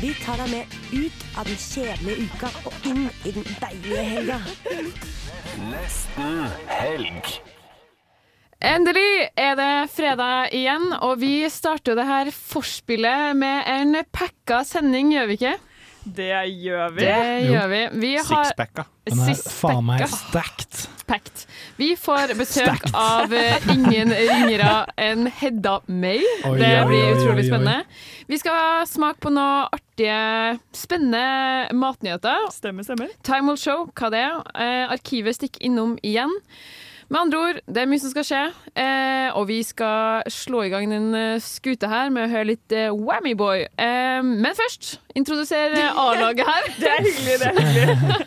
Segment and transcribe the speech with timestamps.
[0.00, 4.38] Vi tar deg med ut av den kjedelige uka og inn i den deilige helga.
[8.60, 15.12] Endelig er det fredag igjen, og vi starter det her forspillet med en packa sending,
[15.12, 15.54] gjør vi ikke?
[16.16, 16.30] Det
[16.62, 17.04] gjør vi.
[17.04, 17.80] Det gjør vi.
[18.02, 18.84] Vi har Sixpacka.
[19.10, 20.86] Den er faen meg stacked.
[21.10, 21.44] packed.
[21.80, 22.92] Vi får besøk Stacked.
[22.94, 26.20] av eh, ingen ringere enn Hedda May.
[26.46, 27.48] Oi, Det blir oi, utrolig oi, oi.
[27.48, 27.78] spennende.
[28.30, 30.20] Vi skal smake på noe artige,
[30.76, 32.46] spennende matnyheter.
[32.54, 33.10] Stemmer, stemmer.
[33.26, 34.38] Time will show hva det er.
[34.54, 36.30] Eh, arkivet stikker innom igjen.
[37.10, 38.40] Med andre ord, det er mye som skal skje,
[38.78, 42.74] eh, og vi skal slå i gang den eh, skuta her med å høre litt
[42.76, 43.64] eh, Whammy Boy.
[43.66, 46.68] Eh, men først, introdusere A-laget her.
[46.76, 48.20] Det er hyggelig, det er hyggelig.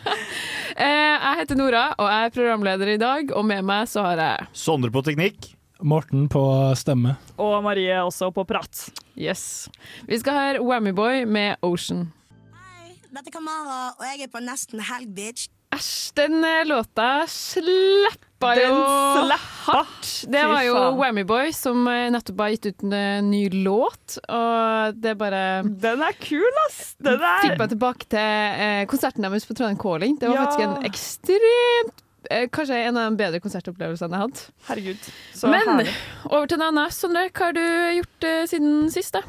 [0.74, 4.18] Eh, jeg heter Nora, og jeg er programleder i dag, og med meg så har
[4.18, 5.52] jeg Sondre på teknikk.
[5.86, 6.42] Morten på
[6.74, 7.12] stemme.
[7.38, 8.80] Og Marie også på prat.
[9.14, 9.68] Yes.
[10.10, 12.08] Vi skal høre Whammy Boy med Ocean.
[12.58, 15.46] Hei, dette er Kamara, og jeg er på nesten helg, bitch.
[15.74, 18.80] Æsj, den eh, låta slappa Den jo
[19.24, 19.38] slappa.
[19.64, 20.10] hardt.
[20.30, 20.74] Det var jo.
[20.98, 25.62] Whammy Boy som eh, nettopp har gitt ut en eh, ny låt, og det bare
[25.64, 26.94] Den er kul, ass!
[27.02, 30.18] Den fikk er meg tilbake til konserten deres på Trondheim Calling.
[30.20, 30.46] Det var Ja.
[30.46, 34.38] faktisk en ekstremt Kanskje en av de bedre konsertopplevelsene jeg har hatt.
[34.70, 35.08] Herregud.
[35.36, 35.90] Så Men herlig.
[36.30, 36.94] over til noe annet.
[36.96, 37.60] Sondre, hva har du
[37.98, 39.12] gjort uh, siden sist?
[39.12, 39.20] da?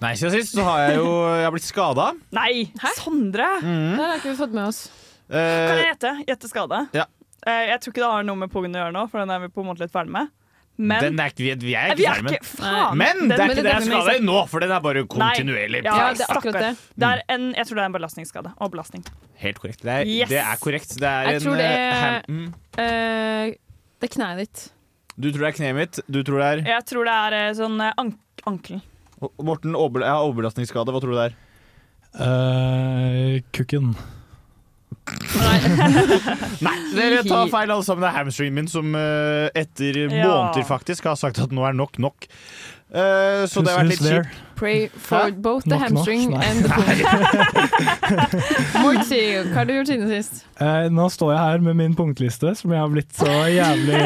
[0.00, 2.06] Nei, siden sist så har jeg jo jeg har blitt skada.
[2.32, 3.50] Nei, Sondre!
[3.60, 4.80] Det har ikke vi fått med oss.
[5.28, 6.12] Kan Eh, jeg gjette?
[6.28, 6.88] Gjette skade?
[6.96, 7.04] Ja.
[7.46, 9.38] Eh, Jeg tror ikke det har noe med pungen å gjøre nå, for den er
[9.40, 10.28] vi på en måte litt ferdig med.
[10.80, 12.96] Men den er ikke, vi, er ikke er ferdig med Faen!
[12.96, 15.80] Men den- det er ikke det jeg skal i nå, for den er bare kontinuerlig.
[15.82, 16.76] Nei, Ja, det er det.
[16.96, 18.52] Det er en, jeg tror det er en belastningsskade.
[18.60, 19.04] Og belastning.
[19.42, 19.82] Helt korrekt.
[19.82, 20.28] Det er, Yes!
[20.28, 20.94] det er korrekt.
[20.96, 22.54] Det er Jeg en tror det eh, er- mm.
[22.78, 23.54] Eh,
[23.98, 24.70] det er kneet ditt.
[25.18, 26.00] Du tror det er kneet mitt.
[26.08, 28.14] Du tror det er Jeg tror det er sånn ank
[28.46, 28.80] ankel.
[29.42, 30.94] Morten, jeg har overbelastningsskade.
[30.94, 31.34] Hva tror du det er?
[32.22, 33.96] Uh, kukken.
[36.66, 38.02] Nei, dere tar feil alle sammen.
[38.04, 40.24] Det er hamstringen min som eh, etter Ja.
[40.24, 42.28] måneder faktisk har sagt at nå er nok nok.
[42.88, 44.36] Uh, så det har vært litt kjipt.
[44.56, 45.34] Pray for Hæ?
[45.44, 45.82] both the knock.
[45.90, 46.88] hamstring nok, and the pung.
[48.82, 50.38] Morty, hva har du gjort siden sist?
[50.56, 54.00] Uh, nå står jeg her med min punktliste, som jeg har blitt så jævlig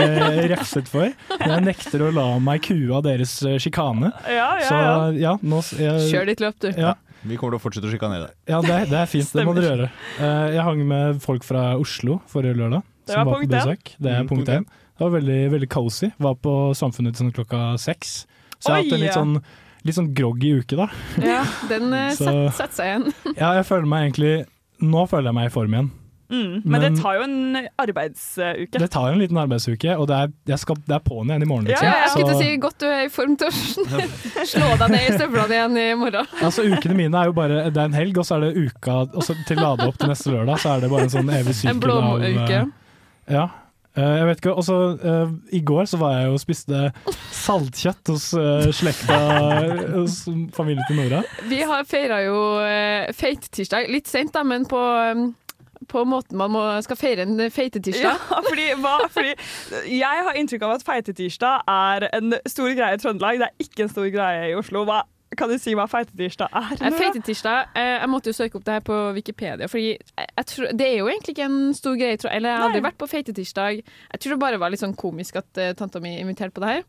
[0.51, 1.15] refset for.
[1.39, 4.11] Jeg nekter å la meg kue av deres sjikane.
[4.27, 4.99] Ja, ja, Så ja.
[5.29, 6.71] ja, nå jeg, Kjør ditt løp, du.
[6.75, 8.37] Ja, Vi kommer til å fortsette å sjikanere deg.
[8.51, 9.29] ja det, det er fint.
[9.33, 9.89] Det må dere gjøre.
[10.19, 13.79] Eh, jeg hang med folk fra Oslo forrige lørdag, Det var var punkt én.
[14.03, 14.63] Det er Mm, punkt én.
[14.65, 14.65] én.
[14.99, 16.11] Det var veldig, veldig cozy.
[16.19, 18.27] Var på Samfunnet sånn klokka seks.
[18.59, 19.43] Så jeg har hatt en litt sånn,
[19.85, 20.89] litt sånn groggy uke, da.
[21.19, 23.35] Ja, den uh, setter seg igjen.
[23.37, 24.47] Ja, jeg føler meg egentlig
[24.83, 25.91] Nå føler jeg meg i form igjen.
[26.33, 26.53] Mm.
[26.65, 28.79] Men, Men- det tar jo en arbeidsuke.
[28.81, 31.45] Det tar jo en liten arbeidsuke, og det er, jeg skal, det er på'n igjen
[31.45, 31.67] i morgen.
[31.69, 31.87] Ja, Liksom.
[31.87, 32.03] ja, ja.
[32.03, 33.49] Jeg skulle si godt du er i form til
[34.43, 36.27] å slå deg ned i støvlene igjen i morgen.
[36.43, 38.95] Altså Ukene mine er jo bare Det er en helg, og så er det uka
[39.13, 41.55] Og så til lade opp til neste lørdag, så er det bare en sånn evig
[41.59, 42.23] sykkel En blåmouke.
[42.25, 43.45] av eh, Ja.
[43.93, 46.79] Eh, jeg vet ikke, og så eh, I går så var jeg jo og spiste
[47.43, 49.19] saltkjøtt hos uh, slekta
[49.99, 50.23] Hos
[50.57, 51.21] familien til Nora.
[51.51, 53.91] Vi har feira jo uh, feitetirsdag.
[53.93, 55.27] Litt sent, da, men på, um,
[55.89, 58.27] på måten man må, skal feire en feitetirsdag.
[58.33, 59.33] Ja, fordi, hva, fordi
[59.99, 63.41] jeg har inntrykk av at feitetirsdag er en stor greie i Trøndelag.
[63.43, 64.85] Det er ikke en stor greie i Oslo.
[64.89, 65.03] Hva,
[65.39, 66.73] kan du si hva feitetirsdag er?
[66.83, 66.93] Nå?
[66.99, 69.95] Feitetirsdag eh, Jeg måtte jo søke opp det her på Wikipedia, Fordi
[70.49, 72.21] tror, det er jo egentlig ikke en stor greie.
[72.21, 72.89] Tror, eller jeg har aldri Nei.
[72.91, 73.83] vært på feitetirsdag.
[73.83, 76.75] Jeg tror det bare var litt sånn komisk at uh, tanta mi inviterte på det
[76.75, 76.85] her.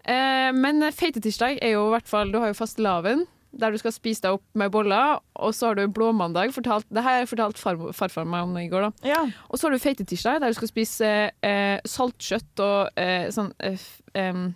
[0.00, 3.92] Uh, men feitetirsdag er jo i hvert fall Du har jo fastelavn, der du skal
[3.94, 5.18] spise deg opp med boller.
[5.40, 6.52] Og så har du blåmandag.
[6.54, 8.88] Fortalt, det her fortalte far, farfar meg om i går.
[8.88, 9.20] da Ja.
[9.48, 14.50] Og så har du feitetirsdag, der du skal spise eh, saltkjøtt og eh, sånn eh,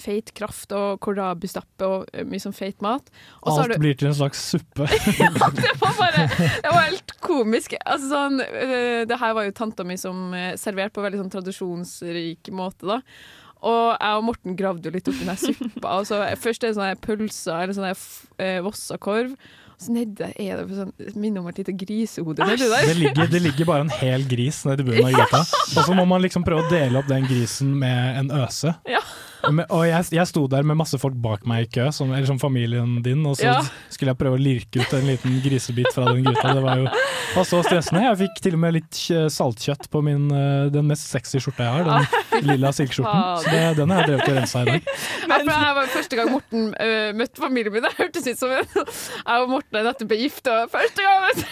[0.00, 3.10] feit kraft og kålrabistappe og eh, mye sånn feit mat.
[3.42, 4.88] Og så har Alt du blir til en slags suppe.
[5.60, 7.76] det var bare Det var helt komisk.
[7.84, 11.32] Altså sånn eh, Det her var jo tanta mi som eh, serverte på veldig sånn
[11.38, 13.00] tradisjonsrik måte, da.
[13.64, 15.98] Og jeg og Morten gravde jo litt oppi den suppa.
[15.98, 19.36] Og så først er det sånne pølser eller sånn eh, Vossakorv.
[19.74, 22.46] Og så nedi der er det sånn, minner om et lite grisehode.
[22.46, 25.42] Det ligger, det ligger bare en hel gris nedi bunnen av gryta.
[25.76, 28.76] Og så må man liksom prøve å dele opp den grisen med en øse.
[28.90, 29.02] Ja.
[29.50, 32.28] Men, og jeg, jeg sto der med masse folk bak meg i kø, som, eller
[32.28, 33.58] som familien din, og så Ja.
[33.92, 36.54] skulle jeg prøve å lirke ut en liten grisebit fra den gryta.
[36.54, 36.88] Det var jo
[37.34, 38.04] var så stressende.
[38.04, 39.00] Jeg fikk til og med litt
[39.34, 43.22] saltkjøtt på min, eh, den mest sexy skjorta jeg har, den lilla silkeskjorten.
[43.42, 44.90] Så det, den har jeg drevet og rensa i dag.
[45.24, 47.84] Ja, det var første gang Morten uh, møtte familien min.
[47.84, 51.44] Det hørtes ut som en, jeg og Morten er nettopp gifta første gang.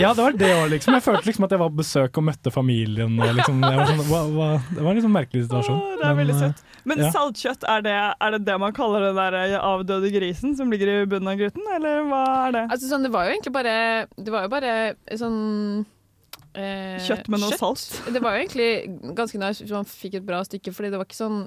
[0.00, 0.96] Ja, det var det òg, liksom.
[0.96, 3.16] Jeg følte liksom at jeg var på besøk og møtte familien.
[3.20, 5.78] Og liksom, jeg var sånn, hva, hva, det var en sånn merkelig situasjon.
[5.80, 6.64] Åh, det er veldig eh, søtt.
[6.90, 7.10] Men ja.
[7.14, 10.90] saltkjøtt, er det, er det det man kaller den der eh, avdøde grisen som ligger
[10.92, 12.64] i bunnen av gryten, eller hva er det?
[12.68, 13.76] Altså, sånn, det var jo egentlig bare
[14.16, 14.74] Det var jo bare
[15.20, 15.38] sånn
[16.54, 17.86] eh, Kjøtt med noe salt?
[18.10, 21.08] Det var jo egentlig ganske nice hvis man fikk et bra stykke, fordi det var
[21.08, 21.40] ikke sånn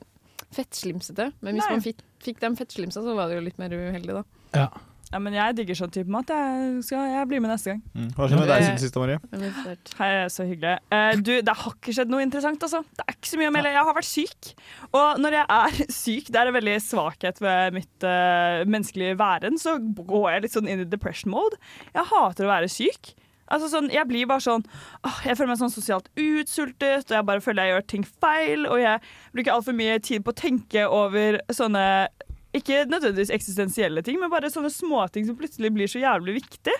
[0.53, 1.31] fettslimsete.
[1.41, 1.75] Men hvis Nei.
[1.77, 4.23] man fikk, fikk de fettslimsa, så var det jo litt mer uheldig, da.
[4.53, 4.67] Ja.
[5.13, 6.31] Ja, men jeg digger sånn type mat.
[6.33, 7.81] Jeg, skal, jeg blir med neste gang.
[7.93, 8.07] Mm.
[8.17, 9.19] Hva skjer med deg siden sist, Marie?
[9.37, 9.75] Er.
[9.99, 10.79] Hei, så hyggelig.
[10.89, 12.81] Uh, du, det har ikke skjedd noe interessant, altså.
[12.97, 13.73] Det er ikke så mye å melde.
[13.75, 14.53] Jeg har vært syk.
[14.89, 19.61] Og når jeg er syk, det er en veldig svakhet ved mitt uh, menneskelige væren,
[19.61, 21.61] så går jeg litt sånn inn i depression mode.
[21.93, 23.13] Jeg hater å være syk.
[23.53, 24.63] Altså sånn, jeg blir bare sånn
[25.03, 28.65] åh, Jeg føler meg sånn sosialt utsultet, og jeg bare føler jeg gjør ting feil.
[28.65, 29.03] Og jeg
[29.35, 31.85] bruker altfor mye tid på å tenke over sånne
[32.53, 36.75] ikke nødvendigvis eksistensielle ting, men bare sånne småting som plutselig blir så jævlig viktig.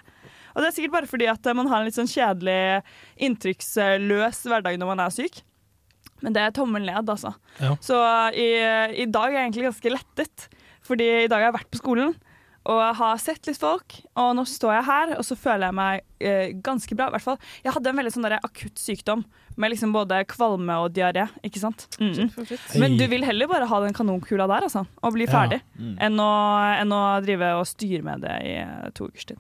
[0.54, 2.84] Og det er sikkert bare fordi at eh, man har en litt sånn kjedelig,
[3.26, 5.42] inntrykksløs hverdag når man er syk.
[6.24, 7.34] Men det er tommel ned, altså.
[7.60, 7.74] Ja.
[7.84, 7.98] Så
[8.40, 8.52] i,
[9.04, 10.46] i dag er jeg egentlig ganske lettet,
[10.86, 12.14] fordi i dag har jeg vært på skolen.
[12.72, 16.06] Og har sett litt folk, og nå står jeg her, og så føler jeg meg
[16.24, 17.10] eh, ganske bra.
[17.10, 17.42] I hvert fall.
[17.66, 19.26] Jeg hadde en veldig sånn akutt sykdom,
[19.58, 21.28] med liksom både kvalme og diaré.
[21.44, 21.88] Ikke sant?
[22.00, 22.32] Mm.
[22.80, 25.32] Men du vil heller bare ha den kanonkula der, altså, og bli Ja.
[25.32, 25.98] ferdig, Mm.
[26.00, 29.38] enn, å, enn å drive og styre med det i to ukers tid.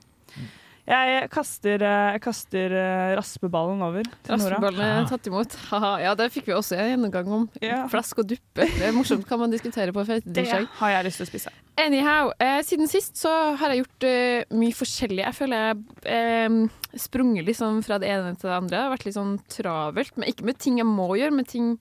[0.83, 4.57] Jeg kaster, eh, jeg kaster eh, raspeballen over til Nora.
[4.57, 5.55] Raspeballen er tatt imot.
[5.69, 7.45] Haha, ja, det fikk vi også en gjennomgang om.
[7.63, 7.85] Ja.
[7.91, 8.67] Flask og duppe.
[8.67, 11.53] Det er morsomt, kan man diskutere på Det har jeg lyst til å spise.
[11.79, 15.23] Anyhow, eh, siden sist så har jeg gjort eh, mye forskjellig.
[15.23, 16.59] Jeg føler jeg eh,
[16.99, 18.75] sprunget liksom fra det ene til det andre.
[18.75, 21.73] Det har vært litt sånn travelt, men ikke med ting jeg må gjøre, men ting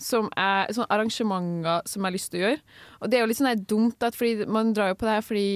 [0.00, 2.60] som er sånn arrangementer som jeg har lyst til å gjøre.
[3.00, 5.24] Og det er jo litt sånn dumt at fordi man drar jo på det her
[5.24, 5.48] fordi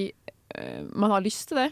[0.56, 1.70] eh, man har lyst til det,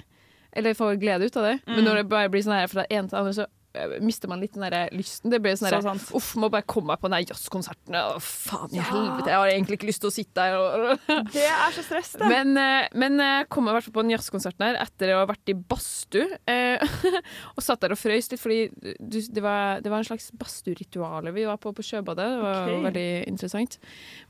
[0.52, 1.60] eller får glede ut av det.
[1.68, 3.44] Men når det bare blir sånn her fra det ene til det andre, så
[3.76, 5.30] eh, mister man litt den der lysten.
[5.32, 6.00] Det blir sånn Så der.
[6.16, 7.96] Uff, må bare komme meg på den der jazzkonserten.
[7.98, 11.44] Å, faen i helvete, jeg har egentlig ikke lyst til å sitte her og Det
[11.44, 12.30] er så stress, det.
[12.32, 15.20] men, eh, men jeg kom meg i hvert fall på den jazzkonserten her etter å
[15.20, 16.40] ha vært i badstue.
[16.48, 16.86] Eh,
[17.56, 21.44] og satt der og frøys litt, fordi det, var, det var en slags badstuerituale vi
[21.48, 22.30] var på på Sjøbadet.
[22.38, 22.86] Det var okay.
[22.88, 23.76] veldig interessant.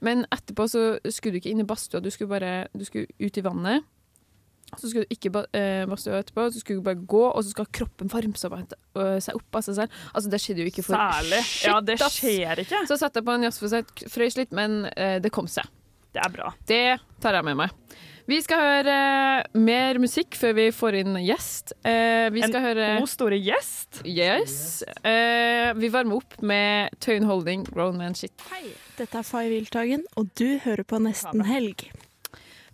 [0.04, 3.38] Men etterpå så skulle du ikke inn i badstua, du skulle bare du skulle ut
[3.38, 3.86] i vannet.
[4.76, 5.32] Så skulle du ikke
[5.88, 8.74] masse eh, etterpå, så skulle du bare gå, og så skal kroppen varme seg opp,
[8.94, 10.02] opp av seg selv.
[10.12, 11.40] Altså, det skjedde jo ikke for Særlig.
[11.46, 12.84] shit, Ja, det skjer ikke.
[12.90, 15.68] Så satt jeg på en jazzkonsert, frøys litt, men eh, det kom seg.
[16.12, 16.52] Det er bra.
[16.68, 16.84] Det
[17.22, 17.74] tar jeg med meg.
[18.28, 18.94] Vi skal høre
[19.40, 21.72] eh, mer musikk før vi får inn gjest.
[21.80, 24.02] Eh, vi skal høre God store gjest.
[24.04, 24.82] Yes.
[25.00, 28.36] Eh, vi varmer opp med Tøyen Holding, Grown Man Shit.
[28.52, 28.66] Hei,
[28.98, 31.88] dette er Fay Wiltagen, og du hører på Nesten Helg.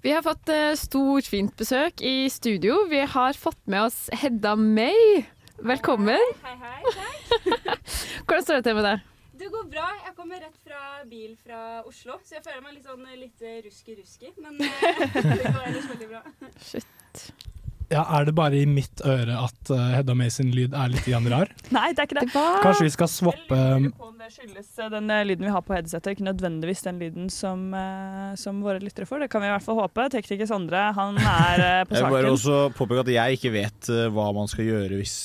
[0.04, 2.82] Vi har fått uh, stort, fint besøk i studio.
[2.90, 5.22] Vi har fått med oss Hedda May.
[5.64, 6.20] Velkommen.
[6.44, 6.92] Hei, hei.
[6.98, 7.46] hei.
[8.26, 9.08] Hvordan står det til med deg?
[9.40, 9.86] Det går bra.
[10.04, 14.34] Jeg kommer rett fra bil fra Oslo, så jeg føler meg litt sånn litt ruski-ruski.
[14.44, 15.02] Men uh,
[15.40, 16.22] det går ellers veldig bra.
[16.68, 17.53] Shit.
[17.92, 21.04] Ja, er det bare i mitt øre at uh, Hedda May sin lyd er litt
[21.04, 21.50] grann rar?
[21.76, 22.30] Nei, det er ikke det.
[22.64, 25.52] Kanskje vi skal swappe Jeg lurer på om det skyldes eh, den eh, lyden vi
[25.52, 29.24] har på headsetet, ikke nødvendigvis den lyden som, uh, som våre lyttere får.
[29.26, 30.08] Det kan vi i hvert fall håpe.
[30.14, 33.92] Tekniker Sondre, han er på på Jeg vil bare også påpeke at jeg ikke vet
[34.16, 35.16] hva man skal gjøre hvis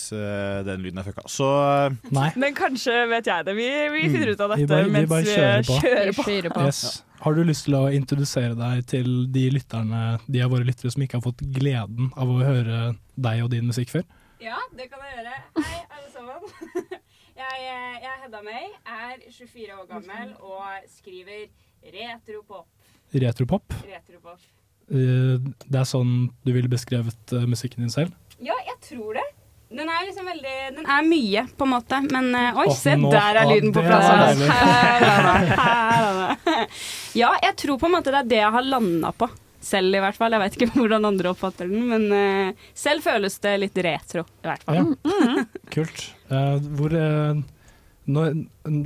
[0.68, 1.24] den lyden er fucka.
[1.32, 1.48] Så
[2.12, 2.30] Nei.
[2.40, 3.56] Men kanskje vet jeg det.
[3.58, 4.14] Vi, vi Mm.
[4.16, 5.76] finner ut av Vi dette bare- vi mens vi kjører på.
[5.84, 6.66] kjører på.
[6.66, 6.82] Yes.
[7.20, 11.04] Har du lyst til å introdusere deg til de lytterne, de av våre lyttere som
[11.04, 12.78] ikke har fått gleden av å høre
[13.20, 14.06] deg og din musikk før?
[14.40, 15.34] Ja, det kan jeg gjøre.
[15.60, 16.46] Hei, alle sammen.
[17.40, 21.46] Jeg, eh, jeg Hedda May, er 24 år gammel og skriver
[21.94, 22.68] retropop.
[23.16, 23.76] Retropop?
[23.88, 24.44] Retropop.
[24.92, 26.12] Eh, det er sånn
[26.44, 28.12] du ville beskrevet eh, musikken din selv?
[28.44, 29.24] Ja, jeg tror det.
[29.70, 32.96] Den er liksom veldig Den er mye, på en måte, men eh, Oi, oh, se,
[32.98, 34.08] nå- der er lyden på plass.
[34.50, 35.60] Her er det.
[35.60, 36.64] Her er det.
[37.20, 39.30] Ja, jeg tror på en måte det er det jeg har landa på.
[39.70, 40.34] Selv, i hvert fall.
[40.34, 44.50] Jeg vet ikke hvordan andre oppfatter den, men uh, selv føles det litt retro, i
[44.50, 44.82] hvert fall.
[44.82, 45.46] Ja.
[45.76, 46.04] Kult.
[46.32, 47.42] Uh, hvor, uh,
[48.10, 48.42] når,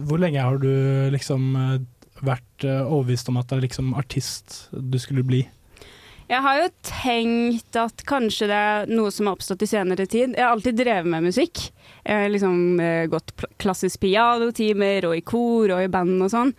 [0.09, 0.71] hvor lenge har du
[1.15, 1.51] liksom
[2.23, 5.45] vært overbevist om at det er liksom artist du skulle bli?
[6.29, 10.37] Jeg har jo tenkt at kanskje det er noe som har oppstått i senere tid.
[10.37, 11.65] Jeg har alltid drevet med musikk.
[12.03, 16.53] Jeg har liksom eh, gått klassisk pianotimer og i kor og i band og sånn.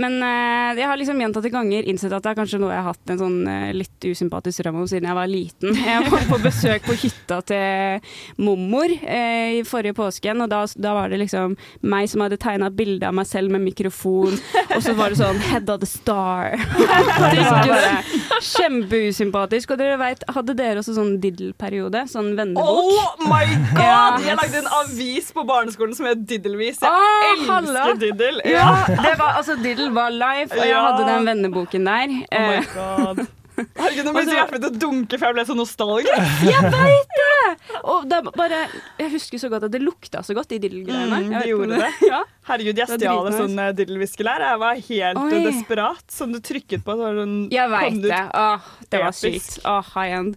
[0.00, 2.92] Men eh, jeg har liksom gjentatte ganger innsett at det er kanskje noe jeg har
[2.94, 5.74] hatt en sånn eh, litt usympatisk drøm om siden jeg var liten.
[5.76, 8.00] Jeg var på besøk på hytta til
[8.42, 11.56] mormor eh, i forrige påsken, og da, da var det liksom
[11.92, 14.36] meg som hadde tegna bilde av meg selv med mikrofon,
[14.76, 16.56] og så var det sånn 'Head of the Star'.
[17.32, 19.72] det var bare kjempeusympatisk.
[19.74, 22.04] Og dere vet, hadde dere også sånn diddle-periode?
[22.10, 22.64] Sånn vennebok?
[22.64, 23.44] Oh my
[23.74, 23.82] god!
[23.82, 24.00] Ja.
[24.24, 26.80] Jeg lagde en avis på barneskolen som het Diddelvis.
[26.82, 27.84] Jeg Ah, elsker halla.
[27.98, 28.42] Diddle.
[28.48, 30.82] Ja, det var, altså Diddle var life, og jeg Ja.
[30.88, 32.18] hadde den venneboken der.
[32.32, 33.26] Oh my Eh, god.
[33.52, 36.30] Herregud, nå begynte hjertet mitt å dunke, for jeg ble så nostalgisk.
[36.48, 37.80] Jeg veit det!
[37.84, 38.62] Og det bare,
[38.98, 41.18] jeg husker så godt at det lukta så godt, de diddle-greiene.
[41.20, 41.90] Mm, Jeg de gjorde det.
[42.12, 42.22] Ja.
[42.48, 43.76] Herregud, jeg Det stjal en sånn diddelviskelær.
[43.76, 44.40] diddle-viskelær.
[44.48, 45.34] Jeg var helt Oi.
[45.36, 46.02] eh, desperat.
[46.10, 48.24] Som du trykket på, så var det sånn Jeg veit det det.
[48.34, 48.60] Åh,
[48.90, 49.58] det var sykt.
[49.68, 50.36] Åh, high end.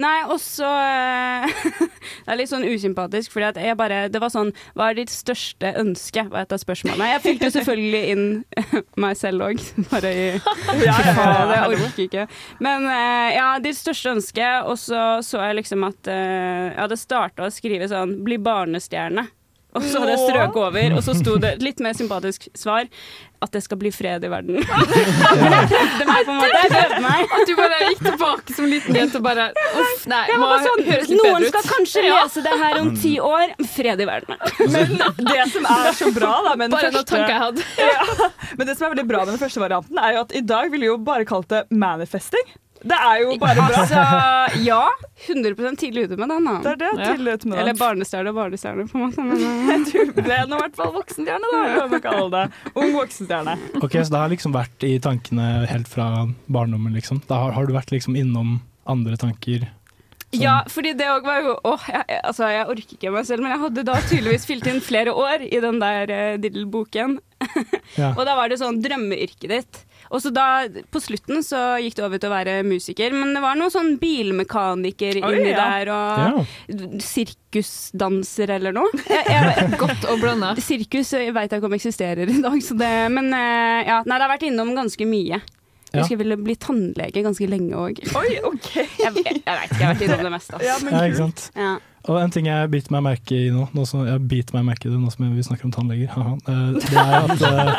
[0.00, 1.52] Nei, og så eh,
[2.24, 5.12] Det er litt sånn usympatisk, fordi at jeg bare Det var sånn Hva er ditt
[5.12, 6.24] største ønske?
[6.32, 7.10] var et av spørsmålene.
[7.12, 8.24] Jeg fylte selvfølgelig inn
[9.04, 10.40] meg selv òg, bare i Ja,
[10.82, 12.26] ja, ja, Faen, orker ikke.
[12.64, 16.98] Men eh, ja, ditt største ønske, og så så jeg liksom at eh, jeg hadde
[16.98, 19.26] starta å skrive sånn 'bli barnestjerne'.
[19.74, 22.86] Og så hadde jeg strøket over, og så sto det et litt mer sympatisk svar
[23.44, 24.58] at det skal bli fred i verden.
[24.64, 26.62] Jeg prøvde meg, på en måte.
[26.64, 27.34] Jeg meg.
[27.38, 30.22] At du bare gikk tilbake som liten jente og bare Uff, nei.
[30.40, 31.52] Må sånn, høres litt Noen bedre ut.
[31.54, 32.18] skal kanskje Ja.
[32.24, 33.54] lese det her om ti år.
[33.74, 34.40] Fred i verden.
[34.74, 34.96] Men
[35.28, 37.70] det som er så bra da, med den Bare noen første tanker jeg hadde.
[37.78, 38.30] ja.
[38.58, 40.70] Men det som er veldig bra med den første varianten, er jo at i dag
[40.72, 42.44] ville vi jo bare kalt det manifesting.
[42.84, 43.82] Det er jo bare bra.
[43.82, 44.80] Altså, ja.
[45.24, 46.56] 100 tidlig ute med den, da.
[46.60, 49.24] Det er det tidlig ute med Eller barnestjerne og barnestjerne, på en måte.
[49.24, 51.62] Men, Du ble nå i hvert fall voksenstjerne, da.
[52.76, 53.54] Ung voksenstjerne.
[53.80, 56.10] Ok, Så det har liksom vært i tankene helt fra
[56.52, 57.22] barndommen, liksom?
[57.30, 59.64] Da har, har du vært liksom innom andre tanker?
[60.34, 60.42] Sånn.
[60.42, 63.52] Ja, fordi det òg var jo Åh, jeg- altså, jeg orker ikke meg selv, men
[63.54, 67.18] jeg hadde da tydeligvis fylt inn flere år i den der uh, Diddle-boken.
[67.96, 68.12] Ja.
[68.18, 69.84] Og da var det sånn drømmeyrket ditt.
[70.14, 70.44] Og så da,
[70.94, 73.96] på slutten så gikk det over til å være musiker, men det var noe sånn
[73.98, 75.64] bilmekaniker Oi, inni ja.
[75.64, 77.00] der, og Ja.
[77.02, 78.90] sirkusdanser eller noe.
[79.10, 80.54] Jeg, jeg, Godt å blande.
[80.62, 84.22] Sirkus veit jeg ikke om eksisterer i dag, så det, men eh, ja, nei, det
[84.26, 85.40] har vært innom ganske mye.
[85.94, 88.00] Jeg husker jeg ville bli tannlege ganske lenge òg.
[88.18, 88.70] Oi, OK.
[88.74, 90.58] Jeg, jeg, jeg veit ikke, jeg har vært innom det meste.
[90.66, 91.44] Ja, men Ja, ikke kult.
[91.44, 91.58] sant?
[91.60, 91.74] Ja.
[92.04, 94.88] Og en ting jeg biter meg merke i nå, nå som jeg biter meg merke
[94.88, 97.70] i det nå som vi snakker om tannleger, haha, eh, det er at eh,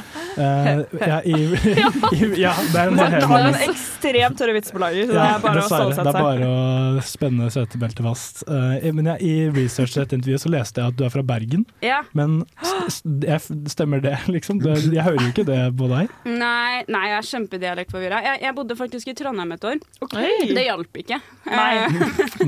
[0.42, 0.80] eh,
[1.12, 5.06] jeg, i, i, Ja, det er en Du har en ekstremt tørre vits på lager,
[5.06, 5.94] så det er bare å dessverre.
[6.00, 8.42] Det er bare å spenne setebeltet fast.
[8.50, 11.26] Uh, men jeg, i research til dette intervjuet så leste jeg at du er fra
[11.26, 11.68] Bergen.
[11.86, 12.02] ja.
[12.16, 12.42] Men
[12.90, 13.06] st
[13.42, 14.62] st stemmer det, liksom?
[14.64, 16.10] Du, jeg hører jo ikke det på deg.
[16.26, 18.24] Nei, nei, jeg er kjempedialektforvirra.
[18.26, 19.80] Jeg, jeg bodde faktisk i Trondheim et år.
[20.06, 20.50] Okay.
[20.56, 21.22] Det hjalp ikke.
[21.46, 21.72] Nei.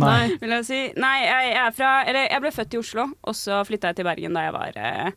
[0.02, 0.22] Nei.
[0.42, 0.82] vil jeg si.
[0.98, 4.00] Nei, jeg, jeg er fra Eller jeg ble født i Oslo, og så flytta jeg
[4.00, 5.12] til Bergen da jeg var eh,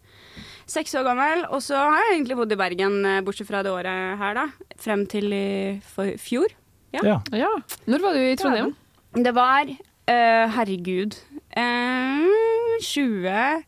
[0.71, 1.45] seks år gammel.
[1.51, 4.47] Og så har jeg egentlig bodd i Bergen, eh, bortsett fra det året her, da.
[4.81, 5.81] Frem til i
[6.21, 6.49] fjor.
[6.95, 7.21] Ja.
[7.33, 7.51] Ja.
[7.87, 8.73] Når var du i Trondheim?
[9.15, 11.17] Det var eh, Herregud.
[11.57, 13.65] eh, 20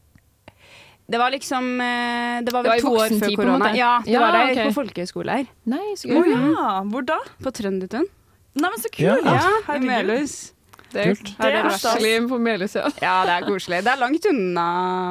[1.13, 3.73] Det var liksom eh, Det var Det var vel to år før korona.
[3.77, 4.67] Ja, det Ja, var der okay.
[4.71, 5.47] på folkehøyskole her.
[5.67, 6.33] Nei, så Å gøy.
[6.33, 7.19] ja, hvor da?
[7.43, 8.07] På Trøndertun.
[8.55, 9.15] Nei, men så Ja.
[9.17, 9.25] kult.
[9.25, 10.53] Ja, i herregud.
[10.93, 11.33] Det er Kult.
[11.39, 12.89] Ja, det er koselig på Melhus, ja.
[13.03, 13.83] Ja, det er koselig.
[13.87, 14.67] Det er langt unna,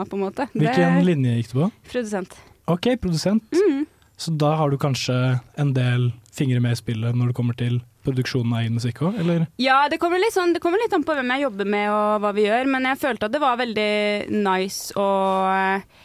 [0.09, 0.47] på en måte.
[0.53, 1.69] Hvilken det, linje gikk du på?
[1.91, 2.37] Produsent.
[2.71, 3.47] OK, produsent.
[3.57, 3.87] Mhm.
[4.21, 5.15] Så da har du kanskje
[5.57, 9.17] en del fingre med i spillet når det kommer til produksjonen av egen musikk òg,
[9.21, 9.47] eller?
[9.61, 12.21] Ja, det kommer, litt sånn, det kommer litt an på hvem jeg jobber med og
[12.21, 13.91] hva vi gjør, men jeg følte at det var veldig
[14.45, 15.97] nice og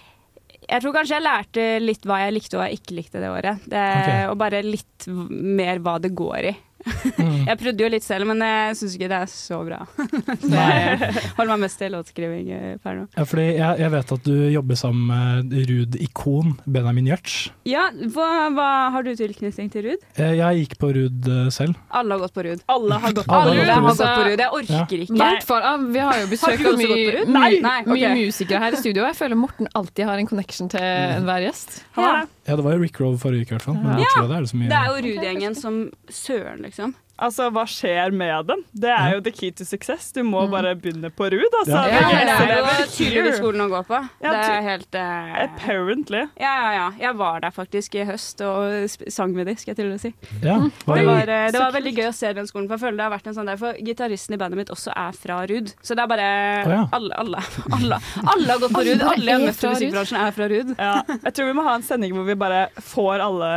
[0.67, 3.29] jeg tror kanskje jeg lærte litt hva jeg likte og hva jeg ikke likte det
[3.31, 3.67] året.
[3.71, 4.25] Det, okay.
[4.33, 6.55] Og bare litt mer hva det går i.
[6.87, 7.47] Mm.
[7.49, 9.79] Jeg prøvde jo litt selv, men jeg syns ikke det er så bra.
[10.47, 13.07] Så jeg holder meg mest til låtskriving eh, per nå.
[13.17, 17.37] Ja, fordi jeg, jeg vet at du jobber sammen med Ruud-ikon Benjamin Gjertz.
[17.69, 20.07] Ja, hva, hva har du tilknytning til Ruud?
[20.15, 21.79] Eh, Jeg gikk på Ruud eh, selv.
[21.91, 22.63] Alle har gått på Ruud.
[22.77, 24.31] Alle har gått Alle Alle har på på Ruud.
[24.31, 24.45] Ruud.
[24.45, 25.19] Jeg orker ikke.
[25.23, 27.35] Hvert fall, ja, vi har jo besøk Har av mye, Ruud?
[27.37, 29.03] mye, mye musikere her i studio.
[29.05, 31.81] og Jeg føler Morten alltid har en connection til enhver gjest.
[31.99, 32.15] Ja.
[32.47, 33.75] Ja, det var jo Rick Roll forrige uke i hvert fall.
[33.75, 34.07] Men Ja.
[34.15, 36.95] tror det er det så mye Det er jo Ruud-gjengen som søren, liksom.
[37.17, 38.63] Altså, hva skjer med dem?
[38.77, 40.11] Det er jo the key to success.
[40.13, 41.55] Du må bare begynne på RUD.
[41.63, 41.79] altså.
[41.89, 42.03] Ja.
[42.07, 44.01] Ja, Det det er jo tydeligvis skolen å gå på.
[44.21, 45.39] Ja, Det er helt uh...
[45.47, 46.23] Apparently.
[46.41, 46.89] Ja, ja, ja.
[47.01, 50.13] Jeg var der faktisk i høst og sang med dem, skal jeg til å si.
[50.45, 52.85] Ja, var Det var, eh, det var veldig gøy å se den skolen, for jeg
[52.85, 55.41] føler det har vært en sånn der, for gitaristen i bandet mitt også er fra
[55.49, 55.73] RUD.
[55.81, 56.29] Så det er bare
[56.69, 56.83] ja.
[56.97, 57.43] alle, alle,
[57.79, 59.07] alle, alle har gått på RUD.
[59.07, 60.75] Alle jeg har møtt i musikkbransjen er fra RUD.
[60.77, 60.95] Ja.
[61.17, 63.51] Jeg tror vi må ha en sending hvor vi bare får alle,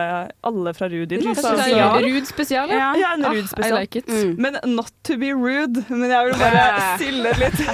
[0.47, 1.27] alle fra RUD inn.
[1.33, 1.55] Altså.
[1.69, 1.91] Ja.
[1.99, 2.71] det spesial.
[2.71, 2.91] ja.
[2.99, 3.77] Ja, en Ruud spesial.
[3.77, 4.07] I like it.
[4.07, 4.35] Mm.
[4.45, 6.63] Men not to be rude, men jeg vil bare
[6.99, 7.59] stille litt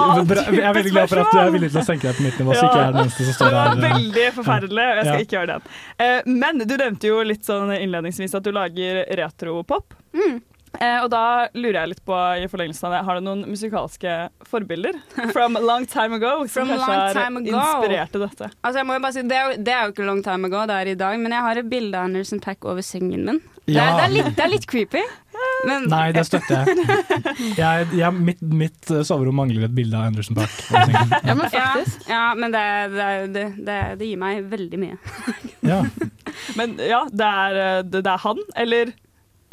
[0.00, 2.38] Jeg er veldig glad for at du er villig til å senke deg på mitt
[2.42, 3.82] nivå, så ikke jeg er den eneste som Det står eh.
[3.86, 5.74] veldig forferdelig, og jeg skal ikke gjøre det.
[6.06, 9.96] Eh, Men du nevnte jo litt sånn innledningsvis at du lager retropop.
[10.16, 10.40] Mm.
[10.78, 14.16] Eh, og da lurer jeg litt på, i forlengelsen av det, har du noen musikalske
[14.46, 14.96] forbilder?
[15.34, 17.42] From a long time ago, som kanskje har ago.
[17.42, 18.50] inspirert til dette?
[18.62, 20.46] Altså jeg må jo bare si, det er, jo, det er jo ikke long time
[20.50, 23.26] ago, det er i dag, men jeg har et bilde av Anderson Pack over sengen
[23.26, 23.42] min.
[23.66, 25.02] Det, er, det, er, litt, det er litt creepy.
[25.68, 27.20] Men, Nei, det støtter jeg.
[27.58, 30.54] jeg, jeg mitt, mitt soverom mangler et bilde av Anderson Park.
[31.28, 32.08] Ja, men faktisk.
[32.08, 34.98] ja, men det, det, det, det, det gir meg veldig mye.
[35.66, 35.82] Ja.
[36.56, 38.92] Men ja, det er, det, det er han, eller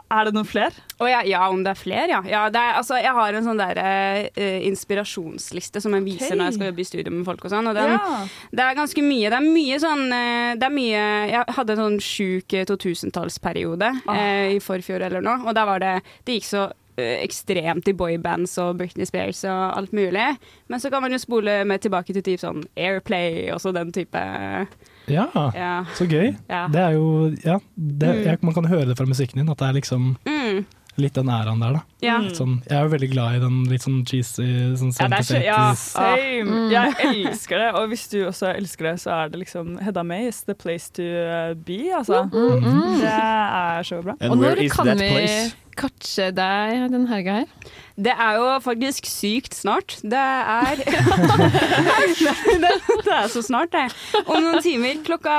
[0.08, 0.86] er det noen flere?
[1.02, 2.22] Oh, ja, ja, om det er flere, ja.
[2.26, 3.82] ja det er, altså, jeg har en sånn der,
[4.38, 6.40] uh, inspirasjonsliste som jeg viser okay.
[6.40, 7.70] når jeg skal jobbe i studio med folk og sånn.
[7.72, 8.24] Og den, Ja.
[8.52, 9.30] Det er ganske mye.
[9.32, 13.90] Det er mye sånn eh, Det er mye Jeg hadde en sånn sjuk eh, 2000-tallsperiode
[14.14, 15.94] eh, i forfjor eller noe, og der var det
[16.28, 20.32] Det gikk så ekstremt i boybands og Britney Spears og alt mulig.
[20.66, 23.92] Men så kan man jo spole med tilbake til typ sånn Airplay og så den
[23.94, 24.24] type
[25.08, 25.86] ja, Ja.
[25.96, 26.36] så gøy.
[26.50, 26.68] Ja.
[26.68, 28.24] Det er jo Ja, det, Mm.
[28.26, 30.66] jeg, man kan høre det fra musikken din, at det er liksom Mm,
[30.98, 31.82] litt den æraen der, da.
[32.04, 32.18] Ja.
[32.38, 34.46] Sånn, jeg er jo veldig glad i den litt sånn cheesy
[34.78, 36.46] sånn Ja, det er så, ja, same.
[36.46, 36.68] Mm.
[36.70, 37.70] Jeg elsker det.
[37.80, 40.92] Og hvis du også elsker det, så er det liksom Hedda May is the place
[40.94, 42.28] to uh, be, altså.
[42.30, 43.00] Mm, mm.
[43.02, 44.18] Det er så bra.
[44.20, 45.56] And Og når kan vi place?
[45.78, 47.74] catche deg den helga her?
[47.98, 49.98] Det er jo faktisk sykt snart.
[50.06, 50.78] Det er
[52.62, 52.72] det,
[53.10, 53.88] er så snart, det.
[54.26, 55.00] Om noen timer.
[55.06, 55.38] Klokka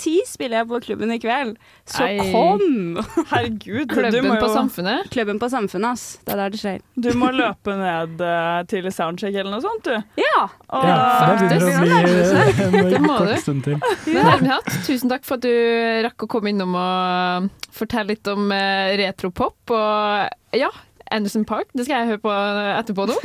[0.00, 1.54] ti spiller jeg på klubben i kveld.
[1.86, 2.98] Så kom!
[3.32, 3.86] Herregud.
[3.86, 5.10] du Klubben på Samfunnet?
[5.14, 5.59] Klubben på Samfunnet,
[5.90, 6.04] ass.
[6.24, 6.80] Det er der det skjer.
[6.96, 10.20] Du må løpe ned uh, til soundcheck eller noe sånt, du.
[10.20, 10.42] Ja!
[10.70, 10.98] Og, Ja,
[11.40, 13.32] det begynner å bli Det en må du.
[13.32, 13.80] kort stund til.
[14.06, 18.48] Men Herlighet, tusen takk for at du rakk å komme innom og fortelle litt om
[18.52, 19.74] uh, retropop.
[19.74, 20.70] Og ja,
[21.10, 23.16] Anderson Park, det skal jeg høre på etterpå nå.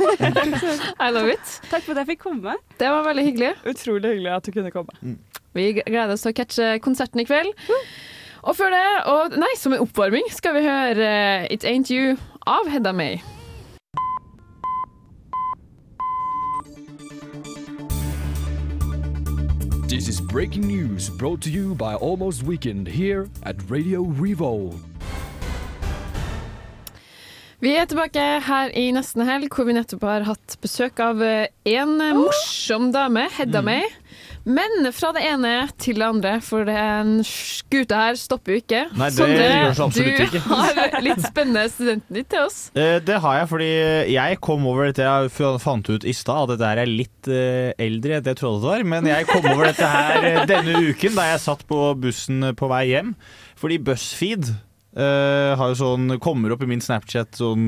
[1.06, 1.56] I love it.
[1.70, 2.56] Takk for at jeg fikk komme.
[2.80, 3.52] Det var veldig hyggelig.
[3.70, 5.16] Utrolig hyggelig at du kunne komme.
[5.56, 7.54] Vi gleder oss til å catche konserten i kveld.
[8.46, 11.06] Og før det, og nei, som en oppvarming, skal vi høre
[11.50, 12.14] It Ain't You
[12.46, 13.18] av Hedda May.
[19.88, 24.78] This is breaking news brought to you by Almost Weekend here at Radio Revolve.
[27.60, 31.98] Vi er tilbake her i Nesten Helg, hvor vi nettopp har hatt besøk av en
[32.22, 33.90] morsom dame, Hedda May.
[34.46, 38.82] Men fra det ene til det andre, for den skuta her stopper jo ikke.
[38.94, 40.42] Nei, det gjør det absolutt du ikke.
[40.46, 42.58] har litt spennende studenten ditt til oss.
[42.78, 43.70] Eh, Det har jeg fordi
[44.14, 45.32] jeg kom over dette Jeg
[45.64, 48.62] fant ut i stad at dette her er litt eh, eldre enn det jeg trodde
[48.62, 48.86] det var.
[48.94, 52.70] Men jeg kom over dette her eh, denne uken da jeg satt på bussen på
[52.70, 53.16] vei hjem.
[53.58, 54.54] Fordi BuzzFeed
[54.96, 57.66] har jo sånn, kommer opp i min Snapchat sånn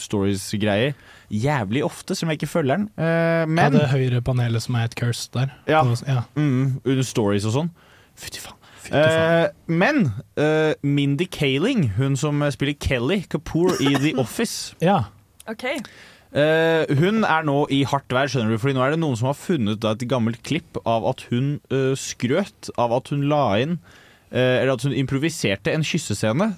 [0.00, 0.94] stories-greier
[1.30, 2.88] jævlig ofte, som jeg ikke følger den.
[2.98, 3.04] Eh,
[3.42, 5.52] Ja, men det høyre panelet som er et curse der.
[5.68, 5.82] Ja.
[6.06, 6.22] Ja.
[6.34, 7.70] mm, under stories og sånn.
[8.18, 8.54] Fytti faen.
[8.88, 8.96] Uh.
[8.98, 10.06] Eh, men
[10.40, 15.02] uh, Mindy Kaling, hun som spiller Kelly Kapoor i The Office ja.
[15.48, 15.64] OK.
[16.32, 19.30] Uh, hun er nå i hardt vær, skjønner du, fordi nå er det noen som
[19.30, 23.44] har funnet da, et gammelt klipp av at hun uh, skrøt av at hun la
[23.60, 23.78] inn
[24.32, 26.50] uh, Eller at hun improviserte en kyssescene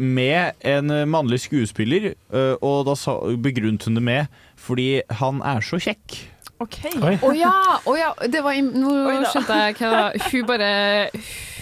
[0.00, 2.94] med en eh, mannlig skuespiller, eh, og da
[3.36, 4.26] begrunnet hun det med
[4.58, 6.16] fordi han er så kjekk.
[6.58, 6.78] ok.
[6.98, 7.52] Å oh, ja,
[7.86, 10.70] oh, ja, det var Nå Oi skjønte jeg hva Hun bare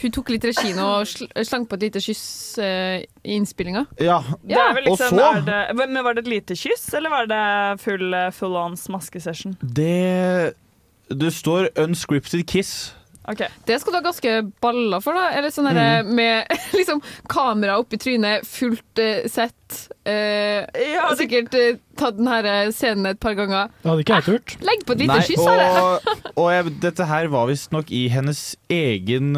[0.01, 2.23] Hun tok litt regien og sl slang på et lite kyss
[2.63, 3.85] uh, i innspillinga.
[4.01, 4.69] Ja, ja.
[4.71, 8.31] og liksom, så- det, men var det et lite kyss, eller var det full, eh,
[8.33, 9.57] full on smaskesession?
[9.61, 10.55] det
[11.09, 12.93] Det står 'unscripted kiss'.
[13.29, 13.43] OK.
[13.67, 15.31] Det skal du ha ganske baller for, da.
[15.37, 16.47] Eller sånn derre med
[16.79, 19.53] liksom kamera oppi trynet, fullt uh, sett.
[20.07, 23.73] Uh, Ja, det, sikkert uh, tatt den her eh, scenen et par ganger.
[23.83, 24.55] Det hadde ikke jeg turt.
[24.69, 26.11] Legg på et lite kyss, her og,
[26.43, 29.33] og jeg, dette her var visstnok i hennes egen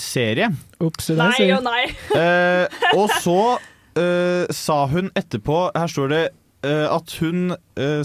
[0.00, 0.50] serie.
[0.82, 1.84] Opsi nei og nei.
[2.22, 2.66] Eh,
[2.98, 3.56] og så
[3.98, 6.22] eh, sa hun etterpå Her står det
[6.62, 7.56] at hun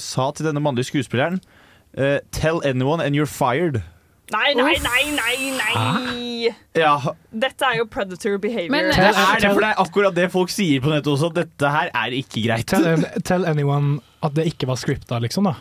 [0.01, 1.37] sa til denne mannlige skuespilleren
[2.33, 3.83] Tell anyone and you're fired.
[4.27, 6.49] Nei, nei, nei, nei, nei!
[6.75, 6.97] Ja,
[7.31, 8.71] Dette er jo predator behavior.
[8.73, 11.29] Men- det er det, for det er akkurat det folk sier på nettet også.
[11.31, 12.67] at Dette her er ikke greit.
[12.67, 15.55] Tell, tell anyone at det ikke var scripta, liksom, da.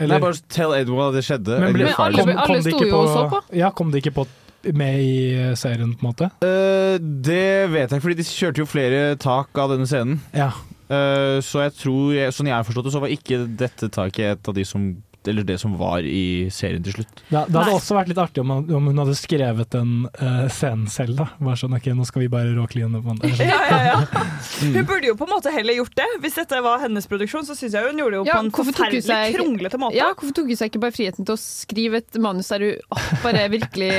[0.00, 1.60] Nei, bare tell anyone at det skjedde.
[1.60, 3.42] Men, ble, men alle- kom, kom alle sto jo på, og så på.
[3.60, 4.26] Ja, kom det ikke på
[4.72, 6.28] med i eh, serien, på en måte?
[6.42, 10.20] Uh, det vet jeg ikke, fordi de kjørte jo flere tak av denne scenen.
[10.34, 10.50] Ja.
[10.90, 14.36] Uh, så jeg tror, jeg, sånn jeg har forstått det, så var ikke dette taket
[14.36, 14.90] et av de som
[15.30, 17.12] eller det som var i serien til slutt.
[17.22, 17.76] Det, det hadde Nei.
[17.76, 21.16] også vært litt artig om, om hun hadde skrevet den uh, scenen selv.
[21.20, 23.22] da Bare sånn, ok, nå skal vi bare råkline på sånn.
[23.42, 24.24] Ja, ja, ja.
[24.62, 26.08] Hun burde jo på en måte heller gjort det.
[26.24, 28.52] Hvis dette var hennes produksjon, så syns jeg hun gjorde det jo Ja, på en
[28.72, 29.96] forferdelig seg- kronglete måte.
[29.98, 32.96] Ja, hvorfor tok hun seg ikke bare friheten til å skrive et manus der hun
[32.96, 33.92] oh, bare virkelig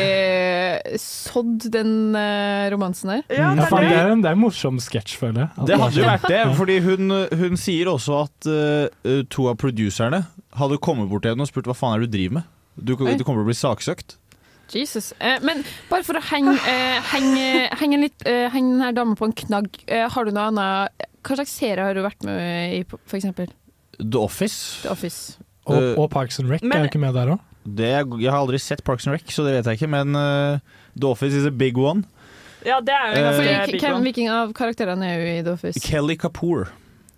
[1.01, 3.23] sådd den uh, romansen der?
[3.29, 3.97] Ja, Ja, det er det, det.
[4.03, 5.67] er en, det er en morsom sketsj, føler jeg.
[5.69, 10.23] Det hadde jo vært det, fordi hun, hun sier også at uh, to av producerne
[10.59, 12.43] hadde kommet bort til henne og spurt hva faen er det du driver med.
[12.77, 14.15] Du, du kommer til å bli saksøkt.
[14.73, 15.11] Jesus.
[15.19, 19.27] Eh, men bare for å henge, eh, henge, henge, litt, eh, henge denne dama på
[19.29, 22.83] en knagg, eh, har du noe annet Hva slags serie har du vært med i,
[23.15, 23.47] eksempel?
[23.99, 24.81] The Office.
[24.81, 25.37] The Office.
[25.67, 27.39] Og, Eh, og Parks and Rec Men- er jo ikke med der òg.
[27.77, 30.59] Jeg har aldri sett Parks and Rec, så det vet jeg ikke, men uh,
[30.99, 32.03] The Office is a big one.
[32.65, 34.03] Ja, det er jo en Eh, ganske uh, big hvem, one.
[34.03, 35.79] hvilken av karakterene er jo i The Office?
[35.79, 36.67] Kelly Kapoor.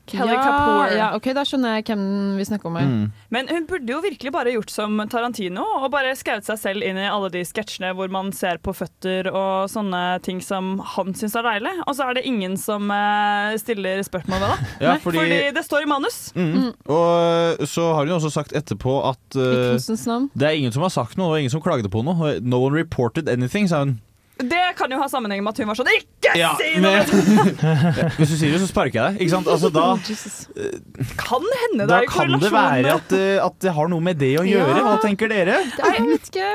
[0.06, 0.92] Kelly ja, Kapoor.
[0.94, 2.04] Ja, ok, Da skjønner jeg hvem
[2.40, 2.90] vi snakker om her.
[2.90, 3.06] Mm.
[3.34, 7.00] Men hun burde jo virkelig bare gjort som Tarantino og bare skrevet seg selv inn
[7.02, 11.38] i alle de sketsjene hvor man ser på føtter og sånne ting som han syns
[11.40, 11.74] er deilig.
[11.88, 14.72] Og så er det ingen som eh, stiller spørsmål ved det.
[14.86, 16.18] Ja, fordi, fordi det står i manus.
[16.36, 16.72] mm.
[16.92, 20.30] Og så har hun også sagt etterpå at I eh, kunstens navn.
[20.38, 22.36] det er ingen som har sagt noe, og ingen som klagde på noe.
[22.46, 23.98] No one reported anything, sa hun.
[24.36, 27.04] Det kan jo ha sammenheng med at hun var sånn Ikke Ja, si noe!
[28.18, 29.22] Hvis du sier det, så sparker jeg deg.
[29.24, 29.48] Ikke sant?
[29.52, 30.36] Altså, da, Jesus.
[31.22, 34.34] Kan hende det da kan det være at, eh, at det har noe med det
[34.42, 34.76] å gjøre.
[34.82, 34.84] Ja.
[34.90, 35.62] Hva tenker dere?
[35.64, 36.52] Er, jeg vet ikke.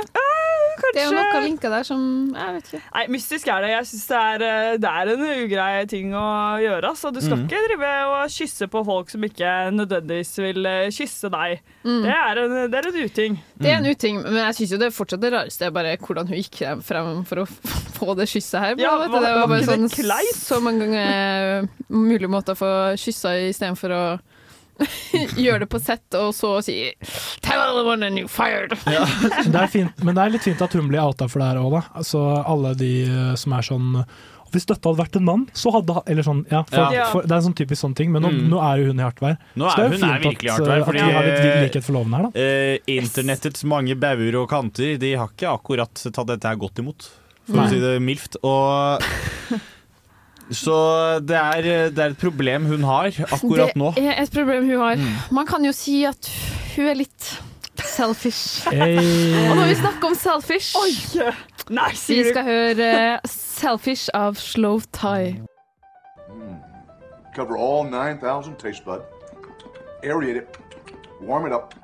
[0.94, 2.02] Det er jo kanskje- linker der som
[2.34, 2.80] Jeg vet ikke.
[2.94, 3.70] Nei, mystisk er det.
[3.70, 6.24] Jeg syns det, eh, det er en ugrei ting å
[6.62, 6.84] gjøre.
[6.90, 7.12] Altså.
[7.12, 7.44] Du skal Mm.
[7.48, 11.60] ikke drive og kysse på folk som ikke nødvendigvis vil eh, kysse deg.
[11.84, 12.02] Mm.
[12.02, 13.38] Det, er en, det er en uting.
[13.60, 15.96] Det er en uting, men jeg syns jo det er fortsatt det rareste er bare
[15.96, 17.46] hvordan hun gikk frem, for å
[18.00, 18.74] få det kysset her.
[18.78, 23.34] Ja, var- det var bare sånn det så mange ganger mulige måter å få kyssa
[23.50, 24.20] istedenfor å
[25.44, 26.94] gjøre det på sett og så sier
[27.44, 28.72] Tell everyone and you're fired!
[28.86, 31.60] Det er fint, men det er litt fint at hun blir outa for det her
[31.62, 31.82] òg, da.
[32.00, 34.04] Altså, alle de eh, som er sånn
[34.50, 36.64] hvis dette hadde vært en mann, så hadde han Eller sånn, ja.
[36.66, 37.04] For, Ja.
[37.12, 38.48] for, det er en sånn typisk sånn ting, men nå, Mm.
[38.50, 39.36] nå er jo hun i hardt vær.
[39.54, 41.06] Nå Så det er jo hun fint er virkelig i hardt vær, eh, fordi at
[41.06, 42.30] vi har litt eh, likhet for loven her, da.
[42.34, 47.06] eh, Internettets mange bauger og kanter De har ikke akkurat tatt dette her godt imot,
[47.46, 47.66] for Nei.
[47.66, 48.40] å si det mildt.
[48.42, 49.06] Og
[50.50, 50.74] Så
[51.22, 53.92] det er, det er et problem hun har akkurat nå.
[53.96, 54.98] Det er et problem hun har.
[54.98, 55.36] Mm.
[55.36, 56.30] Man kan jo si at
[56.74, 57.30] hun er litt
[57.84, 58.66] selfish.
[58.70, 58.98] Hey.
[59.50, 60.90] Og når vi snakker om selfish Oi!
[61.70, 65.36] Nei, Vi sier skal høre 'Selfish' av Slow Tie.
[67.34, 69.00] Cover all 9,000 taste bud.
[70.02, 70.58] Aerate it.
[71.20, 71.74] Warm it up.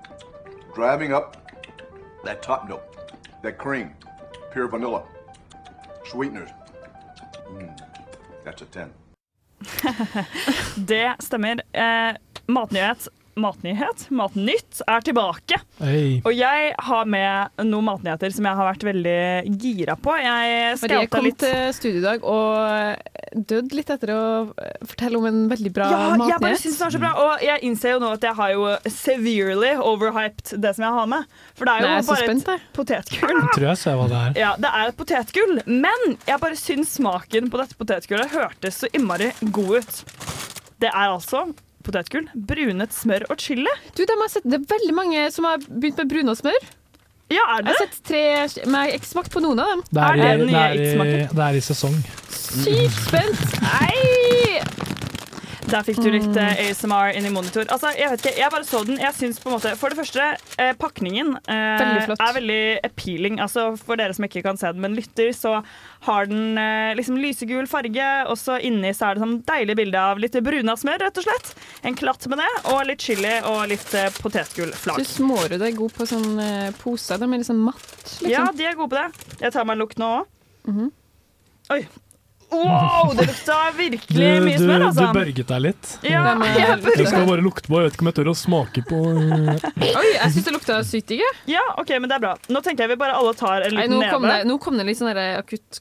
[0.74, 1.37] Driving up
[2.24, 2.83] that top note.
[3.42, 3.90] That cream.
[4.52, 5.02] Pure vanilla.
[6.11, 6.50] Sweeteners.
[7.48, 7.70] Mm,
[8.46, 8.90] that's a 10.
[10.87, 11.61] Det stemmer.
[11.72, 13.09] Eh, matnyhet.
[13.37, 14.07] Matnyhet?
[14.16, 15.59] Matnytt er tilbake.
[15.77, 16.22] Hey.
[16.25, 19.16] Og jeg har med noen matnyheter som jeg har vært veldig
[19.61, 20.14] gira på.
[20.25, 21.37] Jeg Marie kom litt.
[21.42, 24.22] til studio i dag og døde litt etter å
[24.88, 26.62] fortelle om en veldig bra Ja, jeg bare matnyhet.
[26.62, 27.12] synes det var så bra.
[27.27, 28.64] Og jeg innser jo nå at jeg har jo
[28.96, 31.29] severely overhyped det som jeg har med.
[31.61, 33.37] For det er jo Nei, er bare spent, et potetgull.
[33.37, 34.40] Jeg tror jeg ser hva det er.
[34.46, 38.88] Ja, det er et potetgull, men jeg bare syns smaken på dette potetgullet hørtes så
[38.96, 40.03] innmari god ut.
[40.81, 41.44] Det er altså
[41.87, 43.70] potetgull, brunet smør og chili.
[43.96, 46.66] Du, de har sett, det er veldig mange som har begynt med brun og smør.
[47.33, 48.22] Ja, er Jeg har sett tre,
[48.70, 49.81] men jeg har ikke smakt på noen av dem.
[49.90, 51.96] Det er, Er det det, er i, det er i sesong.
[52.31, 53.57] Sykt spent!
[53.64, 54.94] Nei!
[55.66, 57.66] Der fikk du litt uh, ASMR inn i monitor.
[57.74, 59.00] Altså, Jeg vet ikke, jeg bare så den.
[59.02, 60.26] Jeg synes på en måte, For det første,
[60.62, 62.22] eh, pakningen eh, Veldig flott.
[62.22, 63.40] er veldig appealing.
[63.42, 65.57] Altså, For dere som ikke kan se den, men lytter, så
[66.07, 68.07] har den eh, liksom lysegul farge.
[68.31, 71.26] Og så inni så er det sånn deilig bilde av litt bruna smør, rett og
[71.26, 71.52] slett.
[71.83, 75.02] En klatt med det, og litt chili og litt eh, potetgullflak.
[75.02, 77.18] Du smårer deg god på sånn eh, poser.
[77.18, 77.83] De er litt sånn matt.
[78.22, 78.31] Liksom.
[78.31, 79.37] Ja, de er gode på det.
[79.42, 80.31] Jeg tar meg en lukt nå òg.
[80.70, 80.90] Mhm.
[81.74, 81.83] Oi.
[82.50, 85.06] Wow, det lukta Du, virkelig mye smør, smør, du altså.
[85.16, 85.88] børget deg litt.
[86.06, 88.37] Ja, er jeg Jeg skal bare lukte på, jeg vet ikke om jeg tør å
[88.38, 91.24] smake på Oi, jeg syns det lukta sykt digg.
[91.50, 92.35] ja, OK, men det er bra.
[92.52, 94.48] Nå tenker jeg vi bare alle tar en Nei, liten Nå kom det, neve.
[94.52, 95.80] nå kom det litt sånn akutt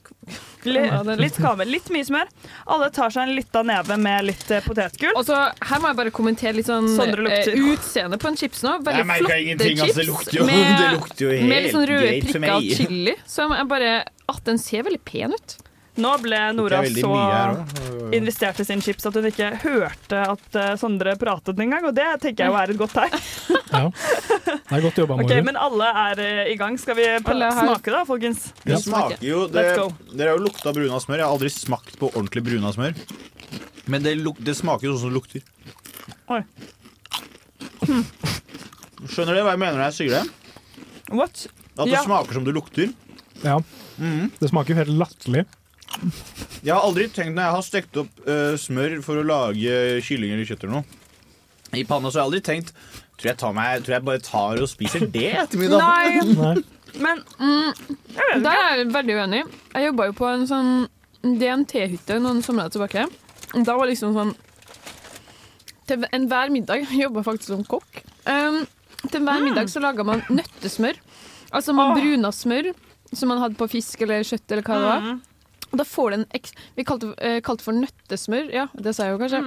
[0.66, 2.30] Litt, er kave, litt mye smør.
[2.74, 5.14] Alle tar seg en lita neve med litt eh, potetgull.
[5.14, 8.80] Og så, Her må jeg bare kommentere litt sånn eh, utseende på en chips nå.
[8.82, 11.86] Veldig flotte ingenting, chips altså, det lukter jo- med, det lukter jo med litt sånn
[11.92, 13.14] røde prikker av chili.
[13.30, 13.94] Som jeg bare
[14.26, 15.56] At den ser veldig pen ut.
[15.96, 17.12] Nå ble Nora så
[18.12, 22.04] investert i sin chips at hun ikke hørte at eh, Sondre pratet engang, og det
[22.22, 23.16] tenker jeg jo er et godt tegn.
[23.66, 23.88] Ja.
[23.90, 26.76] Det er godt jobba, Ok, Okay, Men alle er eh, i gang.
[26.78, 28.44] Skal vi smake, da, folkens?
[28.62, 29.64] Det smaker jo det.
[30.14, 31.18] Dere har jo lukta bruna smør.
[31.18, 32.94] Jeg har aldri smakt på ordentlig bruna smør.
[33.90, 35.42] Men det, luk, det smaker jo sånn som det lukter.
[36.30, 36.40] Oi.
[39.10, 40.24] Skjønner du hva jeg mener når jeg sier det?
[41.14, 41.46] What?
[41.76, 42.02] At det Ja.
[42.06, 42.94] smaker som det lukter.
[43.42, 43.58] Ja.
[43.98, 44.30] Mhm.
[44.38, 45.44] Det smaker jo helt latterlig.
[46.64, 50.34] Jeg har aldri tenkt når jeg har stekt opp uh, smør for å lage kylling
[50.34, 51.02] eller kjøtt eller noe
[51.74, 52.72] i panna, så har jeg aldri tenkt
[53.16, 55.80] Tror jeg, tar meg, tror jeg bare tar og spiser det etter middag.
[56.36, 56.50] Nei.
[57.00, 57.94] Men mm,
[58.44, 59.38] Der er jeg veldig uenig.
[59.72, 60.72] Jeg jobba jo på en sånn
[61.24, 63.06] DNT-hytte noen somre tilbake.
[63.56, 64.34] Da var liksom sånn
[65.88, 68.02] Til enhver middag jobba faktisk som kokk.
[68.28, 68.66] Um,
[69.06, 71.00] til hver middag så laga man nøttesmør.
[71.56, 72.72] Altså man bruna smør
[73.16, 75.08] som man hadde på fisk eller kjøtt eller hva det var.
[75.76, 75.80] Mm.
[75.80, 78.48] Og da får det en eks Vi kalte eh, kalte for nøttesmør.
[78.54, 79.42] Ja, det sa jeg jo kanskje.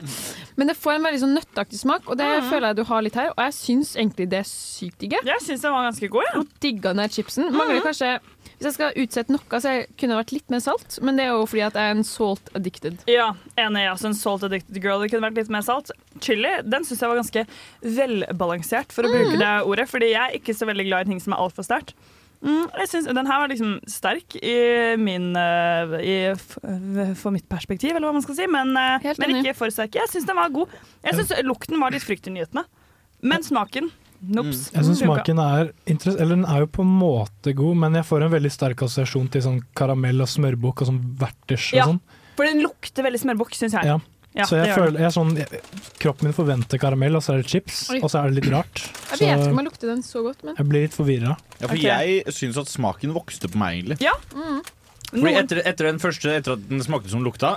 [0.56, 2.48] Men det får en veldig sånn nøtteaktig smak, og det Mm.
[2.50, 3.28] føler jeg du har litt her.
[3.36, 5.14] Og jeg syns egentlig det er sykt digg.
[5.24, 6.24] Jeg syns den var ganske god.
[6.32, 6.40] Ja.
[6.40, 7.52] Og digga den her chipsen.
[7.52, 8.16] Mangler kanskje
[8.56, 10.98] Hvis jeg skal utsette noe, så jeg kunne vært litt mer salt.
[11.04, 13.02] Men det er jo fordi at jeg er en salt addicted.
[13.10, 13.82] Ja, enig.
[13.90, 15.02] Altså en salt addicted girl.
[15.02, 15.90] Det kunne vært litt mer salt.
[16.24, 17.42] Chili den syns jeg var ganske
[17.84, 19.88] velbalansert, for å bruke det ordet.
[19.90, 21.92] Fordi jeg er ikke så veldig glad i ting som er altfor sterkt.
[22.44, 24.56] Mm, jeg synes, den her var liksom sterk i
[25.00, 26.16] min øh, i,
[27.16, 28.48] For mitt perspektiv, eller hva man skal si.
[28.50, 29.96] Men, øh, men ikke for sterk.
[29.98, 30.74] Jeg syns den var god.
[31.04, 32.66] Jeg syns Lukten var litt fryktinngytende.
[33.24, 33.90] Men smaken
[34.26, 34.70] Nops.
[34.72, 38.06] Jeg syns smaken er interessant Eller den er jo på en måte god, men jeg
[38.08, 41.88] får en veldig sterk assosiasjon til sånn karamell og smørbukk og sånn verters og Ja,
[41.90, 42.00] sånn.
[42.38, 43.90] for den lukter veldig smørbukk, syns jeg.
[43.92, 43.98] Ja.
[44.36, 45.60] Ja, så jeg føler jeg er sånn jeg,
[46.02, 48.00] Kroppen min forventer karamell, og så er det chips, Oi.
[48.02, 48.82] og så er det litt rart.
[48.82, 51.36] Jeg vet ikke om jeg lukter den så godt, men jeg blir litt forvirra.
[51.56, 51.86] Ja, for okay.
[51.86, 53.96] jeg syns at smaken vokste på meg, egentlig.
[54.04, 54.12] Ja.
[54.36, 54.60] Mm.
[55.14, 57.56] Fordi etter, etter den første, etter at den smakte som lukta,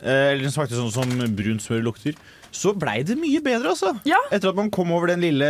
[0.00, 2.18] eh, eller den smakte sånn som brunt smør lukter,
[2.54, 3.92] så blei det mye bedre, altså.
[4.08, 4.18] Ja.
[4.32, 5.48] Etter at man kom over den lille,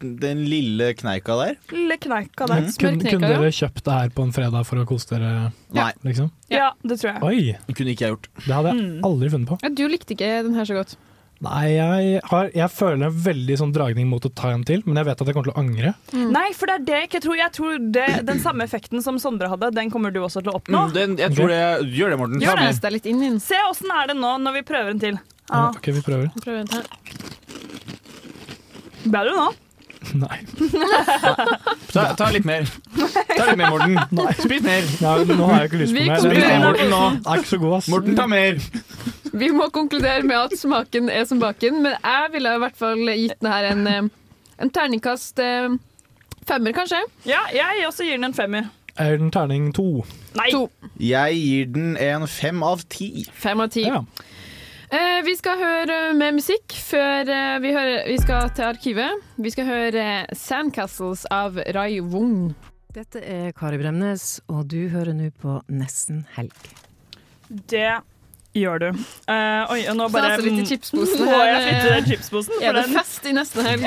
[0.00, 1.58] den lille kneika der.
[1.74, 2.64] Lille kneika der.
[2.64, 3.36] Kunne, kunne Smørknekka, ja.
[3.40, 6.32] dere kjøpt det her på en fredag for å kose dere, Nei, liksom?
[6.50, 7.22] Ja, det tror jeg.
[7.22, 7.56] Oi!
[7.68, 8.28] det kunne ikke jeg gjort.
[8.46, 9.04] Det hadde jeg Mm.
[9.06, 9.58] aldri funnet på.
[9.62, 10.96] ja, du likte ikke den her så godt.
[11.40, 14.98] Nei, jeg, har, jeg føler en veldig sånn dragning mot å ta en til, men
[15.00, 15.94] jeg vet at jeg kommer til å angre.
[16.12, 17.36] Nei, for det er det jeg ikke tror.
[17.40, 20.58] Jeg tror det, Den samme effekten som Sondre hadde, den kommer du også til å
[20.60, 20.82] oppnå.
[20.90, 21.62] Mm, den, jeg tror det
[21.96, 22.44] Gjør det, Morten.
[22.44, 23.38] Gjør det litt inn inn.
[23.40, 25.16] Se åssen er det nå når vi prøver en til.
[25.50, 25.56] Ja.
[25.56, 25.68] Ja.
[25.76, 26.28] Ok, vi prøver.
[26.44, 26.86] Prøv her.
[29.10, 29.48] Ble du nå?
[30.22, 30.38] Nei.
[31.92, 32.64] Ta, ta litt mer.
[32.96, 33.98] Ta litt mer, Morten.
[34.38, 34.86] Spis mer.
[35.02, 36.22] Ja, nå har jeg ikke lyst Vi på mer.
[36.22, 37.02] Spis konkluderer mer, Morten, nå.
[37.34, 37.90] er ikke så god, ass.
[37.92, 38.60] Morten, ta mer.
[39.42, 43.02] Vi må konkludere med at smaken er som baken, men jeg ville i hvert fall
[43.10, 44.08] gitt den her en, eh,
[44.64, 45.68] en terningkast eh,
[46.48, 47.02] femmer, kanskje.
[47.28, 48.70] Ja, jeg også gir den en femmer.
[49.00, 50.04] Er den terning to?
[50.36, 50.48] Nei.
[50.52, 50.66] To.
[51.00, 53.26] Jeg gir den en fem av ti.
[53.32, 53.86] Fem av ti.
[53.86, 54.02] Ja.
[54.90, 59.20] Eh, vi skal høre mer musikk før eh, vi, hører, vi skal til arkivet.
[59.38, 62.56] Vi skal høre eh, 'Sandcastles' av Rai Wung.
[62.90, 66.72] Dette er Kari Bremnes, og du hører nå på Nesten helg.
[67.70, 68.00] Det
[68.58, 68.88] gjør du.
[69.30, 72.58] Eh, oi, og nå bare Fase litt i chipsposen Må jeg flytte den chipsposen?
[72.58, 73.86] Er det den, fest i neste helg?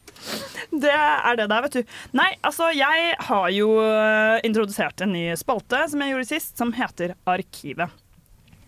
[0.84, 1.96] det er det der, vet du.
[2.20, 6.76] Nei, altså, jeg har jo eh, introdusert en ny spalte som jeg gjorde sist, som
[6.76, 7.96] heter Arkivet.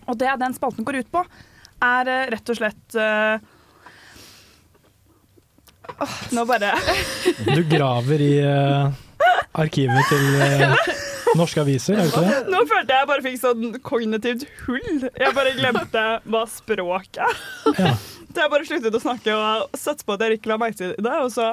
[0.07, 1.23] Og det den spalten går ut på,
[1.83, 3.35] er eh, rett og slett uh,
[5.99, 6.73] oh, Nå bare
[7.49, 8.93] Du graver i uh,
[9.59, 10.93] arkivet til uh,
[11.37, 12.41] norske aviser, er du ikke det?
[12.53, 15.07] Nå følte jeg bare fikk sånn kognitivt hull.
[15.09, 17.39] Jeg bare glemte hva språk er.
[17.79, 17.95] Ja.
[18.33, 20.93] Så jeg bare sluttet å snakke og satset på at jeg ikke la merke til
[20.97, 21.15] det.
[21.21, 21.51] Og så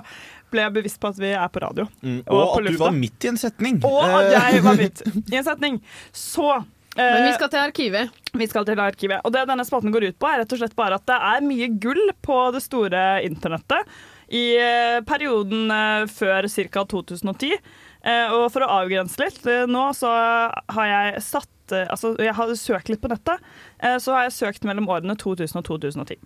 [0.52, 1.86] ble jeg bevisst på at vi er på radio.
[2.00, 3.80] Mm, Og og på at du var midt i en setning.
[3.86, 5.80] Og at jeg var midt i en setning.
[6.16, 6.48] Så
[6.96, 8.16] Men vi skal til arkivet.
[8.32, 9.20] vi skal til arkivet.
[9.24, 11.44] Og det denne spalten går ut på, er rett og slett bare at det er
[11.46, 13.94] mye gull på det store internettet
[14.30, 16.84] i eh, perioden eh, før ca.
[16.92, 17.54] 2010.
[18.02, 22.34] Eh, og for å avgrense litt, eh, nå så har jeg satt eh, Altså, jeg
[22.34, 23.42] har søkt litt på nettet.
[23.78, 26.18] Eh, så har jeg søkt mellom årene 2000 og 2010.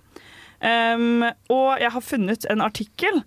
[0.65, 3.21] Um, og jeg har funnet en artikkel.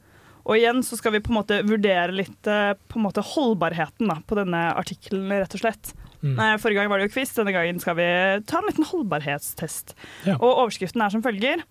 [0.48, 4.08] Og igjen så skal vi på en måte vurdere litt eh, på en måte holdbarheten
[4.10, 5.92] da, på denne artikkelen, rett og slett.
[6.24, 6.40] Mm.
[6.60, 8.06] Forrige gang var det jo quiz, denne gangen skal vi
[8.50, 9.94] ta en liten holdbarhetstest.
[10.26, 10.36] Ja.
[10.40, 11.62] Og overskriften er som følger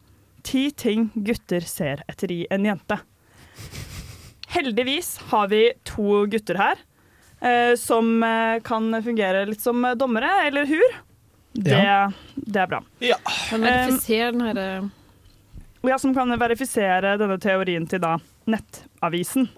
[0.46, 3.00] Ti ting gutter ser etter i en jente.
[4.54, 6.78] Heldigvis har vi to gutter her
[7.42, 10.94] eh, som eh, kan fungere litt som dommere, eller hur.
[11.56, 12.12] Det, Ja.
[12.36, 12.80] det er bra.
[13.48, 14.86] Kan verifisere den her eh,
[15.86, 19.48] Ja, som kan verifisere denne teorien til da Nettavisen.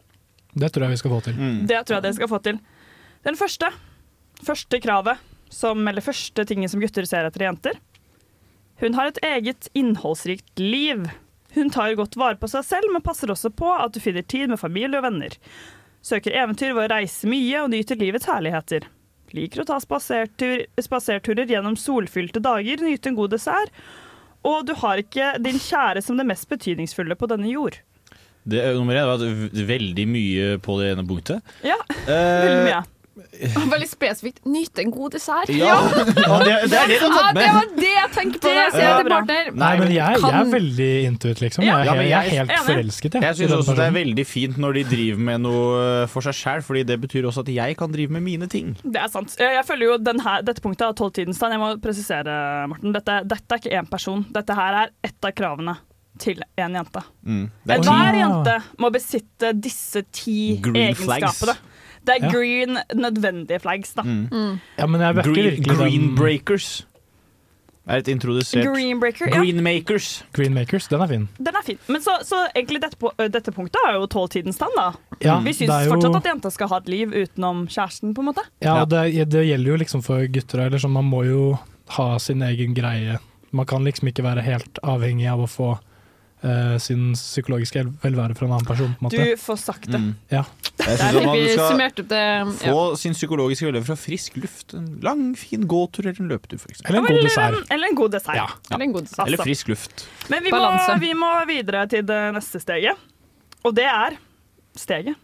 [0.58, 1.36] Det tror jeg vi skal få til.
[1.36, 1.66] mm.
[1.68, 2.58] Det tror jeg dere skal få til.
[3.28, 3.68] Den første,
[4.44, 5.20] første kravet,
[5.52, 7.78] som, eller første tingen som gutter ser etter i jenter.
[8.82, 11.08] Hun har et eget innholdsrikt liv.
[11.56, 14.52] Hun tar godt vare på seg selv, men passer også på at du finner tid
[14.52, 15.34] med familie og venner.
[16.04, 18.86] Søker eventyr ved å reise mye og nyter livets herligheter.
[19.34, 23.72] Liker å ta spasertur, spaserturer gjennom solfylte dager, nyte en god dessert.
[24.46, 27.80] Og du har ikke din kjære som det mest betydningsfulle på denne jord.
[28.48, 31.56] Det, nummer én var veldig mye på det ene punktet.
[31.66, 31.76] Ja,
[32.08, 32.84] Eh, veldig mye.
[33.74, 34.40] Veldig spesifikt.
[34.48, 35.50] Nyte en god dessert.
[35.52, 38.52] Ja, ja det, det er det du har Ja, det var det jeg tenkte på
[38.52, 39.50] Det, jeg til partner.
[39.62, 41.66] Nei, men jeg, jeg er veldig intuit, liksom.
[41.66, 43.26] Jeg er, Ja, jeg er helt forelsket, jeg.
[43.28, 46.64] Jeg syns også det er veldig fint når de driver med noe for seg sjæl,
[46.66, 48.74] fordi det betyr også at jeg kan drive med mine ting.
[48.84, 49.34] Det er sant.
[49.40, 51.56] Jeg følger jo den her, Dette punktet av tolvtidens tegn.
[51.56, 52.38] jeg må presisere,
[52.70, 52.94] Morten.
[52.96, 54.24] Dette, dette er ikke én person.
[54.34, 55.78] Dette her er ett av kravene
[56.18, 57.02] til en jente.
[57.22, 57.44] Mm.
[57.68, 61.44] Er Hver jente må besitte disse ti Green flags.
[62.04, 62.30] Det er Ja.
[62.32, 64.02] green nødvendige flags, da.
[64.02, 64.60] Mm.
[64.78, 66.86] Ja, men jeg Green, virkelig green den Breakers
[67.88, 69.38] er et introdusert Greenbreaker, ja.
[69.40, 70.24] Green Makers.
[70.36, 70.88] Green Makers.
[70.88, 71.28] Den er fin.
[71.38, 71.78] Den er fin.
[71.88, 74.90] Men så, så egentlig dette, dette punktet er jo tolvtidens stand, da.
[75.24, 78.28] Ja, Vi syns jo- fortsatt at jenter skal ha et liv utenom kjæresten, på en
[78.28, 78.44] måte.
[78.60, 80.58] Ja, og det, det gjelder jo liksom for gutter.
[80.68, 80.76] òg.
[80.80, 81.58] sånn, man må jo
[81.96, 83.18] ha sin egen greie.
[83.52, 85.78] Man kan liksom ikke være helt avhengig av å få
[86.42, 88.94] eh, sin psykologiske velvære fra en annen person.
[89.00, 90.00] på en Du får sagt det.
[90.00, 90.14] Mm.
[90.30, 90.44] Ja.
[90.78, 92.72] Jeg syns man skal det, ja.
[92.72, 94.74] få sin psykologiske velvære fra frisk luft.
[94.74, 96.82] En lang, fin gåtur eller en løpetur, f.eks.
[96.84, 97.72] Eller en god Eller dessert.
[97.74, 98.36] eller en god dessert.
[98.36, 98.46] Ja.
[98.70, 99.26] Eller en god dessert.
[99.26, 100.08] Eller frisk luft.
[100.28, 100.64] Men vi må,
[101.00, 102.96] vi må videre til det neste steget.
[103.64, 104.18] Og det er
[104.78, 105.16] steget.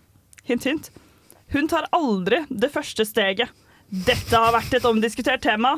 [0.45, 0.91] Hint, hint.
[1.55, 3.53] Hun tar aldri det første steget.
[3.89, 5.77] Dette har vært et omdiskutert tema.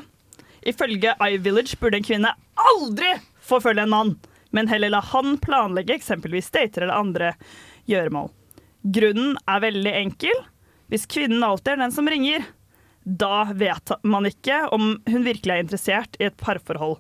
[0.67, 3.13] Ifølge iVillage burde en kvinne aldri
[3.47, 4.15] forfølge en mann,
[4.57, 7.33] men heller la han planlegge eksempelvis dater eller andre
[7.91, 8.31] gjøremål.
[8.97, 10.45] Grunnen er veldig enkel.
[10.91, 12.45] Hvis kvinnen alltid er den som ringer,
[13.07, 16.99] da vet man ikke om hun virkelig er interessert i et parforhold.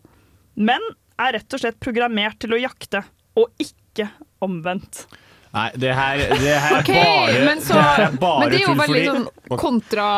[0.54, 0.82] Men
[1.18, 3.02] er rett og slett programmert til å jakte,
[3.36, 4.08] og ikke
[4.44, 5.06] omvendt.
[5.56, 8.50] Nei, det her, det her okay, er bare men, så, det her er bare men
[8.52, 10.08] det er jo veldig sånn kontra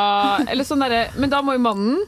[0.49, 2.01] Eller sånn derre Men da må jo mannen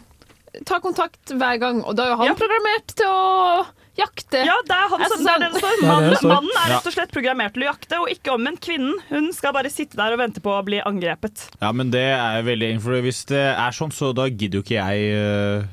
[0.66, 2.34] ta kontakt hver gang, og da er jo han Ja.
[2.40, 3.60] programmert til å
[4.00, 4.42] jakte.
[4.48, 5.82] Ja, det er, han som, det er det står.
[5.86, 8.60] Mannen, mannen er rett og slett programmert til å jakte, og ikke omvendt.
[8.64, 11.46] Kvinnen hun skal bare sitte der og vente på å bli angrepet.
[11.62, 14.78] Ja, men det er veldig for hvis det er sånn, så da gidder jo ikke
[14.78, 15.68] jeg øh,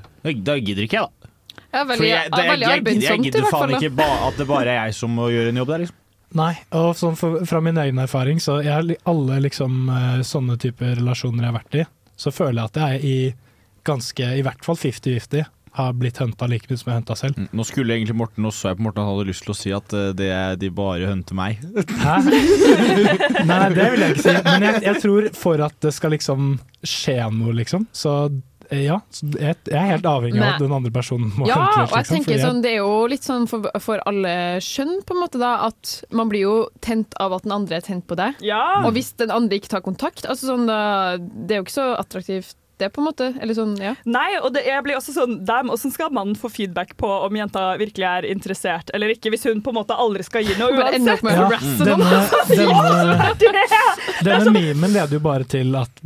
[0.45, 1.31] Da gidder ikke jeg, da.
[1.77, 4.71] Ja, veldig, jeg, det, jeg, jeg, gidder- jeg gidder faen ikke ba, at det bare
[4.71, 5.97] er jeg som må gjøre en jobb der, liksom.
[6.37, 10.97] Nei, og sånn for, fra min egen erfaring, så jeg, alle liksom eh, sånne typer
[10.99, 11.85] relasjoner jeg har vært i,
[12.19, 13.17] så føler jeg at jeg er i
[13.87, 15.45] ganske, i hvert fall 50-50,
[15.77, 17.37] har blitt hunta like mye som jeg hunta selv.
[17.37, 19.73] Mm, Nå skulle egentlig Morten, også, jeg på Morten han hadde lyst til å si
[19.75, 21.63] at øh, det er, de bare hunter meg.
[22.01, 22.17] Hæ?
[23.49, 24.35] Nei, det vil jeg ikke si.
[24.47, 26.53] Men jeg, jeg tror for at det skal liksom
[26.87, 28.13] skje noe, liksom, så
[28.69, 28.99] eh, ja.
[29.21, 32.19] Jeg, er helt avhengig av at den andre personen må Ja, hunte og jeg liksom.
[32.19, 35.55] tenker sånn, Det er jo litt sånn for, for alle skjønn, på en måte, da,
[35.69, 38.39] at man blir jo tent av at den andre er tent på deg.
[38.45, 38.83] Ja.
[38.85, 40.79] Og hvis den andre ikke tar kontakt, altså sånn, da,
[41.19, 43.27] det er jo ikke så attraktivt, det, på en måte.
[43.41, 43.95] Eller sånn, ja.
[44.05, 47.35] Nei, og det, jeg blir også sånn Damn, Hvordan skal mannen få feedback på om
[47.39, 50.75] jenta virkelig er interessert eller ikke, hvis hun på en måte aldri skal gi noe
[50.77, 51.23] Bare ender opp uansett?
[51.23, 53.37] med Ja, harasse denne, noen.
[53.41, 53.63] denne,
[54.27, 56.01] denne memen leder jo bare til at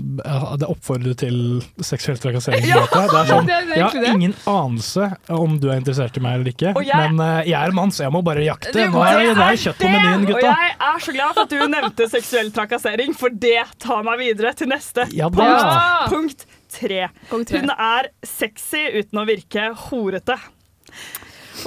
[0.61, 1.37] det oppfordrer til
[1.83, 2.65] seksuell trakassering.
[2.69, 6.73] Ja, er sånn, jeg har ingen anelse om du er interessert i meg eller ikke,
[6.85, 8.73] jeg- men uh, jeg er mann, så jeg må bare jakte.
[8.75, 10.39] Det Nå er det, det er kjøtt på menyen, gutta.
[10.39, 14.19] Og jeg er så glad for at du nevnte seksuell trakassering, for det tar meg
[14.21, 15.45] videre til neste Ja punkt.
[15.45, 16.07] Ja.
[16.11, 17.09] Punkt tre.
[17.31, 20.37] Hun er sexy uten å virke horete.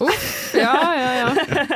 [0.03, 1.29] Uff, ja, ja, ja.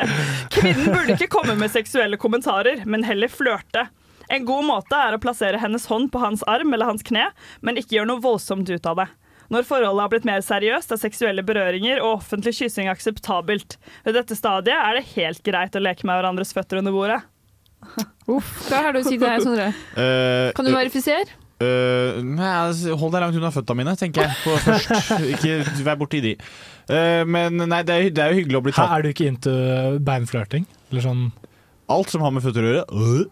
[0.54, 3.86] Kvinnen burde ikke komme med seksuelle kommentarer, men heller flørte.
[4.28, 7.30] En god måte er å plassere hennes hånd på hans arm eller hans kne,
[7.64, 9.08] men ikke gjøre noe voldsomt ut av det.
[9.48, 13.78] Når forholdet har blitt mer seriøst, er seksuelle berøringer og offentlig kyssing akseptabelt.
[14.04, 17.22] Ved dette stadiet er det helt greit å leke med hverandres føtter under bordet.
[18.28, 19.70] Uff, hva har du å si til det Sondre?
[19.96, 21.38] Uh, Kan du verifisere?
[21.64, 24.90] Øh, nei, altså, hold deg langt unna føtta mine, tenker jeg på først.
[25.34, 26.34] ikke vær borti de.
[26.88, 28.88] Uh, men nei, det er, det er jo hyggelig å bli tatt.
[28.88, 29.54] Her er du ikke into
[30.04, 30.64] beinflørting?
[30.92, 31.26] Eller sånn
[31.88, 32.84] Alt som har med føtter å gjøre.
[32.92, 33.24] Uh.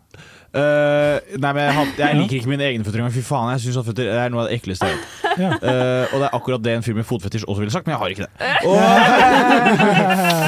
[0.56, 3.12] Nei, men jeg, jeg liker ikke mine egne føtter engang.
[3.12, 5.04] Fy faen, jeg synes at føtter er noe av det ekleste jeg vet.
[5.36, 5.50] Ja.
[5.52, 8.08] Og det er akkurat det en fyr med fotfetisj også ville sagt, men jeg har
[8.14, 8.32] ikke det.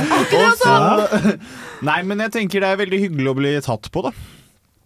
[0.23, 0.73] Akkurat så,
[1.91, 4.15] nei, men jeg tenker det er veldig hyggelig å bli tatt på, da.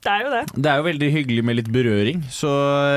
[0.02, 0.42] Det er jo det.
[0.56, 2.50] Det er jo veldig hyggelig med litt berøring, så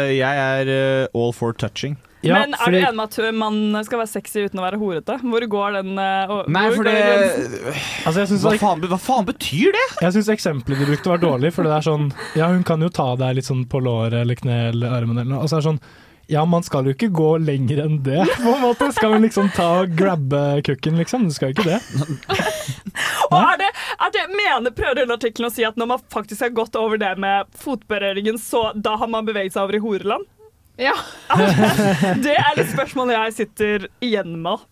[0.10, 2.00] jeg er uh, all for touching.
[2.26, 5.18] Ja, Men er du enig med at man skal være sexy uten å være horete?
[5.22, 6.96] Hvor går den uh, Nei, for det?
[8.06, 9.84] Altså, jeg hva, faen, hva faen betyr det?
[10.02, 12.90] Jeg syns eksempelet du brukte var dårlig, for det er sånn Ja, hun kan jo
[12.94, 15.44] ta deg litt sånn på låret eller kne eller armen eller noe.
[15.44, 15.82] Og så er det sånn
[16.34, 18.90] Ja, man skal jo ikke gå lenger enn det, på en måte.
[18.98, 21.30] Skal hun liksom ta og grabbe kukken, liksom?
[21.30, 21.82] Du skal jo ikke det.
[23.30, 23.70] Og er det,
[24.06, 27.00] er det, mener, prøver denne artikkelen å si at når man faktisk har gått over
[27.02, 30.30] det med fotberøringen, så da har man beveget seg over i horeland?
[30.82, 30.96] Ja.
[32.26, 34.66] Det er litt spørsmålet jeg sitter igjen med.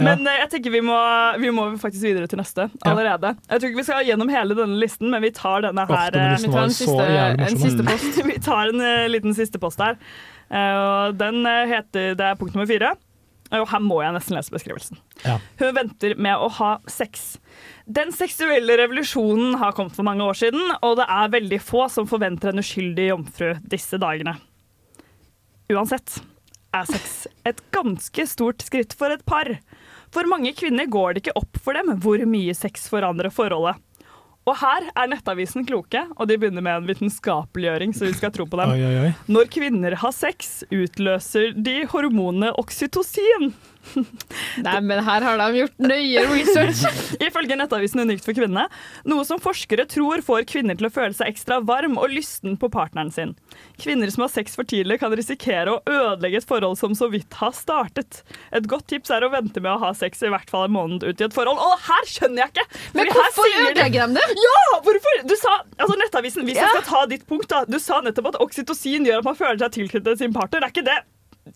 [0.00, 0.36] Men ja.
[0.42, 0.96] jeg tenker vi må,
[1.42, 3.34] vi må faktisk videre til neste allerede.
[3.46, 6.50] Jeg tror ikke vi skal gjennom hele denne listen, men vi tar denne her Vi
[6.50, 7.06] tar en siste,
[7.46, 8.20] en siste post.
[8.26, 9.98] Vi tar en eh, liten siste post her.
[10.50, 12.94] Eh, og den eh, heter Det er punkt nummer fire.
[13.50, 15.00] Og her må jeg nesten lese beskrivelsen.
[15.24, 15.38] Ja.
[15.58, 17.40] Hun venter med å ha sex.
[17.90, 22.06] Den seksuelle revolusjonen har kommet for mange år siden, og det er veldig få som
[22.10, 24.36] forventer en uskyldig jomfru disse dagene.
[25.70, 26.20] Uansett
[26.74, 29.50] er sex et ganske stort skritt for et par.
[30.14, 33.82] For mange kvinner går det ikke opp for dem hvor mye sex forandrer forholdet.
[34.48, 38.46] Og her er Nettavisen kloke, og de begynner med en vitenskapeliggjøring, så vi skal tro
[38.48, 38.72] på dem.
[38.72, 39.10] Oi, oi, oi.
[39.28, 43.52] Når kvinner har sex, utløser de hormonet oksytocin.
[44.66, 46.82] Nei, men her har de gjort nøye research.
[47.26, 48.66] Ifølge Nettavisen Unikt for kvinnene,
[49.08, 52.70] noe som forskere tror får kvinner til å føle seg ekstra varm og lysten på
[52.72, 53.32] partneren sin.
[53.80, 57.34] Kvinner som har sex for tidlig kan risikere å ødelegge et forhold som så vidt
[57.40, 58.22] har startet.
[58.56, 61.06] Et godt tips er å vente med å ha sex i hvert fall en måned
[61.06, 61.60] ut i et forhold.
[61.60, 62.66] Og her skjønner jeg ikke!
[62.98, 64.40] Men hvorfor ødelegger de det?
[64.44, 65.22] Ja, hvorfor?
[65.30, 66.68] Du sa, altså Nettavisen, hvis Ja.
[66.68, 67.64] jeg skal ta ditt punkt, da.
[67.68, 70.60] Du sa nettopp at oksytocin gjør at man føler seg tilknyttet sin partner.
[70.60, 70.98] Det er ikke det.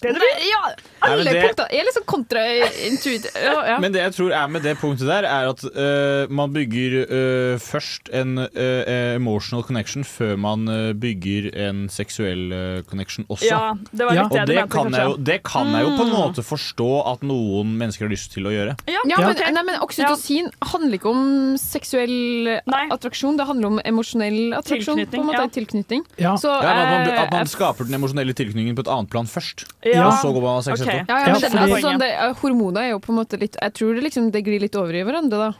[0.00, 0.30] Det, er det.
[0.48, 0.60] Ja,
[1.08, 3.32] alle Nei, det- punkter er liksom kontraintuitive.
[3.44, 3.78] Ja, ja.
[3.82, 7.58] Men det jeg tror er med det punktet der, er at uh, man bygger uh,
[7.62, 8.82] først en uh,
[9.16, 10.66] emotional connection før man
[11.00, 13.48] bygger en seksuell connection også.
[13.48, 16.12] Ja, det var litt Og det kan, jeg jo, det kan jeg jo på en
[16.14, 16.20] Mm.
[16.20, 18.74] måte forstå at noen mennesker har lyst til å gjøre.
[18.86, 19.40] Ja, Ja, men, ok.
[19.52, 24.96] nei, men Oksytocin handler ikke om seksuell attraksjon, det handler om emosjonell attraksjon.
[25.00, 25.54] Tilknytning, på en måte, ja.
[25.56, 26.04] tilknytning.
[26.20, 26.34] Ja.
[26.40, 29.64] Så, Ja, at man, at man skaper den emosjonelle tilknytningen på et annet plan først.
[29.84, 30.06] Ja.
[30.08, 30.86] Og så går man og har sex Ok.
[30.88, 31.08] etterpå.
[31.08, 33.18] ja, ja, Ja, men det, fordi- altså, sånn, det, eh, hormoner er jo på en
[33.18, 35.50] måte litt Jeg tror det, liksom, det glir litt over i hverandre, da.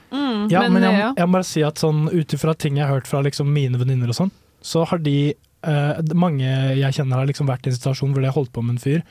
[0.48, 1.12] Ja, men, Men, jeg, eh, ja.
[1.16, 3.76] jeg må bare si at sånn, ut ifra ting jeg har hørt fra liksom, mine
[3.76, 4.30] venninner og sånn,
[4.62, 8.26] så har de eh, Mange jeg kjenner har liksom vært i en situasjon hvor de
[8.28, 9.02] har holdt på med en fyr,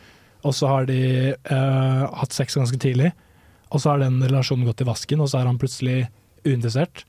[0.44, 3.12] og så har de eh, hatt sex ganske tidlig,
[3.72, 6.08] og så har den relasjonen gått i vasken, og så er han plutselig
[6.46, 7.06] uinteressert.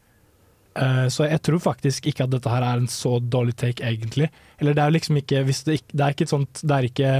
[0.76, 4.30] Eh, så jeg tror faktisk ikke at dette her er en så dårlig take, egentlig.
[4.58, 6.74] Eller det er jo liksom ikke Hvis det, ikke, det er ikke et sånt Det
[6.74, 7.10] er ikke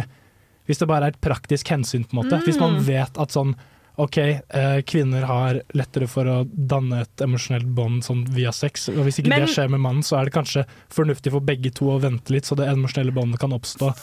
[0.67, 2.43] Hvis det bare er et praktisk hensyn, på en måte.
[2.45, 2.85] Hvis man Mm.
[2.87, 3.55] vet at sånn
[3.97, 9.05] OK, eh, kvinner har lettere for å danne et emosjonelt bånd sånn via sex, og
[9.07, 11.85] hvis ikke Men- det skjer med mannen, så er det kanskje fornuftig for begge to
[11.85, 13.95] å vente litt, så det emosjonelle båndet kan oppstå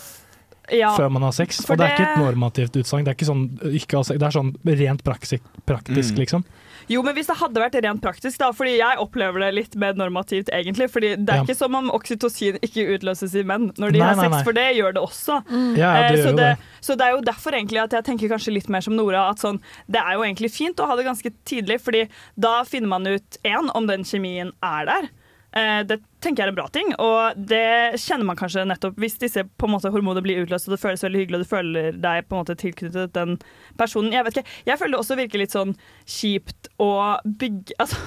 [0.71, 0.95] Ja.
[0.97, 1.61] før man har sex.
[1.65, 5.03] For og det er ikke et normativt utsagn, det er sånn, det er sånn rent
[5.03, 6.19] praktisk, praktisk Mm.
[6.25, 6.43] liksom.
[6.89, 9.93] Jo, men hvis det hadde vært rent praktisk, da, fordi jeg opplever det litt mer
[9.93, 10.89] normativt, egentlig.
[10.91, 11.43] Fordi det er Ja.
[11.43, 14.43] ikke som om oksytocin ikke utløses i menn når de Nei, har sex, nei.
[14.43, 15.45] for det gjør det også.
[15.47, 15.77] Mm.
[15.77, 16.57] Ja, ja, det Eh, gjør så, det, det.
[16.81, 19.37] så det er jo derfor egentlig at jeg tenker kanskje litt mer som Nora, at
[19.37, 19.59] sånn,
[19.89, 23.37] det er jo egentlig fint å ha det ganske tidlig, fordi da finner man ut
[23.45, 25.09] én om den kjemien er der.
[25.51, 29.17] Eh, det tenker jeg er en bra ting, og det kjenner man kanskje nettopp hvis
[29.19, 31.97] disse på en måte hormonene blir utløst og det føles veldig hyggelig og du føler
[31.97, 33.35] deg på en måte tilknyttet den
[33.79, 34.13] personen.
[34.15, 35.75] Jeg vet ikke, jeg føler det også virker litt sånn
[36.07, 36.91] kjipt å
[37.25, 37.99] bygge altså,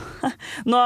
[0.70, 0.80] nå,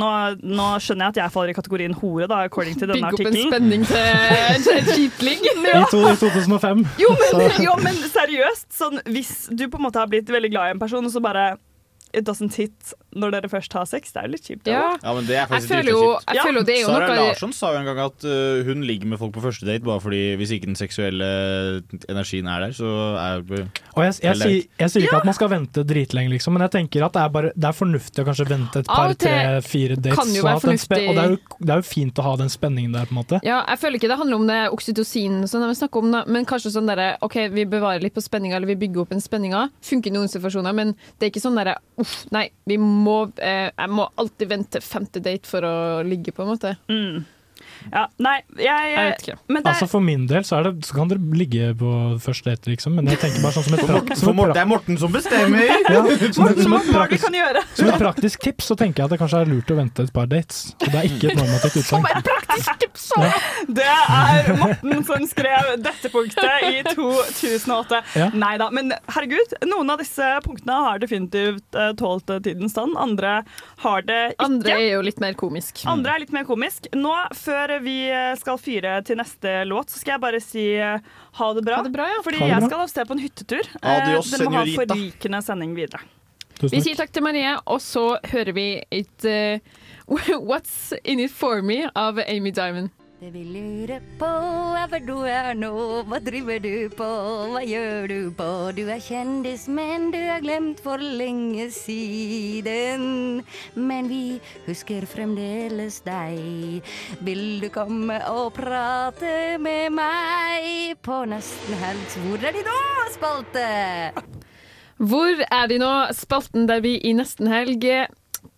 [0.00, 0.10] nå,
[0.42, 3.30] nå skjønner jeg at jeg faller i kategorien hore, da, according til denne Bygge opp
[3.30, 5.46] en spenning til en skitling.
[5.46, 6.86] I, I 2005.
[7.04, 10.72] Jo men, jo, men seriøst, sånn, hvis du på en måte har blitt veldig glad
[10.72, 11.52] i en person, og så bare
[12.12, 14.12] It doesn't hit når dere først har sex.
[14.14, 14.68] Det er jo litt kjipt.
[14.70, 14.82] Ja.
[15.02, 17.08] Ja, men det er Jeg faktisk føler jo, jeg føler jo det er jo Sara
[17.10, 19.84] noe Larsson sa jo en gang at uh, hun ligger med folk på første date
[19.86, 21.30] bare fordi hvis ikke den seksuelle
[22.10, 22.90] energien er der, så
[23.20, 26.66] er Og jeg, jeg, sier, jeg sier ikke at man skal vente dritlenge, liksom, men
[26.66, 29.36] jeg tenker at det er, bare, det er fornuftig å kanskje vente et par, tre,
[29.66, 30.18] fire dates.
[30.18, 31.00] kan jo sånn fornuftig.
[31.06, 33.20] og det er, jo, det er jo fint å ha den spenningen der, på en
[33.20, 33.42] måte.
[33.46, 36.48] Ja, jeg føler ikke det handler om det oksytocin, sånn vi snakker om, da, men
[36.48, 39.66] kanskje sånn derre OK, vi bevarer litt på spenninga, eller vi bygger opp en spenninga.
[39.86, 43.68] Funker i noen situasjoner, men det er ikke sånn derre uff, nei, vi må eh,
[43.68, 45.74] Jeg må alltid vente femte date for å
[46.06, 46.74] ligge, på en måte.
[46.90, 47.22] Mm.
[47.88, 49.36] Ja, nei, jeg, Jeg vet ikke.
[49.48, 52.50] Men det, Altså For min del så, er det, så kan dere ligge på første
[52.50, 54.62] date, liksom, men jeg tenker bare sånn som et, praktisk som for et, Morten, det
[54.62, 55.64] er Morten som bestemmer!
[55.66, 56.02] ja,
[56.36, 57.26] som et, som et, praktisk,
[57.80, 60.14] som et praktisk tips så tenker jeg at det kanskje er lurt å vente et
[60.14, 60.62] par dates.
[60.80, 62.06] Og det er ikke et normativt utsagn.
[63.20, 63.30] Ja.
[63.70, 68.02] Det er Morten som skrev dette punktet i 2008.
[68.18, 68.28] Ja.
[68.36, 72.96] Nei da, men herregud, noen av disse punktene har definitivt uh, tålt eh, tidens stand.
[73.00, 73.40] Andre
[73.84, 74.46] har det ikke.
[74.46, 75.82] Andre er jo litt mer komisk.
[75.90, 76.90] Andre er litt mer komisk.
[76.96, 80.98] Nå, før vi eh, skal fyre til neste låt, så skal jeg bare si eh,
[81.38, 81.76] ha det bra.
[81.80, 82.22] Ha det bra, ja.
[82.26, 82.70] Fordi Ha det jeg bra.
[82.72, 83.70] skal av sted på en hyttetur.
[83.82, 86.02] Eh, Adios, Dere må ha en forrykende sending videre.
[86.60, 89.60] Vi sier takk til Marie, og så hører vi et uh,
[90.50, 92.90] What's In It For Me av Amy Diamond.
[93.20, 94.28] Det vi lurer på
[94.80, 95.74] er hvor du er nå,
[96.08, 97.08] hva driver du på,
[97.52, 98.46] hva gjør du på?
[98.72, 103.42] Du er kjendis, men du er glemt for lenge siden.
[103.76, 106.80] Men vi husker fremdeles deg.
[107.20, 112.16] Vil du komme og prate med meg på Nesten helg?
[112.24, 112.78] Hvor er de nå,
[113.18, 113.66] spalte?
[114.96, 115.92] Hvor er de nå?
[116.16, 117.84] Spalten der vi i nesten helg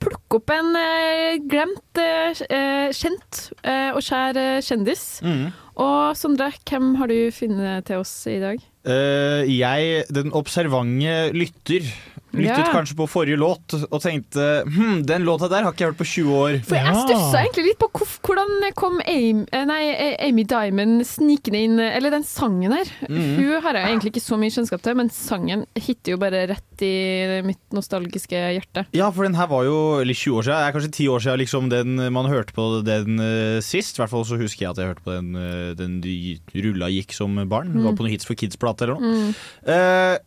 [0.03, 5.07] plukker opp en eh, glemt, eh, kjent eh, og kjær kjendis.
[5.25, 5.51] Mm.
[5.83, 8.61] Og Sondre, hvem har du funnet til oss i dag?
[8.83, 11.87] Jeg, den observante lytter,
[12.33, 12.73] lyttet Ja.
[12.73, 16.09] kanskje på forrige låt og tenkte hm, den låta der har ikke jeg hørt på
[16.09, 16.59] 20 år.
[16.65, 17.89] For jeg stussa egentlig litt på
[18.23, 19.81] hvordan kom Amy, eh, nei,
[20.29, 22.89] Amy Diamond snikende inn Eller den sangen her.
[23.09, 23.37] Mhm.
[23.39, 26.83] Hun har jeg egentlig ikke så mye kjennskap til, men sangen hitter jo bare rett
[26.83, 28.87] i mitt nostalgiske hjerte.
[28.97, 30.59] Ja, for den her var jo eller 20 år siden.
[30.59, 33.99] Det er kanskje 10 år siden liksom, den, man hørte på den uh, sist.
[33.99, 36.89] I hvert fall så husker jeg at jeg hørte på den, uh, den de rulla
[36.91, 37.69] gikk som barn.
[37.73, 37.85] Mm.
[37.85, 37.97] var Mm.
[37.97, 39.13] på noen Hits for Kids-plate eller noe.
[39.13, 39.35] Mm.
[39.67, 40.19] Eh,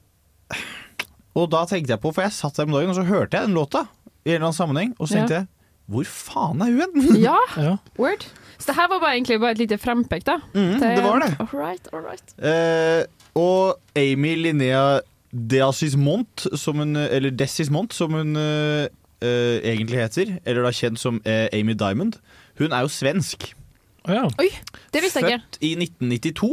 [1.36, 3.48] og da tenkte jeg på, for jeg satt der om dagen og så hørte jeg
[3.50, 3.84] den låta
[4.26, 5.44] i en eller annen sammenheng, og så tenkte Ja.
[5.44, 5.52] jeg
[5.86, 7.04] hvor faen er hun?
[7.28, 7.36] Ja,
[8.00, 8.24] word.
[8.58, 10.40] Så det her var bare, egentlig bare et lite frempek, da.
[10.56, 11.28] Mm, det var det.
[11.44, 12.32] All right, all right.
[12.42, 13.04] Eh,
[13.38, 15.00] og Amy Linnea
[15.36, 18.88] Deasismont, som hun, eller Desismont, som hun eh,
[19.22, 22.18] eh, egentlig heter, eller da kjent som eh, Amy Diamond,
[22.60, 23.52] hun er jo svensk.
[24.08, 24.50] Oi,
[24.94, 25.44] det visste jeg ikke.
[25.46, 26.52] Født i 1992,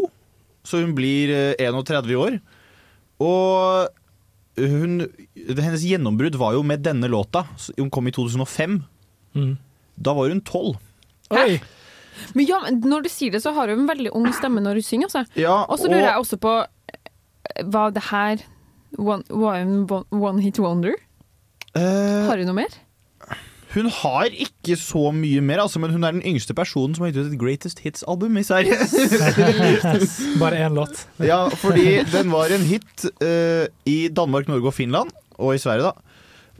[0.68, 2.38] så hun blir eh, 31 år.
[3.22, 3.88] Og
[4.60, 5.06] hun,
[5.48, 7.46] hennes gjennombrudd var jo med denne låta.
[7.78, 8.82] Hun kom i 2005.
[9.36, 9.54] Mm.
[9.96, 10.74] Da var hun 12.
[11.32, 11.60] Oi!
[12.36, 14.86] Men ja, når du sier det, så har hun en veldig ung stemme når hun
[14.86, 15.08] synger.
[15.08, 15.24] Altså.
[15.40, 18.44] Ja, og så lurer jeg også på eh, Var det her
[18.98, 20.98] one, one, one hit wonder?
[21.72, 22.74] Uh, Har hun noe mer?
[23.72, 27.12] Hun har ikke så mye mer, altså, men hun er den yngste personen som har
[27.12, 28.76] gitt ut et Greatest Hits-album i Sverige.
[30.42, 31.06] Bare én låt.
[31.24, 35.88] ja, fordi den var en hit uh, i Danmark, Norge og Finland, og i Sverige,
[35.88, 35.94] da.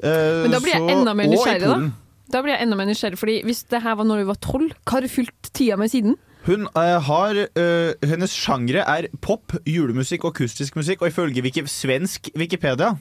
[0.03, 1.93] Uh, Men da blir jeg så- enda mer nysgjerrig, da.
[2.33, 4.73] Da blir jeg enda mer nysgjerrig, fordi Hvis det her var når du var tolv,
[4.87, 6.17] hva har du fylt tida med siden?
[6.47, 11.63] Hun uh, har uh, Hennes sjangre er pop, julemusikk og akustisk musikk, og ifølge wiki,
[11.69, 12.97] svensk Wikipedia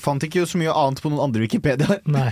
[0.00, 1.98] fant ikke så mye annet på noen andre Wikipedia.
[2.06, 2.30] Nei.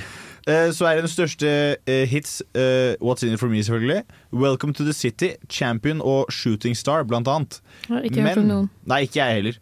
[0.49, 1.49] Eh, så er den største
[1.87, 4.03] eh, hits eh, What's In It For Me, selvfølgelig.
[4.33, 7.61] Welcome to the City, Champion og Shooting Star, blant annet.
[7.89, 8.71] Jeg ikke hørt om noen.
[8.87, 9.61] Nei, ikke jeg heller.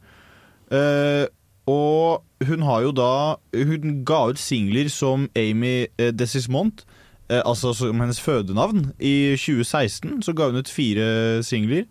[0.71, 1.27] Uh,
[1.67, 3.35] og hun har jo da
[3.67, 6.85] Hun ga ut singler som Amy Desismont,
[7.29, 8.93] eh, altså som hennes fødenavn.
[8.99, 11.85] I 2016 så ga hun ut fire singler.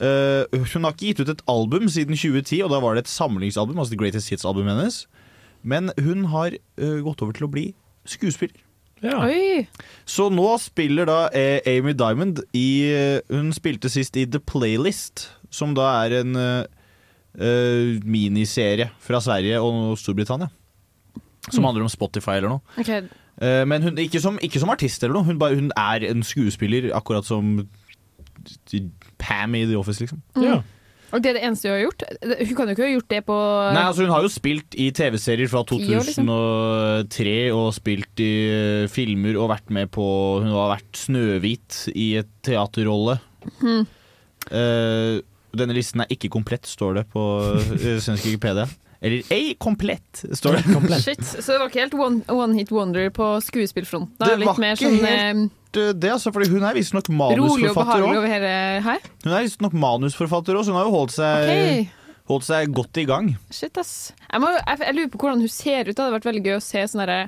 [0.00, 3.12] Eh, hun har ikke gitt ut et album siden 2010, og da var det et
[3.12, 5.06] samlingsalbum, altså The Greatest Hits-albumet hennes.
[5.62, 7.66] Men hun har eh, gått over til å bli
[8.12, 8.62] skuespiller.
[9.04, 9.66] Oi!
[10.08, 15.26] Så nå spiller da eh, Amy Diamond i eh, Hun spilte sist i The Playlist,
[15.52, 16.64] som da er en eh,
[17.36, 20.48] eh, miniserie fra Sverige og Storbritannia.
[21.50, 21.64] Som Mm.
[21.68, 22.60] handler om Spotify eller noe.
[22.80, 23.02] Okay.
[23.36, 26.22] Uh, men hun, ikke, som, ikke som artist eller noe, hun, bare, hun er en
[26.24, 27.68] skuespiller, akkurat som
[29.18, 30.22] Pam i The Office, liksom.
[30.36, 30.62] Mm.
[31.14, 32.04] Og det er det eneste hun har gjort?
[32.48, 33.36] Hun kan jo ikke ha gjort det på
[33.76, 36.30] Nei, altså Hun har jo spilt i TV-serier fra Ti år, liksom.
[36.32, 40.06] 2003 og spilt i eh, filmer og vært med på
[40.42, 43.18] Hun har vært Snøhvit i et teaterrolle.
[43.60, 43.84] Hmm.
[44.46, 45.22] Uh,
[45.56, 47.22] denne listen er ikke komplett, står det på
[47.58, 48.66] uh, svensk Wikipedia.
[49.06, 51.00] Eller ei komplett, står det.
[51.04, 54.16] Shit, Så det var ikke helt one, one hit wonder på skuespillfronten?
[54.18, 58.18] Det var Litt mer sånn helt det, altså, fordi hun er visstnok eh, manusforfatter òg.
[58.18, 61.86] Hun er visstnok manusforfatter òg, så hun har jo holdt seg, okay
[62.30, 63.30] holdt seg godt i gang.
[63.54, 64.12] Shit, ass.
[64.26, 65.94] Jeg, må, jeg, jeg lurer på hvordan hun ser ut.
[65.94, 67.20] Det hadde vært veldig gøy å se sånn derre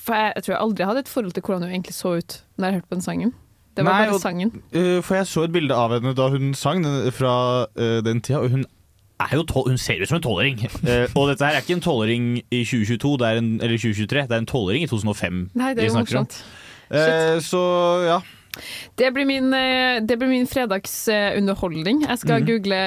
[0.00, 2.40] For jeg, jeg tror jeg aldri hadde et forhold til hvordan hun egentlig så ut
[2.56, 3.32] når jeg hørte på den sangen.
[3.76, 4.52] Det var Nei, bare og- sangen.
[4.74, 7.34] Uh, for jeg så et bilde av henne da hun sang den, fra
[7.68, 8.64] uh, den tida, og hun
[9.20, 10.64] er jo tol hun ser ut som en tolvåring.
[10.80, 14.26] Uh, og dette her er ikke en tolvåring i 2022, det er en, eller 2023,
[14.26, 16.40] det er en tolvåring i 2005 Nei, det er jo morsomt.
[16.40, 16.58] om.
[16.90, 17.62] Uh, så
[18.06, 18.20] ja.
[18.98, 22.00] Det blir min, eh, det blir min fredagsunderholdning.
[22.08, 22.46] Jeg skal mm.
[22.48, 22.80] google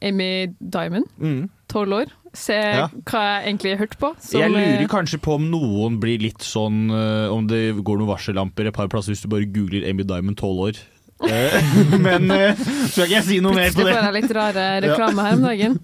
[0.00, 1.48] Amy Diamond, Mm.
[1.68, 2.12] tolv år.
[2.32, 2.86] Se Ja.
[3.04, 4.14] hva jeg egentlig har hørt på.
[4.32, 6.90] jeg lurer eh, kanskje på om noen blir litt sånn
[7.30, 10.58] Om det går noen varsellamper et par plasser hvis du bare googler Amy Diamond 12
[10.68, 10.78] år.
[11.98, 12.30] Men
[12.90, 13.98] skal ikke jeg si noe mer på Plutselig det.
[13.98, 15.78] får jeg litt rare reklame her om dagen.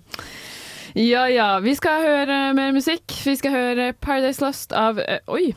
[0.94, 3.05] Ja ja, vi skal høre mer musikk.
[3.26, 5.53] Vi skal høre Paradise Lost av eh, Oi!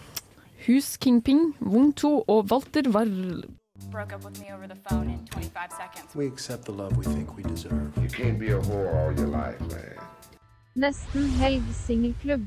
[0.68, 3.44] Hus Kingping, Wong To og Walter Warl.
[3.92, 6.16] Broke up with me over the phone in 25 seconds.
[6.16, 7.92] We accept the love we think we deserve.
[7.98, 9.98] You can't be a whore all your life, man.
[10.76, 12.46] Nesten helg singelklubb.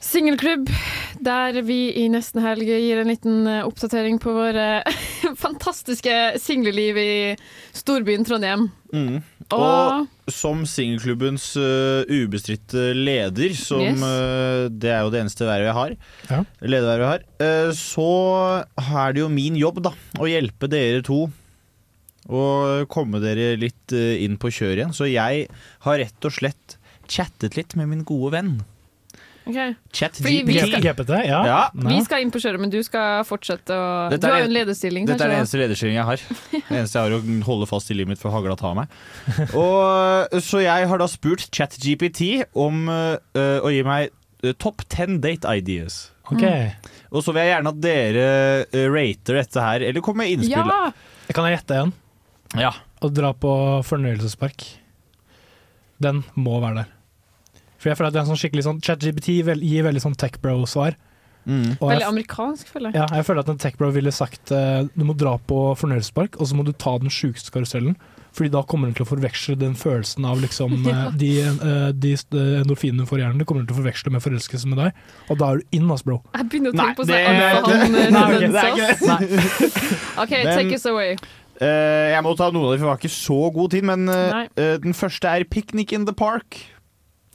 [0.00, 0.70] Singelklubb,
[1.24, 4.64] der vi i nesten helg gir en liten eh, oppdatering på våre
[5.44, 7.10] fantastiske singleliv i
[7.76, 8.70] storbyen Trondheim.
[8.92, 9.20] Mm.
[9.50, 14.00] Og- Og som singelklubbens uh, ubestridte leder, som Yes.
[14.02, 15.94] uh, det er jo det eneste vervet jeg har,
[16.30, 16.40] Ja.
[16.62, 17.26] ledervervet jeg har,
[17.68, 18.08] uh, så
[19.04, 21.26] er det jo min jobb da, å hjelpe dere to
[22.30, 24.92] å komme dere litt eh, inn på kjøret igjen.
[24.94, 25.48] Så jeg
[25.86, 26.76] har rett og slett
[27.10, 28.52] chattet litt med min gode venn.
[29.48, 29.56] Ok.
[29.96, 31.40] Chat Fordi vi skal- GPT, ja.
[31.46, 31.60] Ja.
[31.74, 34.50] Vi skal inn på kjøret, men du skal fortsette å Dette Du har jo en-
[34.50, 36.16] en lederstilling, Dette er den eneste lederstillingen jeg har.
[36.68, 38.88] Det eneste jeg har å holde fast i livet mitt for hagla tar meg.
[39.54, 43.16] Og, så jeg har da spurt ChatGPT om uh,
[43.64, 44.10] å gi meg
[44.44, 46.10] uh, topp 10 date ideas.
[46.30, 46.44] Ok.
[47.10, 48.28] Og så vil jeg gjerne at dere
[48.70, 50.68] uh, rater dette her, eller kommer med innspill.
[50.70, 50.92] Ja!
[51.34, 51.92] Kan jeg gjette en?
[52.58, 52.70] Ja.
[53.00, 53.50] Å dra på
[53.88, 54.66] fornøyelsespark.
[56.00, 56.96] Den må være der.
[57.80, 60.36] For jeg føler at det er en sånn skikkelig sånn ChatGPT gir veldig sånn tech
[60.44, 60.98] bro-svar.
[61.48, 61.78] Mm.
[61.80, 63.00] Veldig amerikansk, føler jeg.
[63.00, 66.46] ja, jeg føler at en techbro ville sagt uh, du må dra på fornøyelsespark, og
[66.50, 67.96] så må du ta den sjukeste karusellen.
[68.36, 71.08] Fordi da kommer den til å forveksle den følelsen av liksom, eh, Ja.
[71.18, 73.40] de, eh, de eh, endorfinene du får i hjernen.
[73.42, 75.00] Det kommer den til å forveksle med forelskelse med deg,
[75.32, 76.20] og da er du inn, ass, bro.
[76.36, 79.80] Jeg begynner å Nei, tenke på det- sånn det- Nei, ok, det tendens, ikke ass.
[80.22, 81.16] OK, Men- take us away.
[81.60, 83.84] Uh, jeg må ta noen av dem, for vi har ikke så god tid.
[83.84, 84.46] Men uh,
[84.80, 86.56] den første er 'Picnic in the Park'.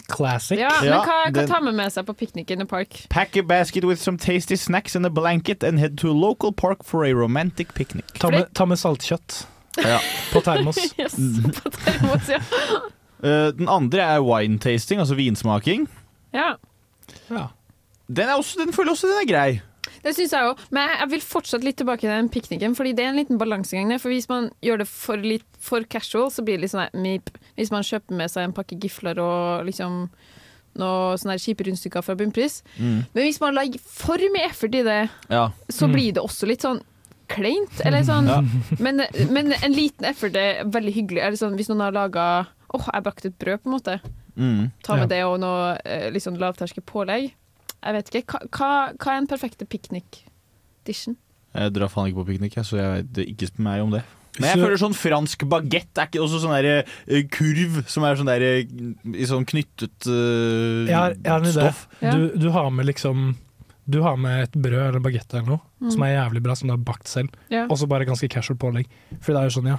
[0.07, 0.59] Classic.
[0.59, 3.05] Ja, men hva, hva tar man med seg på piknik in the park?
[3.09, 6.51] Pack a basket with some tasty snacks and a blanket and head to a local
[6.53, 8.05] park for a romantic picnic.
[8.19, 9.45] Ta med, ta med saltkjøtt
[9.81, 9.97] Ja.
[10.31, 10.77] på termos.
[10.99, 11.15] Yes,
[11.63, 12.39] på termos, ja.
[13.25, 15.87] Eh, den andre er wine tasting, altså vinsmaking.
[16.35, 16.51] ja.
[18.07, 19.61] Den, er også, den føler også den er grei.
[20.05, 20.59] Det syns jeg òg.
[20.75, 23.89] Men jeg vil fortsatt litt tilbake til den pikniken, fordi det er en liten balansegang
[23.89, 23.97] der.
[24.03, 27.31] For hvis man gjør det for, litt, for casual, så blir det litt sånn meep.
[27.57, 30.03] Hvis man kjøper med seg en pakke gifler og liksom
[30.75, 32.59] noen sånne kjipe rundstykker fra bunnpris.
[32.77, 33.05] Mm.
[33.15, 35.49] Men hvis man legger for mye effort i det, Ja.
[35.71, 35.93] så Mm.
[35.93, 36.81] blir det også litt sånn
[37.27, 37.79] kleint.
[37.85, 38.27] Eller sånn.
[38.27, 38.41] Ja.
[38.79, 39.01] Men,
[39.31, 41.21] men en liten effort er veldig hyggelig.
[41.23, 43.99] Eller sånn, hvis noen har laga Åh, jeg bakte et brød, på en måte.
[44.35, 44.71] Mm.
[44.83, 45.77] Ta med det og noe
[46.11, 47.31] liksom, sånn lavterskel pålegg.
[47.86, 48.41] Jeg vet ikke.
[48.49, 51.17] Hva, hva, er den perfekte piknik-dishen?
[51.55, 54.03] Jeg drar faen ikke på piknik, så jeg vet ikke spør meg om det.
[54.36, 58.17] Men jeg føler sånn fransk bagett er ikke også sånn der uh, kurv som er
[58.19, 58.73] sånn der eh,
[59.15, 61.86] i sånn knyttet uh, Jeg har, jeg har stoff.
[62.01, 62.11] Ja.
[62.17, 63.29] Du, du har med liksom
[63.88, 65.91] Du har med et brød eller bagett eller noe Mm.
[65.91, 67.33] som er jævlig bra, som du har bakt selv.
[67.53, 67.65] Ja.
[67.69, 68.88] Og så bare ganske casual pålegg.
[69.19, 69.77] For det er jo sånn, ja.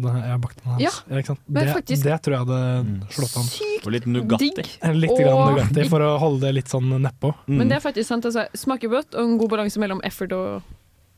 [0.00, 0.80] Det her- Jeg har bakt den her.
[0.80, 1.40] Ja, Ja, ikke sant?
[1.48, 3.00] Det, faktisk- det tror jeg hadde Mm.
[3.10, 3.44] slått an.
[3.44, 4.50] Sykt Og litt Nugatti.
[4.94, 7.34] Litt Og- grann Nugatti for å holde det litt sånn nedpå.
[7.48, 7.56] Mm.
[7.58, 8.24] Men det er faktisk sant.
[8.24, 10.62] Altså, smaker godt, og en god balanse mellom effort og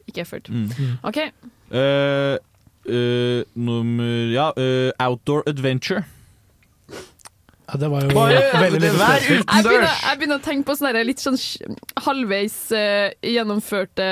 [0.08, 0.44] ikke effort.
[0.50, 0.98] Mm.
[1.04, 1.18] OK.
[1.72, 2.36] Uh,
[2.90, 6.04] uh, nummer Ja, uh, outdoor adventure.
[7.72, 10.02] Ja, det var jo Bare- veldig lite vær Jeg begynner, Utendørs.
[10.04, 11.38] jeg begynner å tenke på sånne litt sånn
[12.04, 14.08] halvveis uh, gjennomførte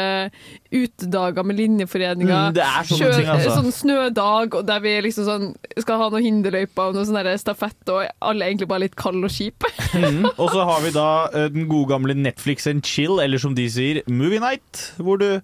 [0.73, 2.39] utedager med linjeforeninga.
[2.49, 3.59] Mm, det er sånne ting, altså.
[3.59, 5.47] Sånn snødag, og der vi liksom sånn
[5.77, 9.29] skal ha noen hinderløyper og noe sånn stafett, og alle er egentlig bare litt kalde
[9.29, 9.69] og kjipe.
[9.91, 10.23] Mm.
[10.39, 13.67] Og så har vi da uh, den gode gamle Netflix and chill, eller som de
[13.69, 15.43] sier, movie night, hvor du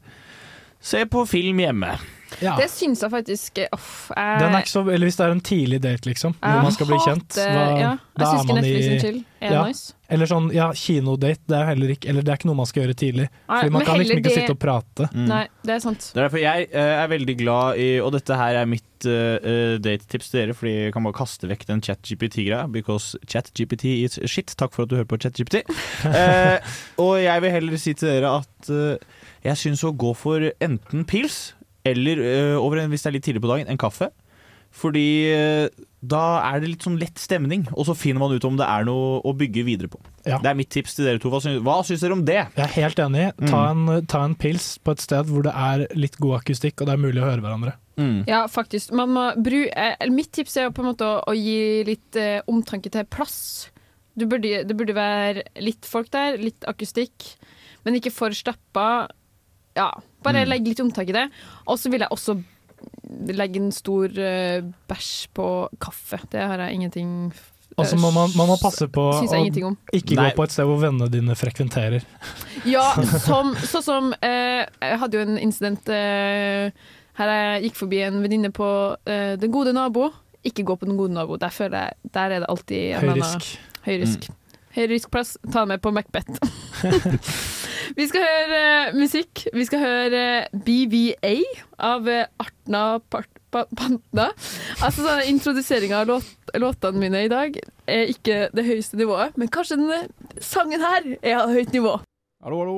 [0.81, 1.97] ser på film hjemme.
[2.43, 2.57] Ja.
[2.61, 4.11] Det syns jeg faktisk eh, Uff.
[4.14, 6.72] jeg- Den er ikke så, eller hvis det er en tidlig date, liksom, hvor man
[6.72, 7.45] skal bli kjent, Da,
[7.80, 9.62] ja, da er man i chill ja.
[9.66, 9.95] nice.
[10.09, 12.84] Eller sånn, ja, kinodate, det er heller ikke Eller det er ikke noe man skal
[12.84, 13.24] gjøre tidlig.
[13.49, 15.09] Nei, Fordi man kan liksom ikke det- sitte og prate.
[15.12, 15.24] Mm.
[15.26, 16.11] Nei, det er sant.
[16.14, 19.78] Det er derfor jeg uh, er veldig glad i Og dette her er mitt uh,
[19.82, 22.70] datetips til dere, fordi jeg kan bare kaste vekk den ChatGPT-greia.
[22.70, 24.55] Because ChatGPT is shit.
[24.57, 25.64] Takk for at du hører på ChatGPT.
[26.07, 26.59] uh,
[27.03, 28.97] og jeg vil heller si til dere at uh,
[29.45, 31.53] jeg syns å gå for enten pils
[31.91, 34.11] eller, eh, over en, hvis det er litt tidlig på dagen, en kaffe.
[34.76, 38.59] Fordi eh, da er det litt sånn lett stemning, og så finner man ut om
[38.59, 40.01] det er noe å bygge videre på.
[40.26, 40.41] Ja.
[40.43, 41.30] Det er mitt tips til dere to.
[41.32, 42.43] Hva syns, hva syns dere om det?
[42.59, 43.26] Jeg er helt enig.
[43.47, 46.91] Ta en, ta en pils på et sted hvor det er litt god akustikk, og
[46.91, 47.76] det er mulig å høre hverandre.
[47.97, 48.26] Mm.
[48.28, 48.93] Ja, faktisk.
[48.97, 52.20] Man må bru, eh, mitt tips er jo på en måte å, å gi litt
[52.20, 53.39] eh, omtanke til plass.
[54.16, 57.32] Du burde, det burde være litt folk der, litt akustikk,
[57.84, 59.09] men ikke for stappa.
[59.77, 59.91] Ja,
[60.24, 60.49] bare Mm.
[60.51, 61.27] legg litt omtak i det.
[61.68, 62.37] Og så vil jeg også
[63.37, 65.47] legge en stor uh, bæsj på
[65.81, 66.18] kaffe.
[66.33, 67.33] Det har jeg ingenting
[67.79, 69.77] Og så må man, man må passe på å ingenting om.
[69.93, 70.31] ikke Nei.
[70.31, 72.05] gå på et sted hvor vennene dine frekventerer.
[72.66, 76.72] Ja, som, sånn som eh, Jeg hadde jo en incident eh,
[77.20, 78.66] her jeg gikk forbi en venninne på
[79.07, 80.11] eh, Den gode nabo.
[80.47, 81.37] Ikke gå på Den gode nabo.
[81.41, 83.47] Der, føler jeg, der er det alltid Høy eller risk.
[83.53, 83.79] Mm.
[84.77, 85.11] Høy risk.
[85.11, 85.37] plass.
[85.53, 86.41] Ta med på Macbeth.
[87.95, 88.61] Vi skal høre
[88.91, 89.45] uh, musikk.
[89.55, 91.34] Vi skal høre uh, BVA
[91.78, 92.82] av uh, Artna
[93.12, 94.30] Part Pa- Pantna.
[94.82, 97.55] Altså sånn Introduseringa av låt, låtene mine i dag
[97.87, 101.95] er ikke det høyeste nivået, men kanskje denne sangen her er av høyt nivå.
[102.43, 102.76] Hallo, hallo.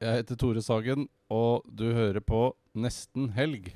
[0.00, 3.72] Jeg heter Tore Sagen, og du hører på Nesten helg.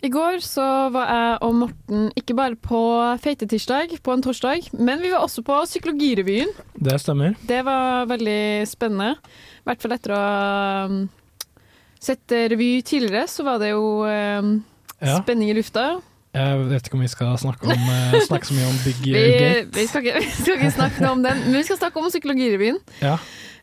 [0.00, 2.80] I går så var jeg og Morten ikke bare på
[3.20, 6.48] feitetirsdag på en torsdag, men vi var også på Psykologirevyen.
[6.72, 7.34] Det stemmer.
[7.44, 9.10] Det var veldig spennende.
[9.60, 11.02] I hvert fall etter å ha um,
[12.00, 14.54] sett revy tidligere, så var det jo um,
[15.00, 15.18] Ja.
[15.20, 16.00] Spenning i lufta.
[16.36, 19.12] Jeg vet ikke om vi skal snakke, om, eh, snakke så mye om Big Vi,
[19.12, 19.68] Gate.
[19.74, 22.08] vi, skal ikke, vi skal ikke snakke noe om den, men vi skal snakke om
[22.12, 22.80] Psykologirevyen.
[23.04, 23.14] Ja.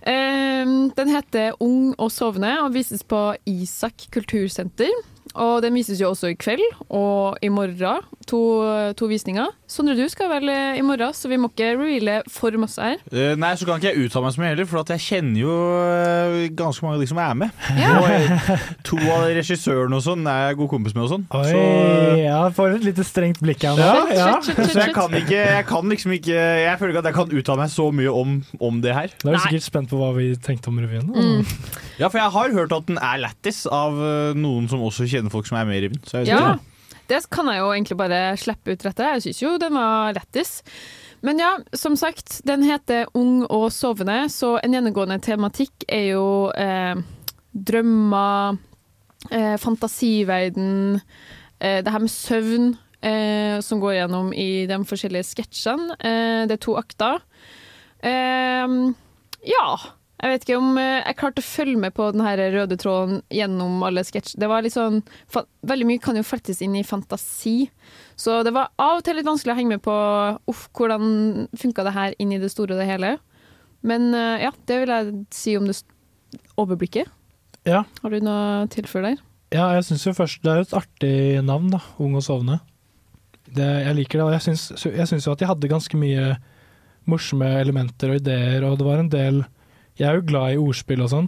[0.01, 4.91] Eh, den heter Ung og sovne og vises på Isak kultursenter.
[5.37, 8.03] Og den vises jo også i kveld og i morgen.
[8.27, 8.39] To,
[8.99, 9.47] to visninger.
[9.71, 12.97] Sondre, du skal vel eh, i morgen, så vi må ikke reveale for masse her.
[13.11, 15.39] Uh, nei, så kan ikke jeg uttale meg så mye heller, for at jeg kjenner
[15.41, 17.61] jo eh, ganske mange av de som er med.
[17.77, 17.93] Ja.
[18.01, 18.57] Og jeg,
[18.87, 21.25] to av regissørene og sånn er jeg god kompis med og sånn.
[21.39, 21.63] Oi, Så,
[22.19, 23.87] ja, får et lite strengt blikk her nå.
[23.87, 24.33] ja, Ja.
[24.43, 27.61] Så jeg kan ikke Jeg kan liksom ikke Jeg føler ikke at jeg kan uttale
[27.61, 28.33] meg så mye om,
[28.63, 29.13] om det her.
[29.21, 31.07] Da er du sikkert spent på hva vi tenkte om revyen.
[31.11, 31.43] Mm.
[31.99, 33.95] Ja, for jeg har hørt at den er lættis av
[34.37, 36.27] noen som også kjenner folk som er med i revyen.
[36.27, 36.93] Ja, det.
[37.11, 40.61] det kan jeg jo egentlig bare slippe ut rett Jeg syns jo den var lættis.
[41.25, 46.27] Men ja, som sagt, den heter Ung og sovende, så en gjennomgående tematikk er jo
[46.53, 46.99] eh,
[47.57, 48.59] drømmer,
[49.31, 50.99] eh, fantasiverden,
[51.59, 52.69] eh, det her med søvn,
[53.01, 55.97] eh, som går gjennom i de forskjellige sketsjene.
[55.97, 57.23] Eh, det er to akter.
[58.05, 58.77] Eh,
[59.49, 59.67] ja.
[60.17, 63.19] Jeg vet ikke om eh, jeg klarte å følge med på den her røde tråden
[63.33, 64.39] gjennom alle sketsjer.
[64.41, 65.03] Det var litt sånn
[65.67, 67.67] Veldig mye kan jo flettes inn i fantasi.
[68.17, 69.97] Så det var av og til litt vanskelig å henge med på
[70.49, 73.17] uff, hvordan funka det her inn i det store og det hele.
[73.85, 75.77] Men eh, ja, det vil jeg si om det
[76.57, 77.11] overblikket.
[77.67, 77.83] Ja.
[78.01, 79.23] Har du noe tilfelle der?
[79.53, 81.83] Ja, jeg syns jo først det er jo et artig navn, da.
[82.03, 82.57] Ung og sovne.
[83.45, 84.25] Det, jeg liker det.
[84.25, 86.33] Og jeg syns jo at de hadde ganske mye
[87.07, 89.45] morsomme elementer og ideer, og det var en del
[89.97, 91.27] Jeg er jo glad i ordspill og sånn,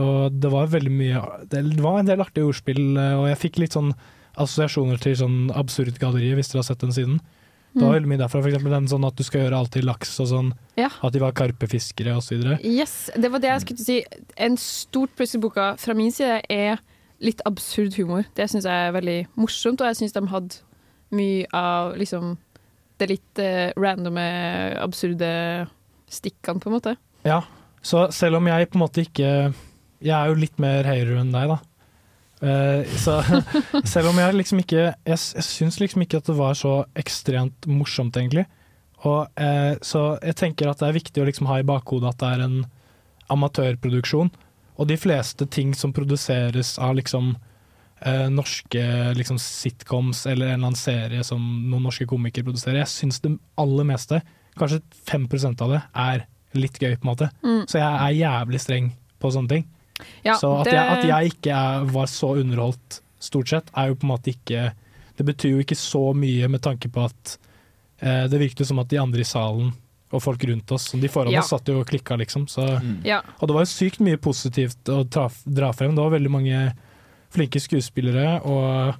[0.00, 3.58] og det var veldig mye Det var en del artige ordspill, eh, og jeg fikk
[3.62, 3.94] litt sånn
[4.40, 7.20] assosiasjoner til sånn Absurdgalleriet, hvis dere har sett den siden.
[7.74, 7.96] Det var Mm.
[8.02, 10.52] veldig mye derfra, eksempel den sånn at du skal gjøre alt til laks og sånn.
[10.76, 10.88] Ja.
[11.02, 12.58] At de var karpefiskere videre.
[12.64, 14.04] Yes, det var det jeg skulle si.
[14.36, 16.78] En stort pluss i boka fra min side er
[17.20, 18.24] litt absurd humor.
[18.34, 20.56] Det syns jeg er veldig morsomt, og jeg syns de hadde
[21.12, 22.38] mye av liksom
[22.98, 25.68] det litt eh, randome, absurde
[26.10, 26.96] stikkene, på en måte.
[27.24, 27.42] Ja,
[27.82, 29.28] så selv om jeg på en måte ikke
[30.00, 31.58] Jeg er jo litt mer høyere enn deg, da.
[32.40, 33.18] Uh, så
[33.92, 37.68] selv om jeg liksom ikke Jeg, jeg syns liksom ikke at det var så ekstremt
[37.68, 38.46] morsomt, egentlig.
[39.04, 42.22] Og, uh, så jeg tenker at det er viktig å liksom ha i bakhodet at
[42.22, 42.58] det er en
[43.30, 44.32] amatørproduksjon.
[44.80, 48.84] Og de fleste ting som produseres av liksom uh, norske
[49.16, 53.36] liksom sitcoms eller en eller annen serie som noen norske komikere produserer, jeg syns det
[53.60, 54.22] aller meste,
[54.60, 54.80] kanskje
[55.12, 56.24] 5% av det, er
[56.54, 57.30] litt gøy, på en måte.
[57.44, 57.66] Mm.
[57.70, 59.64] Så jeg er jævlig streng på sånne ting.
[60.24, 63.88] Ja, så at, det- jeg, at jeg ikke er, var så underholdt, stort sett, er
[63.88, 64.72] jo på en måte ikke
[65.20, 67.34] Det betyr jo ikke så mye med tanke på at
[68.00, 69.74] eh, det virket som at de andre i salen
[70.10, 71.40] og folk rundt oss, de foran Ja.
[71.42, 72.46] oss, satt jo og klikka, liksom.
[72.48, 72.64] Så,
[73.04, 73.20] Ja.
[73.38, 75.94] Og det var jo sykt mye positivt å dra, dra frem.
[75.94, 76.72] Det var veldig mange
[77.30, 78.94] flinke skuespillere, og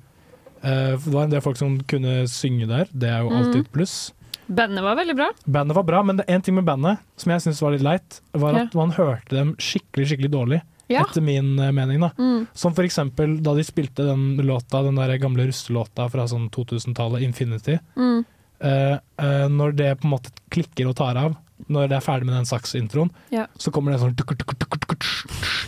[0.63, 2.87] eh, det var en del folk som kunne synge der.
[2.93, 3.65] Det er jo alltid Mhm.
[3.65, 4.13] et pluss.
[4.51, 5.29] Bandet var veldig bra.
[5.45, 8.21] Bandet var bra, men det en ting med bandet som jeg syntes var litt leit,
[8.33, 10.61] var at man hørte dem skikkelig skikkelig dårlig.
[10.91, 11.05] Ja.
[11.05, 12.01] Etter min eh, mening.
[12.03, 12.11] da.
[12.19, 12.49] Mm.
[12.53, 17.23] Som for eksempel da de spilte den låta, den der gamle russelåta fra sånn 2000-tallet,
[17.23, 17.79] 'Infinity'.
[17.95, 18.25] Mm.
[18.61, 21.39] Uh, uh, når det på en måte klikker og tar av,
[21.71, 23.47] når det er ferdig med den saksintroen, Ja.
[23.57, 24.17] så kommer det en sånn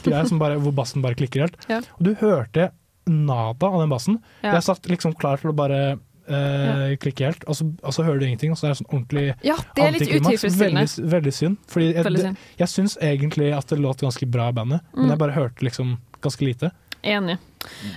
[0.02, 1.56] greie bare, hvor bassen bare klikker helt.
[1.68, 1.78] Ja.
[1.78, 2.72] Og du hørte
[3.06, 4.18] nada av den bassen.
[4.42, 4.54] Ja.
[4.56, 5.98] Jeg satt liksom klar til å bare
[6.34, 8.90] eh, klikke helt, og så, og så hører du ingenting, og så er det sånn
[8.92, 10.84] ordentlig Ja, det er litt utilfredsstillende.
[10.86, 11.56] Veldig, veldig synd.
[11.68, 12.36] Fordi jeg, Veldig synd.
[12.36, 15.00] det- jeg syns egentlig at det låt ganske bra i bandet, Mm.
[15.00, 16.70] men jeg bare hørte liksom ganske lite.
[17.04, 17.38] Enig.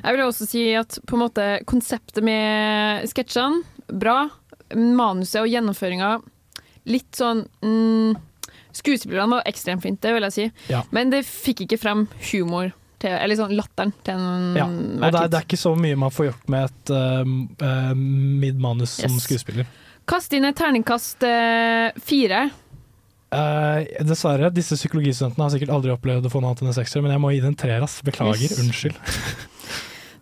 [0.04, 4.30] Jeg vil også si at på en måte konseptet med sketsjene, bra.
[4.76, 6.22] Manuset og gjennomføringa,
[6.86, 8.16] litt sånn mm,
[8.76, 10.52] Skuespillerne var ekstremt fint, det vil jeg si.
[10.70, 10.82] Ja.
[10.92, 12.74] Men det fikk ikke frem humor,
[13.06, 16.02] til, eller sånn latteren, til en Ja, og det er, det er ikke så mye
[16.02, 19.70] man får gjort med et uh, uh, midmanus som skuespiller.
[20.10, 22.44] Kast inn et terningkast uh, fire.
[23.36, 27.02] Uh, dessverre, disse psykologistudentene har sikkert aldri opplevd å få noe annet enn en sekser,
[27.04, 27.98] men jeg må gi det en treer, ass.
[28.06, 28.60] Beklager, Yes.
[28.64, 29.02] unnskyld.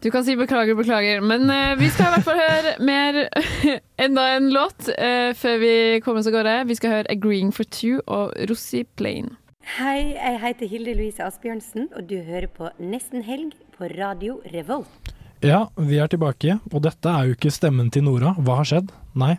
[0.04, 3.20] Du kan si beklager, beklager, men uh, vi skal i hvert fall høre mer
[4.04, 5.70] enda en låt uh, før vi
[6.04, 6.56] kommer oss av gårde.
[6.68, 9.30] Vi skal høre 'Agreeing for Two' og Rossi Plain.
[9.64, 15.14] Hei, jeg heter Hilde Louise Asbjørnsen, og du hører på Nesten helg på Radio Revolt.
[15.44, 18.34] Ja, vi er tilbake, og dette er jo ikke stemmen til Nora.
[18.38, 18.92] Hva har skjedd?
[19.20, 19.34] Nei,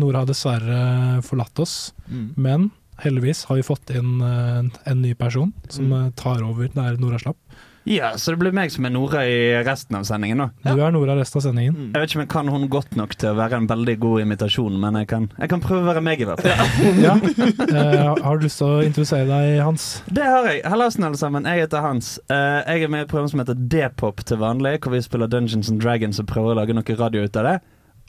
[0.00, 2.34] Nora har dessverre forlatt oss, Mm.
[2.36, 2.70] men
[3.02, 6.06] heldigvis har vi fått inn eh, en, en ny person som Mm.
[6.06, 7.36] eh, tar over der Nora slapp.
[7.84, 10.72] Ja, så det blir meg som er Nora i resten av sendingen, da.
[10.72, 11.90] Du er Nora resten av sendingen.
[11.92, 14.24] Jeg vet ikke om jeg kan hun godt nok til å være en veldig god
[14.24, 17.02] imitasjon, men jeg kan, jeg kan prøve å være meg, i hvert fall.
[17.04, 17.18] Ja.
[17.18, 19.88] uh, har du lyst til å introdusere deg, Hans?
[20.08, 20.64] Det har jeg.
[20.72, 21.48] Hallaisen, alle sammen.
[21.50, 22.14] Jeg heter Hans.
[22.32, 25.28] Uh, jeg er med i et program som heter D-pop til vanlig, hvor vi spiller
[25.28, 27.56] Dungeons and Dragons og prøver å lage noe radio ut av det.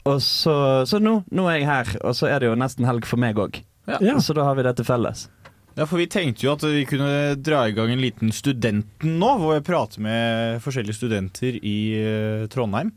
[0.06, 0.56] Og så,
[0.88, 3.40] så nå, nå er jeg her, og så er det jo nesten helg for meg
[3.42, 3.60] òg.
[3.86, 4.16] Ja.
[4.20, 5.28] Så da har vi det til felles.
[5.76, 9.34] Ja, for vi tenkte jo at vi kunne dra i gang en liten Studenten nå,
[9.42, 12.94] hvor jeg prater med forskjellige studenter i eh, Trondheim.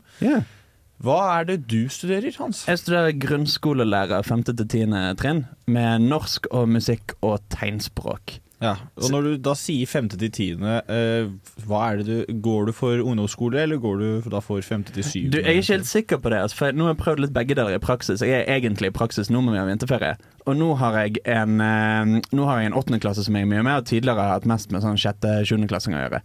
[1.00, 2.66] Hva er det du studerer, Hans?
[2.68, 4.46] Jeg studerer grunnskolelærer 5.
[4.48, 4.96] til 10.
[5.20, 8.38] trinn med norsk og musikk og tegnspråk.
[8.60, 10.08] Ja, og Når du da sier 5.
[10.20, 11.30] til 10., eh,
[11.64, 15.06] hva er det du, går du for ungdomsskole, eller går du da for femte til
[15.06, 15.32] syvende?
[15.32, 16.42] Du, Jeg er ikke helt sikker på det.
[16.44, 18.20] Altså, for Nå har jeg prøvd litt begge deler i praksis.
[18.20, 20.12] Jeg er egentlig i praksis nå, men vi har vinterferie.
[20.44, 23.64] Og nå har jeg en eh, Nå har jeg en åttendeklasse som jeg er mye
[23.64, 26.22] med, og tidligere har jeg hatt mest med sånn sjette-sjuendeklassinger å gjøre.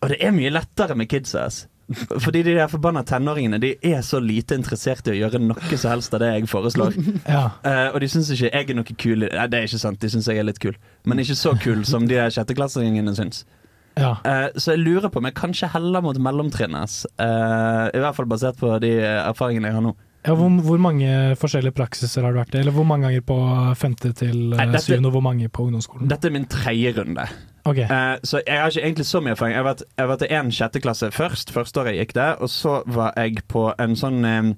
[0.00, 1.34] Og det er mye lettere med kids.
[1.36, 1.66] ass.
[1.94, 5.92] Fordi de der forbanna tenåringene De er så lite interessert i å gjøre noe som
[5.92, 6.96] helst av det jeg foreslår.
[7.36, 7.44] Ja.
[7.62, 9.26] Uh, og de syns ikke jeg er noe kul.
[9.26, 10.74] Nei, det er ikke sant, de syns jeg er litt kul.
[11.06, 13.44] Men ikke så kul som de sjetteklassingene syns.
[13.96, 14.16] Ja.
[14.26, 16.98] Uh, så jeg lurer på om jeg kanskje heller mot mellomtrinnet.
[17.22, 19.94] Eh, I hvert fall basert på de erfaringene jeg har nå.
[20.26, 21.08] Ja, hvor, hvor mange
[21.38, 22.62] forskjellige praksiser har du vært i?
[22.64, 23.36] Eller hvor mange ganger på
[23.78, 26.08] femte til Nei, eh, dette- syvende, og hvor mange på ungdomsskolen?
[26.10, 27.28] Dette er min tredje runde.
[27.66, 27.86] Okay.
[27.90, 29.54] Uh, så jeg har ikke egentlig så mye erfaring.
[29.54, 32.36] Jeg har vært, jeg har vært i én sjetteklasse først, første året jeg gikk der.
[32.42, 34.52] Og så var jeg på en sånn, eh,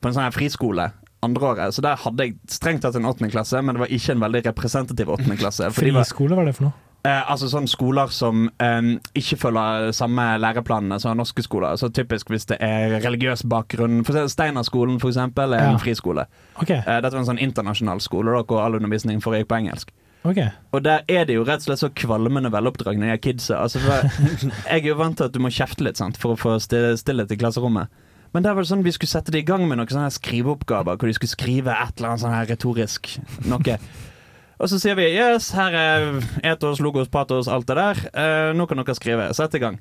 [0.00, 0.90] på en sånn her friskole
[1.24, 1.74] andre året.
[1.76, 4.44] Så der hadde jeg strengt tatt en åttende klasse, men det var ikke en veldig
[4.48, 5.70] representativ åttende klasse.
[5.72, 6.72] Friskole, hva er det for noe?
[7.04, 8.86] Eh, altså sånn skoler som eh,
[9.20, 11.76] ikke følger samme læreplanene som norske skoler.
[11.76, 13.98] Så typisk hvis det er religiøs bakgrunn.
[14.08, 15.82] For Steinerskolen for eksempel, er en Ja.
[15.82, 16.24] friskole.
[16.62, 16.78] Okay.
[16.80, 19.92] Eh, dette var en sånn internasjonal skole da, hvor all undervisning foregikk på engelsk.
[20.24, 20.48] Okay.
[20.72, 23.60] Og der er det jo rett og slett så kvalmende veloppdragne, de kidsa.
[23.60, 23.78] Altså,
[24.70, 27.30] jeg er jo vant til at du må kjefte litt sant, for å få stillhet
[27.30, 27.88] i klasserommet.
[28.32, 30.96] Men der var det sånn vi skulle sette det i gang med noen sånne skriveoppgaver,
[30.96, 33.12] hvor de skulle skrive et eller annet sånn her retorisk
[33.44, 33.76] noe.
[34.60, 36.08] Og så sier vi yes, her er
[36.46, 38.02] etos, logos, patos, alt det der.
[38.12, 39.28] Eh, nå kan dere skrive.
[39.36, 39.80] Sett i gang.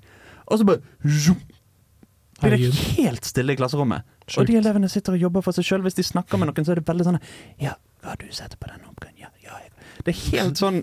[0.50, 0.82] Og så bare
[2.44, 4.08] blir det helt stille i klasserommet.
[4.26, 4.42] Sjukt.
[4.42, 5.84] Og de elevene sitter og jobber for seg sjøl.
[5.86, 7.22] Hvis de snakker med noen, så er det veldig sånn
[7.62, 9.20] Ja, ja du setter på den oppgaven.
[9.22, 9.33] Ja.
[10.04, 10.82] Det er helt sånn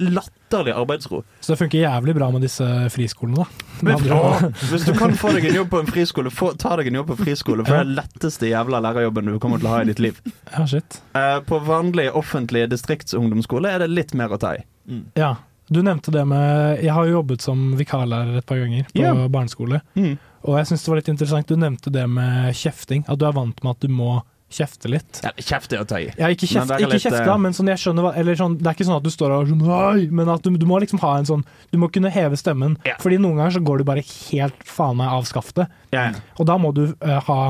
[0.00, 1.20] latterlig arbeidsro.
[1.44, 3.66] Så det funker jævlig bra med disse friskolene, da.
[3.84, 6.88] Men, å, hvis du kan få deg en jobb på en friskole, få, ta deg
[6.88, 7.66] en jobb på friskole.
[7.66, 10.22] For det er den letteste jævla lærerjobben du kommer til å ha i ditt liv.
[10.54, 11.02] Ja, shit.
[11.12, 14.64] Eh, på vanlig offentlig distriktsungdomsskole er det litt mer å ta i.
[15.20, 15.36] Ja.
[15.70, 19.20] Du nevnte det med Jeg har jo jobbet som vikarlærer et par ganger på yeah.
[19.30, 19.78] barneskole.
[20.48, 21.46] Og jeg syns det var litt interessant.
[21.46, 23.04] Du nevnte det med kjefting.
[23.06, 24.16] At du er vant med at du må
[24.50, 25.20] kjefte litt.
[25.24, 26.10] Ja, kjefte er å ta i.
[26.18, 28.58] Ja, ikke kjefte, Men ikke litt, kjeft eh, men sånn, jeg skjønner hva Eller sånn,
[28.58, 30.08] det er ikke sånn at du står og sånn Nei!
[30.10, 32.76] Men at du, du må liksom ha en sånn Du må kunne heve stemmen.
[33.02, 35.70] Fordi noen ganger så går du bare helt faen meg av skaftet.
[35.94, 37.40] Ja, Og da må du uh, ha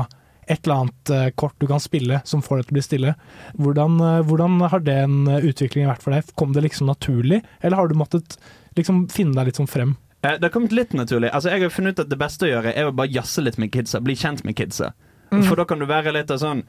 [0.51, 3.15] et eller annet uh, kort du kan spille som får deg til å bli stille.
[3.61, 6.31] Hvordan, uh, hvordan har den en eh, vært for deg?
[6.35, 8.37] Kom det liksom naturlig, eller har du måttet
[8.77, 9.95] liksom finne deg litt sånn frem?
[10.21, 11.31] Eh, Det har kommet litt naturlig.
[11.31, 13.57] Altså, jeg har funnet ut at Det beste å gjøre er å bare jazze litt
[13.57, 14.01] med kidsa.
[14.03, 14.93] Bli kjent med kidsa.
[15.31, 15.45] Mm.
[15.47, 16.65] For da kan du være litt av sånn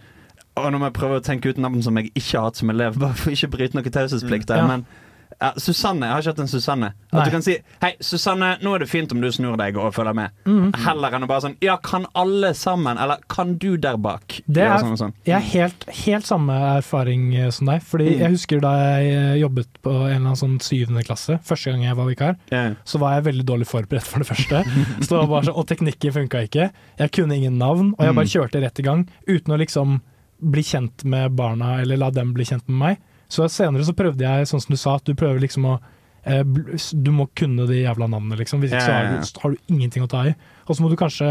[0.57, 2.71] Og nå må jeg prøve å tenke ut navn som jeg ikke har hatt som
[2.71, 4.51] elev, bare for ikke å bryte noe taushetsplikt.
[4.53, 4.67] her, Ja.
[4.67, 4.85] Men
[5.41, 6.05] ja, Susanne.
[6.07, 6.89] Jeg har ikke hatt en Susanne.
[7.11, 7.23] At Nei.
[7.25, 10.15] du kan si 'Hei, Susanne, nå er det fint om du snur deg og følger
[10.15, 10.31] med'.
[10.47, 10.75] Mm.
[10.85, 14.63] Heller enn å bare sånn 'Ja, kan alle sammen?' Eller 'Kan du der bak?' Det
[14.63, 15.13] er, sånn sånn.
[15.25, 17.81] Jeg har helt, helt samme erfaring eh, som deg.
[17.83, 18.19] Fordi Mm.
[18.21, 21.83] jeg husker da jeg eh, jobbet på en eller annen sånn syvende klasse, første gang
[21.83, 22.75] jeg var vikar, yeah.
[22.85, 24.63] så var jeg veldig dårlig forberedt for det første.
[25.03, 26.71] Så det var bare sånn, og teknikken funka ikke.
[27.01, 28.35] Jeg kunne ingen navn, og jeg bare Mm.
[28.37, 30.01] kjørte rett i gang uten å liksom
[30.43, 32.99] bli kjent med barna, eller la dem bli kjent med meg.
[33.33, 35.79] Så senere så prøvde jeg, sånn som du sa, at du prøver liksom å
[36.25, 36.43] eh,
[36.93, 38.61] Du må kunne de jævla navnene, liksom.
[38.61, 40.35] Hvis ikke så har du, har du ingenting å ta i.
[40.67, 41.31] Og så må du kanskje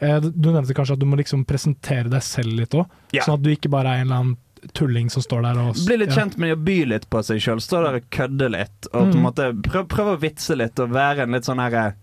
[0.00, 3.22] eh, Du nevnte kanskje at du må liksom presentere deg selv litt òg, Ja.
[3.26, 4.38] sånn at du ikke bare er en eller annen
[4.78, 6.20] tulling som står der og Bli litt ja.
[6.22, 7.60] kjent med å by litt på seg sjøl.
[7.60, 8.86] Stå der og kødde litt.
[8.92, 9.24] Og på en Mm.
[9.26, 11.94] måte prøv, prøv å vitse litt og være en litt sånn herre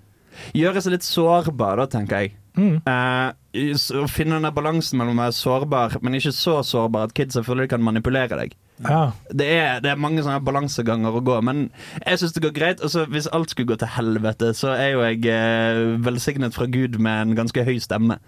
[0.53, 2.33] Gjøre seg litt sårbar, da, tenker jeg.
[2.57, 2.79] Mm.
[2.85, 3.33] Eh,
[3.99, 7.41] Å finne den der balansen mellom å være sårbar, men ikke så sårbar at kidsa
[7.45, 8.51] føler de kan manipulere deg.
[8.85, 9.11] Ja.
[9.33, 11.63] Det er, det er mange sånne balanseganger å gå, men
[12.05, 12.83] jeg syns det går greit.
[12.85, 16.67] Og så hvis alt skulle gå til helvete, så er jo jeg eh, velsignet fra
[16.69, 18.19] Gud med en ganske høy stemme.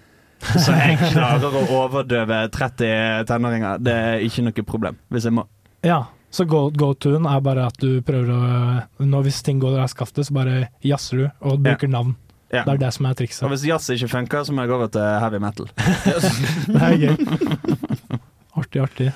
[0.57, 3.77] Så jeg klarer å overdøve 30 tenåringer.
[3.85, 5.45] Det er ikke noe problem, hvis jeg må.
[5.85, 6.01] Ja,
[6.33, 10.25] så go- go-to-en er bare at du prøver å Nå Hvis ting går av skaftet,
[10.27, 12.15] så bare jazzer du og bruker navn.
[12.51, 12.65] Ja.
[12.67, 13.43] Det er det som er trikset.
[13.47, 15.69] Og hvis jazz ikke funker, så må jeg gå over til heavy metal.
[16.75, 17.13] Det er gøy.
[18.59, 19.11] Artig, artig.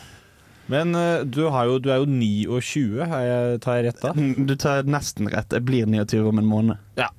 [0.71, 4.13] Men eh, du, har jo, du er jo 29, har jeg, tar jeg rett da?
[4.15, 5.53] Du tar nesten rett.
[5.53, 6.81] Jeg blir 29 om en måned.
[6.99, 7.11] Ja.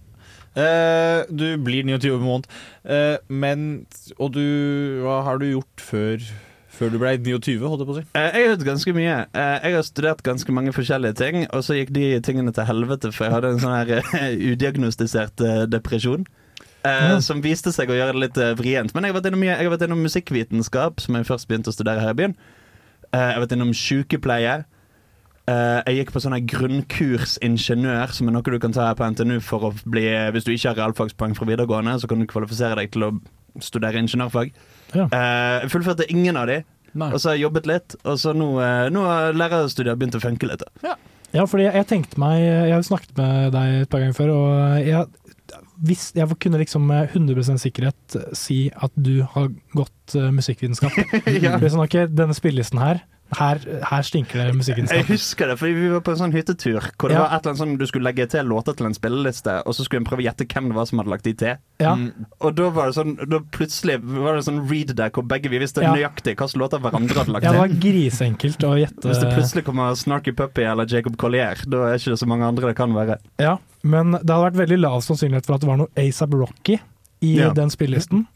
[0.57, 2.47] Uh, du blir 29 måned.
[2.89, 3.85] uh, men
[4.17, 4.41] Og du
[5.05, 6.23] Hva har du gjort før,
[6.77, 8.05] før du ble 29, holdt jeg på å si?
[8.15, 9.15] Eh, Jeg har gjort ganske mye.
[9.33, 13.13] Eh, Jeg har studert ganske mange forskjellige ting, og så gikk de tingene til helvete,
[13.17, 16.27] for jeg hadde en sånn her eh, udiagnostisert depresjon.
[16.87, 17.17] Ja.
[17.19, 18.93] Som viste seg å gjøre det litt vrient.
[18.95, 21.75] Men jeg har vært innom, jeg har vært innom musikkvitenskap, som jeg først begynte å
[21.75, 22.37] studere her i byen.
[23.11, 24.53] Jeg har vært innom sykepleie.
[25.51, 29.41] Jeg gikk på sånn grunnkurs ingeniør, som er noe du kan ta her på NTNU
[29.43, 30.05] for å bli
[30.35, 33.11] Hvis du ikke har realfagspoeng fra videregående, så kan du kvalifisere deg til å
[33.65, 34.55] studere ingeniørfag.
[34.95, 35.09] Ja.
[35.11, 36.63] Eh, fullførte ingen av de.
[36.97, 37.11] Nei.
[37.13, 40.23] Og så har jeg jobbet litt, og så nå, eh, nå har lærerstudiet begynt å
[40.23, 40.65] funke litt.
[40.87, 40.97] Ja.
[41.35, 44.31] Ja, fordi jeg, jeg tenkte meg Jeg har snakket med deg et par ganger før,
[44.37, 50.31] og jeg, hvis, jeg kunne liksom med 100% sikkerhet si at du har gått uh,
[50.35, 50.97] musikkvitenskap.
[51.45, 51.59] Ja.
[51.61, 53.03] Sånn, okay, denne spillelisten her,
[53.35, 53.59] her,
[53.91, 57.17] her stinker det Jeg husker det, fordi vi var på en sånn hyttetur hvor det
[57.17, 57.25] Ja.
[57.25, 59.83] var et eller annet sånn du skulle legge til låter til en spilleliste, og så
[59.85, 61.57] skulle en prøve å gjette hvem det var som hadde lagt de til.
[61.81, 61.97] Ja.
[62.41, 65.59] Og da var det sånn Da plutselig var det sånn read deck, hvor begge vi
[65.59, 65.93] visste Ja.
[65.93, 67.53] nøyaktig hvilke låter hverandre hadde lagt til.
[67.53, 69.03] Ja, det var grisenkelt å gjette.
[69.11, 72.45] Hvis det plutselig kommer Snarky Puppy eller Jacob Collier, da er ikke det så mange
[72.47, 73.19] andre det kan være.
[73.41, 76.79] Ja, men det hadde vært veldig lav sannsynlighet for at det var noe ASAP Rocky
[77.23, 77.53] i Ja.
[77.53, 78.27] den spillelisten.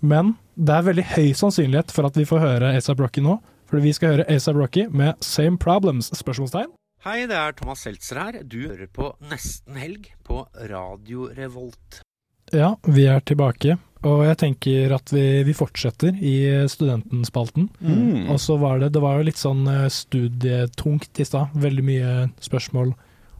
[0.00, 3.40] Men det er veldig høy sannsynlighet for at vi får høre ASAP Rocky nå.
[3.68, 6.10] For vi skal høre ASAP Rocky med Same Problems?
[6.16, 6.70] spørsmålstegn.
[7.04, 8.38] Hei, det er Thomas Seltzer her.
[8.42, 12.00] Du hører på Nesten Helg på Radio Revolt.
[12.52, 13.76] Ja, vi er tilbake.
[14.08, 16.34] Og jeg tenker at vi, vi fortsetter i
[16.70, 17.68] Studentenspalten.
[17.82, 18.28] Mm.
[18.32, 21.52] Og så var det Det var jo litt sånn eh, studietungt i stad.
[21.58, 22.12] Veldig mye
[22.42, 22.94] spørsmål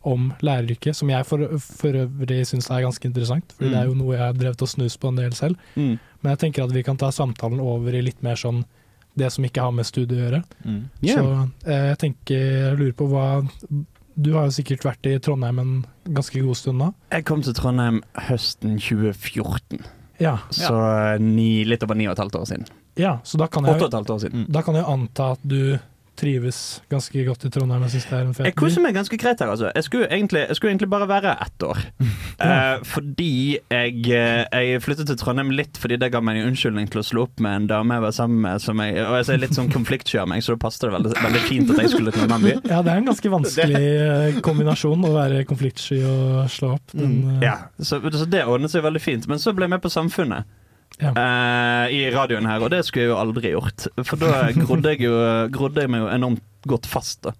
[0.08, 3.54] om læreryrket, som jeg for, for øvrig syns er ganske interessant.
[3.56, 3.74] Fordi Mm.
[3.74, 5.56] det er jo noe jeg har drevet og snust på en del selv.
[5.74, 5.96] Mm.
[6.22, 8.64] Men jeg tenker at vi kan ta samtalen over i litt mer sånn
[9.18, 10.42] det som ikke har med studie å gjøre.
[10.64, 10.80] Mm.
[11.04, 11.20] Yeah.
[11.20, 13.26] Så eh, jeg tenker, jeg lurer på hva
[14.18, 15.74] Du har jo sikkert vært i Trondheim en
[16.16, 16.90] ganske god stund nå.
[17.14, 19.84] Jeg kom til Trondheim høsten 2014.
[20.18, 20.38] Ja.
[20.50, 22.66] Så eh, ni, litt over ni og et halvt år siden.
[22.98, 24.48] Ja, så da kan jeg, Åtte og et halvt år siden.
[24.50, 25.60] da kan jeg anta at du
[26.18, 26.58] trives
[26.90, 27.84] ganske godt i Trondheim.
[27.86, 29.70] Jeg synes det er en fet Jeg koser meg ganske greit her, altså.
[29.74, 31.84] Jeg skulle egentlig, jeg skulle egentlig bare være ett år.
[32.38, 36.86] Eh, fordi jeg, eh, jeg flyttet til Trondheim litt fordi det ga meg en unnskyldning
[36.92, 38.62] til å slå opp med en dame jeg var sammen med.
[38.62, 41.16] Som jeg, og jeg er litt sånn konfliktsky av meg, så da passet det veldig,
[41.18, 42.54] veldig fint at jeg skulle til en annen by.
[42.72, 46.94] Ja, det er en ganske vanskelig eh, kombinasjon å være konfliktsky og slå opp.
[46.94, 49.26] Den, eh, Ja, så, så det ordnet seg veldig fint.
[49.26, 50.46] Men så ble jeg med på Samfunnet.
[50.98, 51.12] Ja.
[51.14, 53.84] Uh, I radioen her, og det skulle jeg jo aldri gjort.
[54.04, 55.18] For da grodde jeg, jo,
[55.54, 57.22] grodde jeg meg jo enormt godt fast.
[57.28, 57.34] da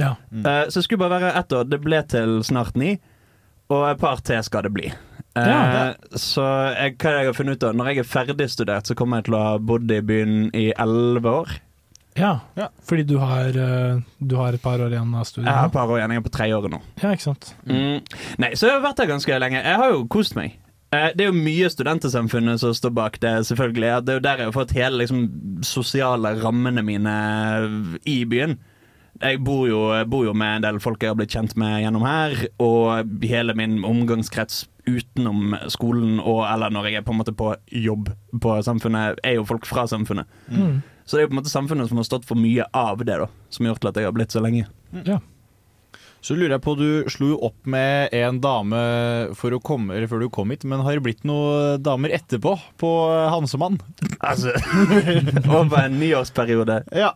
[0.00, 0.14] Ja.
[0.32, 1.68] Uh, Så det skulle bare være ett år.
[1.68, 2.94] Det ble til snart ni,
[3.68, 4.88] og et par til skal det bli.
[5.36, 5.92] Uh, Ja.
[6.16, 6.46] Så
[6.78, 9.34] jeg, hva jeg har funnet ut av Når jeg er ferdigstudert, så kommer jeg til
[9.36, 11.54] å ha bodd i byen i elleve år.
[12.14, 12.36] Ja,
[12.86, 13.50] fordi du har,
[14.22, 15.48] du har et par år igjen av studiet.
[15.50, 16.78] Jeg har et par år igjen, jeg er på tredje året nå.
[17.02, 17.48] Ja, ikke sant.
[17.66, 18.04] Mm.
[18.38, 19.58] Nei, så jeg har vært der ganske lenge.
[19.66, 20.54] Jeg har jo kost meg.
[20.94, 23.90] Eh, Det er jo mye Studentersamfunnet som står bak det, selvfølgelig.
[24.04, 25.24] Det er jo der jeg har fått hele liksom,
[25.66, 27.16] sosiale rammene mine
[28.06, 28.58] i byen.
[29.22, 29.80] Jeg bor, jo,
[30.10, 33.54] bor jo med en del folk jeg har blitt kjent med gjennom her, og hele
[33.54, 38.10] min omgangskrets utenom skolen og eller når jeg er på en måte på jobb
[38.42, 40.26] på Samfunnet, er jo folk fra Samfunnet.
[40.50, 40.82] Mm.
[41.06, 43.16] Så det er jo på en måte Samfunnet som har stått for mye av det,
[43.22, 44.66] da, som har gjort til at jeg har blitt så lenge.
[45.06, 45.20] Ja.
[46.24, 48.78] Så lurer jeg på, du slo jo opp med en dame
[49.36, 52.54] for å komme, eller før du kom hit, men har det blitt noen damer etterpå,
[52.80, 52.92] på
[53.28, 53.76] Hansemann?
[54.24, 54.54] Altså,
[55.58, 56.78] over en niårsperiode.
[56.96, 57.12] Ja.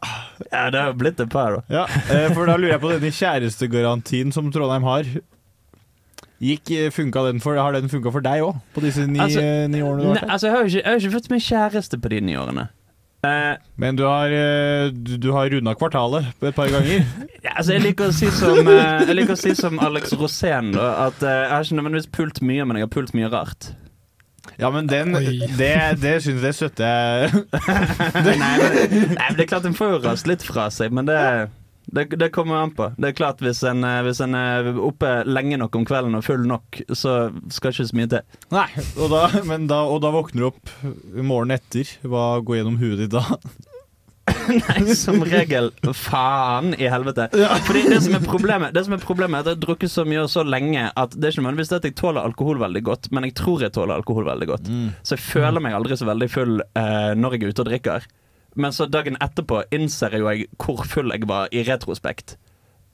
[0.51, 1.65] ja, det har blitt et par, da.
[1.73, 5.09] Ja, eh, for da lurer jeg på denne kjærestegarantien som Trondheim har.
[6.45, 9.65] Gikk, eh, den for, har den funka for deg òg, på disse ni, Altså, eh,
[9.73, 10.35] ni årene du har Nei, vært her?
[10.37, 12.69] altså, jeg har jo ikke, ikke fått meg kjæreste på de ni årene.
[13.27, 17.03] Eh, Men du har, eh, du, du har runda kvartalet et par ganger.
[17.45, 20.71] ja, altså, jeg liker å si som, eh, jeg liker å si som Alex Rosén,
[20.77, 23.73] da, at jeg har ikke nødvendigvis pult mye, men jeg har pult mye rart.
[24.59, 25.13] Ja, men den
[25.59, 27.43] Det, det syns jeg støtter jeg.
[28.25, 28.79] nei, men,
[29.13, 31.19] nei, men det er klart en får jo rast litt fra seg, men det,
[31.95, 32.91] det, det kommer an på.
[33.01, 36.27] Det er klart Hvis en, eh, hvis en er oppe lenge nok om kvelden og
[36.27, 38.39] full nok, så skal ikke så mye til.
[38.53, 38.69] Nei,
[38.99, 40.77] og da, men da, og da våkner du opp
[41.17, 41.97] morgenen etter.
[42.05, 43.25] Hva går gjennom huet ditt da?
[44.69, 47.29] Nei, som regel faen i helvete.
[47.67, 50.05] Fordi det som er problemet Det som er problemet er at jeg har drukket så
[50.09, 53.11] mye og så lenge at det er ikke nødvendigvis at jeg tåler alkohol veldig godt,
[53.15, 54.71] men jeg tror jeg tåler alkohol veldig godt.
[55.03, 58.09] Så jeg føler meg aldri så veldig full uh, når jeg er ute og drikker.
[58.59, 62.37] Men så dagen etterpå innser jo jeg hvor full jeg var i retrospekt.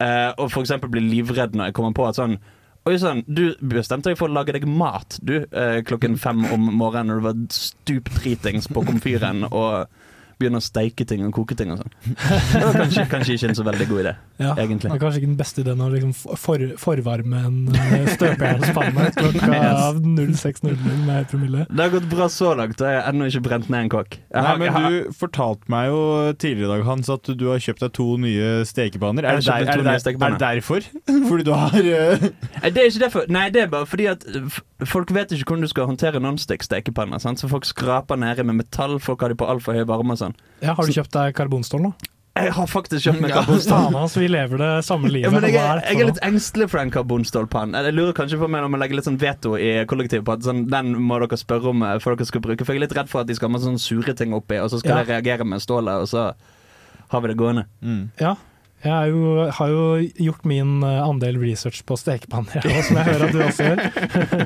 [0.03, 2.39] Uh, og eksempel blir livredd når jeg kommer på at sånn
[2.85, 6.67] Oi sann, du bestemte deg for å lage deg mat du, uh, klokken fem om
[6.77, 9.87] morgenen når du var stupdritings på komfyren og
[10.41, 11.93] begynne å steike ting og koke ting og sånn.
[12.15, 14.91] Det var kanskje, kanskje ikke en så veldig god idé, Ja, egentlig.
[14.91, 19.61] Det er kanskje ikke den beste ideen å liksom for, forvarme en eh, støpejernspanne klokka
[19.95, 21.67] 06.00 med promille.
[21.71, 24.19] Det har gått bra så langt, og jeg har ennå ikke brent ned en kokk.
[24.35, 26.01] Nei, men har- Du fortalte meg jo
[26.39, 29.25] tidligere i dag Hans, at du har kjøpt deg to nye stekepanner.
[29.25, 30.85] Er der, er, det der, er det derfor?
[31.31, 32.29] Fordi du har uh...
[32.65, 33.27] Det er ikke derfor.
[33.33, 34.25] Nei, det er bare fordi at
[34.91, 37.23] folk vet ikke hvordan du skal håndtere nonstick-stekepanner.
[37.39, 40.35] Så folk skraper nede med metall, folk har de på altfor høy varme og sånn.
[40.65, 41.93] Ja, har du kjøpt deg karbonstål nå?
[42.35, 43.85] Jeg har faktisk kjøpt meg karbonstål.
[43.85, 45.29] faen, altså, vi lever det samme livet.
[45.29, 47.77] Ja, men jeg, er, jeg er litt engstelig for den karbonstålpannen.
[47.87, 50.43] Jeg lurer kanskje på meg om å legge litt sånn veto i kollektivet på at
[50.43, 52.67] sånn, den må dere spørre om eh, før dere skal bruke.
[52.67, 54.59] For jeg er litt redd for at de skal ha masse sånne sure ting oppi,
[54.59, 55.05] og så skal Ja.
[55.05, 56.33] jeg reagere med stålet, og så
[57.15, 57.69] har vi det gående.
[58.19, 58.35] Ja.
[58.85, 59.85] Jeg jo, har jo
[60.27, 63.83] gjort min eh, andel research på stekepanner, som jeg hører at du også gjør.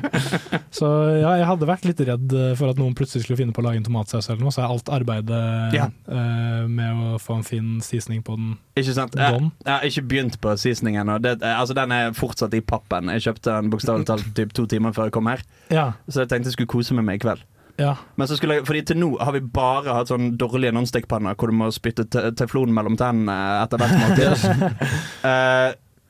[0.79, 3.63] så ja, jeg hadde vært litt redd eh, for at noen plutselig skulle finne på
[3.63, 5.41] å lage en tomatsaus eller noe, så er alt arbeidet
[5.75, 5.89] Ja.
[6.07, 9.17] uh, med å få en fin sisning på den Ikke sant?
[9.19, 11.09] Jeg, jeg har ikke begynt på seasoningen.
[11.09, 11.35] ennå.
[11.51, 13.11] altså, den er fortsatt i pappen.
[13.15, 15.43] Jeg kjøpte den bokstavelig talt typ to timer før jeg kom her.
[15.73, 15.91] Ja.
[16.07, 17.43] Så jeg tenkte jeg skulle kose med meg i kveld.
[17.79, 17.95] Ja.
[18.19, 21.51] Men så skulle jeg, fordi til nå har vi bare hatt sånn dårlige nonstick-panner hvor
[21.51, 24.65] du må spytte te teflon mellom tennene etter hvert måltid.
[25.27, 25.69] uh,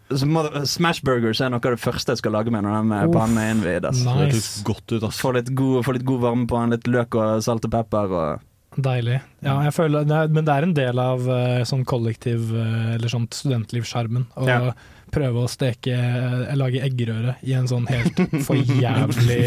[0.09, 2.93] så må, Smash burgers er noe av det første jeg skal lage med når den
[2.95, 3.85] eh, Uff, pannen er innvidd.
[3.85, 4.01] nice.
[4.01, 7.17] Det høres godt ut, Få litt, god, få litt god varme på den, litt løk
[7.19, 8.15] og salt og pepper.
[8.17, 9.17] Og Deilig.
[9.43, 12.93] Ja, jeg føler, det er, men det er en del av eh, sånn kollektiv eh,
[12.95, 14.73] eller sånn studentlivsskjermen å Ja.
[15.09, 19.39] prøve å steke eh, lage eggerøre i en sånn helt for jævlig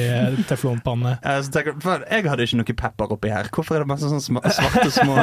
[0.50, 1.14] teflonpanne.
[1.22, 1.78] jeg, tenker,
[2.10, 3.46] jeg hadde ikke noe pepper oppi her.
[3.54, 5.14] Hvorfor er det masse sånne sma svarte små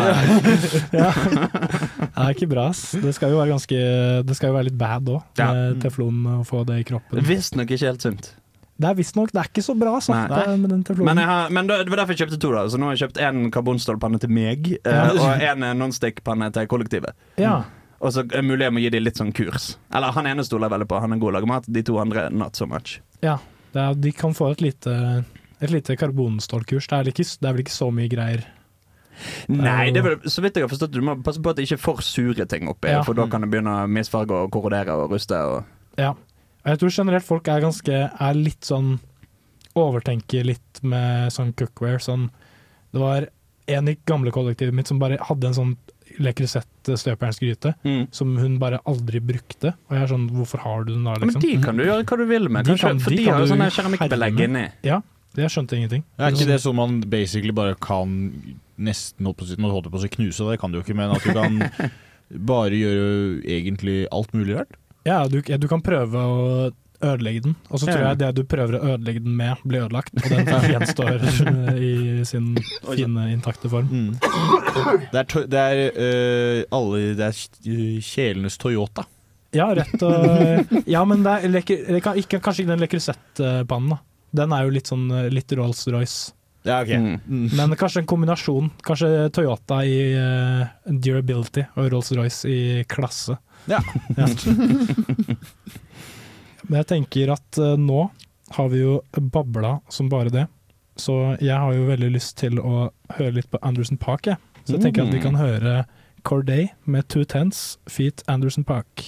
[1.02, 1.12] ja.
[1.12, 2.86] Det er ikke bra, ass.
[3.04, 3.84] Det skal jo være ganske
[4.32, 5.52] Det skal jo være litt bad òg, Ja.
[5.84, 7.20] teflon og få det i kroppen.
[7.28, 8.32] Visstnok ikke helt sunt.
[8.80, 10.56] Det er visstnok Det ikke så bra sagt Nei.
[10.62, 10.84] med den.
[11.04, 12.52] Men, har, men det var derfor jeg kjøpte to.
[12.56, 16.48] da Så nå har jeg kjøpt en karbonstålpanne til meg, eh, og en eh, nonstick-panne
[16.56, 17.18] til kollektivet.
[17.42, 17.58] Ja.
[18.00, 19.74] Og så er mulig jeg må gi dem litt sånn kurs.
[19.92, 21.68] Eller han ene stoler jeg veldig på, han er god til å lage mat.
[21.68, 23.02] De to andre not so much.
[23.26, 23.36] Ja,
[23.76, 24.96] det er, de kan få et lite,
[25.60, 26.88] et lite karbonstålkurs.
[26.88, 28.48] Det er, ikke, det er vel ikke så mye greier.
[29.52, 31.66] Nei, det er vel, så vidt jeg har forstått Du må passe på at det
[31.68, 33.02] ikke er for sure ting oppi, Ja.
[33.04, 35.36] for da kan det begynne å misfarge og korrodere og ruste.
[35.36, 36.14] Og Ja.
[36.66, 38.98] Jeg tror generelt folk er ganske Er litt sånn
[39.80, 42.02] Overtenker litt med sånn cookware.
[42.04, 42.30] Sånn
[42.92, 43.28] Det var
[43.70, 45.74] en i gamle kollektivet mitt som bare hadde en sånn
[46.20, 48.08] lekresett støpejernsgryte Mm.
[48.12, 49.76] som hun bare aldri brukte.
[49.88, 51.40] Og jeg er sånn, hvorfor har du den da, liksom?
[51.40, 52.66] Men de kan du gjøre hva du vil med.
[52.66, 54.72] Kanskje, for de, de har jo sånn sånne keramikkbelegg inni.
[54.84, 55.02] Ja,
[55.36, 56.04] det jeg skjønte ingenting.
[56.18, 58.34] Er ikke det sånn man basically bare kan
[58.80, 61.32] nesten holdt på holdt på å knuse, det kan du jo ikke, men at du
[61.32, 61.60] kan
[62.54, 64.76] bare gjøre egentlig alt mulig rart?
[65.10, 66.46] Ja, du, ja, du kan prøve å
[67.00, 68.08] ødelegge den, og så tror Ja.
[68.12, 71.24] jeg det du prøver å ødelegge den med, blir ødelagt, og den gjenstår
[71.80, 72.50] i sin
[72.90, 73.88] fine, intakte form.
[74.20, 77.40] Det er, to- det er uh, alle Det er
[77.72, 79.06] øh, kjelenes Toyota.
[79.56, 83.96] Ja, rett og Ja, men det er leker, det kan, ikke, kanskje ikke den lekrusettpannen,
[83.96, 84.02] da.
[84.44, 86.36] Den er jo litt sånn eh, litt Rolls-Royce.
[86.68, 87.00] Ja, okay.
[87.00, 87.48] Mm.
[87.58, 88.68] Men kanskje en kombinasjon.
[88.86, 92.60] Kanskje Toyota i uh, durability og Rolls-Royce i
[92.92, 93.40] klasse.
[93.68, 93.80] Ja.
[96.70, 98.04] Men jeg tenker at eh, nå
[98.56, 99.00] har vi jo
[99.34, 100.46] babla som bare det,
[101.00, 104.38] så jeg har jo veldig lyst til å høre litt på Anderson Park, jeg.
[104.66, 105.24] Så jeg tenker at vi Mm.
[105.24, 105.74] kan høre
[106.28, 109.06] Corday med Two Tens, Feet Anderson Park.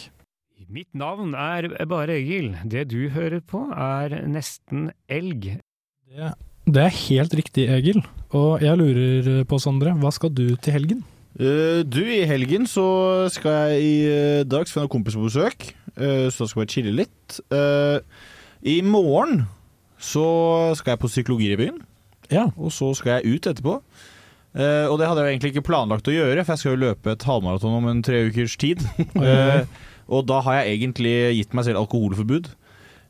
[0.72, 2.54] Mitt navn er bare Egil.
[2.66, 5.58] Det du hører på er Nesten elg.
[6.08, 6.30] Det,
[6.66, 8.00] det er helt riktig, Egil.
[8.32, 11.04] Og jeg lurer på, Sondre, hva skal du til helgen?
[11.40, 12.86] Eh, du, i helgen så
[13.32, 16.52] skal jeg i uh, dag skal jeg ha en kompis på besøk, uh, så da
[16.52, 17.42] skal jeg chille litt.
[17.54, 18.02] Uh,
[18.68, 19.46] I morgen
[20.02, 20.26] så
[20.78, 21.78] skal jeg på Psykologirevyen,
[22.58, 23.78] og så skal jeg ut etterpå.
[24.52, 26.82] Eh, og det hadde jeg jo egentlig ikke planlagt å gjøre, for jeg skal jo
[26.82, 28.84] løpe et halvmaraton om en tre ukers tid.
[29.22, 29.64] Eh,
[30.12, 32.50] og da har jeg egentlig gitt meg selv alkoholforbud.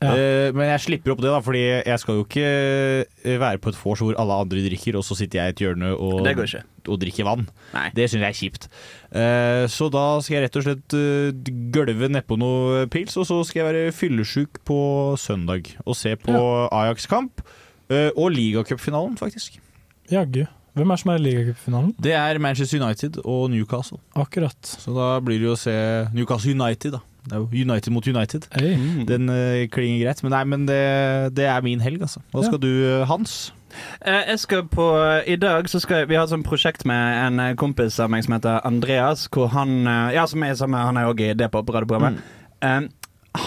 [0.02, 0.12] Ja.
[0.12, 3.72] Eh, men jeg slipper opp det, da, fordi jeg skal jo ikke eh, være på
[3.72, 6.36] et vors hvor alle andre drikker, og så sitter jeg i et hjørne og, Det
[6.38, 6.62] går ikke.
[6.90, 7.46] Og drikke vann.
[7.74, 7.88] Nei.
[7.96, 8.68] Det syns jeg er kjipt.
[9.12, 13.42] Uh, så da skal jeg rett og slett uh, gølve nedpå noe pils, og så
[13.46, 14.80] skal jeg være fyllesjuk på
[15.20, 16.34] søndag og se på
[16.70, 17.44] Ajax-kamp.
[17.92, 19.60] uh, og ligacupfinalen, faktisk.
[20.10, 20.44] Jaggu.
[20.72, 21.94] Hvem er det som er i ligacupfinalen?
[22.00, 23.98] Det er Manchester United og Newcastle.
[24.16, 24.56] Akkurat.
[24.64, 25.74] Så da blir det jo å se
[26.16, 27.02] Newcastle United, da.
[27.22, 28.46] Det er jo United mot United.
[28.56, 28.74] Hey.
[29.06, 30.22] Den uh, klinger greit.
[30.24, 30.80] Men nei, men det,
[31.36, 32.22] det er min helg, altså.
[32.32, 33.52] Hva skal du, eh, Hans?
[34.00, 34.86] Eh, Jeg skal på,
[35.26, 38.10] I dag så skal jeg, Vi har et sånt prosjekt med en eh, kompis av
[38.10, 39.28] meg som heter Andreas.
[39.32, 42.20] Hvor han eh, Ja, som er sammen Han er òg i det på radioprogrammet.
[42.62, 42.80] Eh,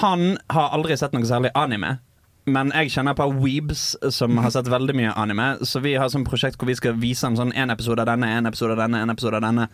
[0.01, 1.99] han har aldri sett noe særlig anime.
[2.45, 6.11] Men jeg kjenner et par weebs som har sett veldig mye anime, så vi har
[6.13, 8.83] sånn prosjekt hvor vi skal vise ham sånn en episode av denne, en episode av
[8.83, 9.65] denne, en episode av denne.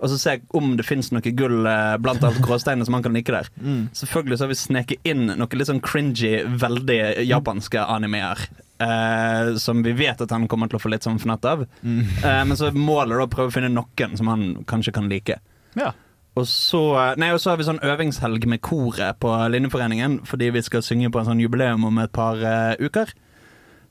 [0.00, 3.14] Og så se om det fins noe gull eh, blant alt gråsteinene som han kan
[3.16, 3.48] like der.
[3.60, 3.90] Mm.
[3.96, 6.32] Selvfølgelig så har vi sneket inn noe litt sånn cringy,
[6.64, 6.98] veldig
[7.28, 8.40] japanske animeer.
[8.82, 11.66] Eh, som vi vet at han kommer til å få litt sånn fnatt av.
[11.84, 15.38] Eh, men så målet da å prøve å finne noen som han kanskje kan like.
[15.78, 15.92] Ja.
[16.34, 16.82] Og så,
[17.20, 21.12] nei, og så har vi sånn øvingshelg med koret på Linjeforeningen, fordi vi skal synge
[21.14, 23.12] på en sånn jubileum om et par uh, uker.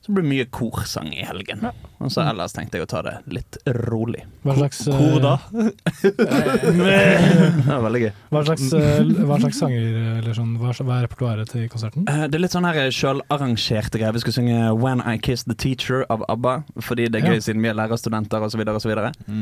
[0.04, 1.62] Så det blir mye korsang i helgen.
[2.04, 3.56] Og så ellers tenkte jeg å ta det litt
[3.88, 4.20] rolig.
[4.44, 5.38] Hva slags, eh, Kor da?
[6.34, 8.10] det var veldig gøy.
[8.34, 9.86] Hva slags, eh, hva slags sanger
[10.18, 12.04] eller sånn, hva, hva er repertoaret til konserten?
[12.10, 14.12] Eh, Det er litt sånn her sjølarrangerte greier.
[14.12, 17.40] Vi skal synge 'When I Kissed the Teacher' av ABBA, fordi det er gøy Ja.
[17.40, 18.60] siden vi er lærerstudenter osv.
[18.60, 18.92] osv.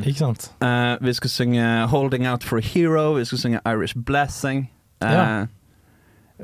[0.06, 0.50] Ikke sant?
[1.02, 4.68] Vi skal synge 'Holding Out for a Hero', vi skal synge 'Irish Blessing'.
[5.02, 5.46] Eh, Ja.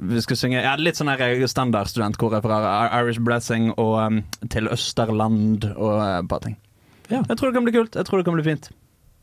[0.01, 2.59] Vi skal synge ja, litt sånn her standardstudentkor fra
[3.01, 6.57] Irish Blessing og um, 'Til Østerland' og uh, et par ting.
[7.09, 7.23] Ja.
[7.23, 7.97] Jeg tror det kan bli kult.
[7.97, 8.71] Jeg tror det kan bli fint.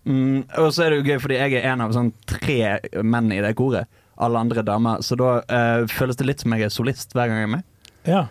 [0.05, 3.31] Mm, og så er det jo gøy, fordi jeg er en av sånn tre menn
[3.33, 3.89] i det koret.
[4.21, 5.01] Alle andre damer.
[5.05, 7.69] Så da uh, føles det litt som jeg er solist hver gang jeg er med.
[8.05, 8.25] Ja.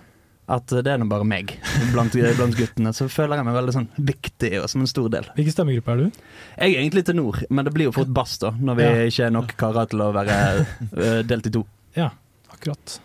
[0.44, 1.54] At eh, det er nå bare meg
[1.94, 2.92] blant, blant guttene.
[2.96, 5.28] Så føler jeg meg veldig sånn viktig og som en stor del.
[5.38, 6.18] Hvilken stemmegruppe er du?
[6.58, 9.06] Jeg er egentlig til nord, men det blir jo fort bass da når vi Ja.
[9.08, 11.64] ikke er nok karer til å være uh, delt i to.
[11.96, 12.10] Ja,
[12.54, 12.98] akkurat.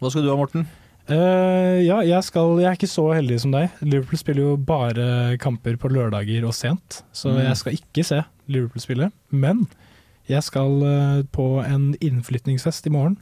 [0.00, 0.66] Hva skal du ha, Morten?
[1.10, 3.70] Uh, ja, jeg, skal, jeg er ikke så heldig som deg.
[3.82, 7.40] Liverpool spiller jo bare kamper på lørdager og sent, så Mm.
[7.48, 9.08] jeg skal ikke se Liverpool spille.
[9.30, 9.64] Men
[10.30, 13.16] jeg skal uh, på en innflytningsfest i morgen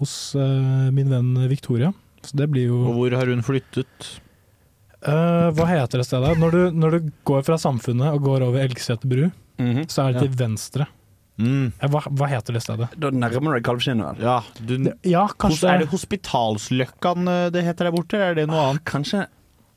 [0.00, 1.92] hos uh, min venn Victoria.
[2.24, 4.12] Så det blir jo Og hvor har hun flyttet?
[5.04, 6.38] Hva heter det stedet?
[6.40, 9.26] Når du, når du går fra Samfunnet og går over Elgseter bru,
[9.60, 9.84] Mhm.
[9.92, 10.86] så er det til venstre.
[11.38, 12.88] Ja, hva, hva heter det stedet?
[13.00, 14.22] Da nærmer du deg kalvskinnet, vel?
[14.22, 18.48] Ja, du, Ja, kanskje Er det Hospitalsløkkan eh, det heter der borte, eller er det
[18.50, 18.84] noe annet?
[18.88, 19.24] Kanskje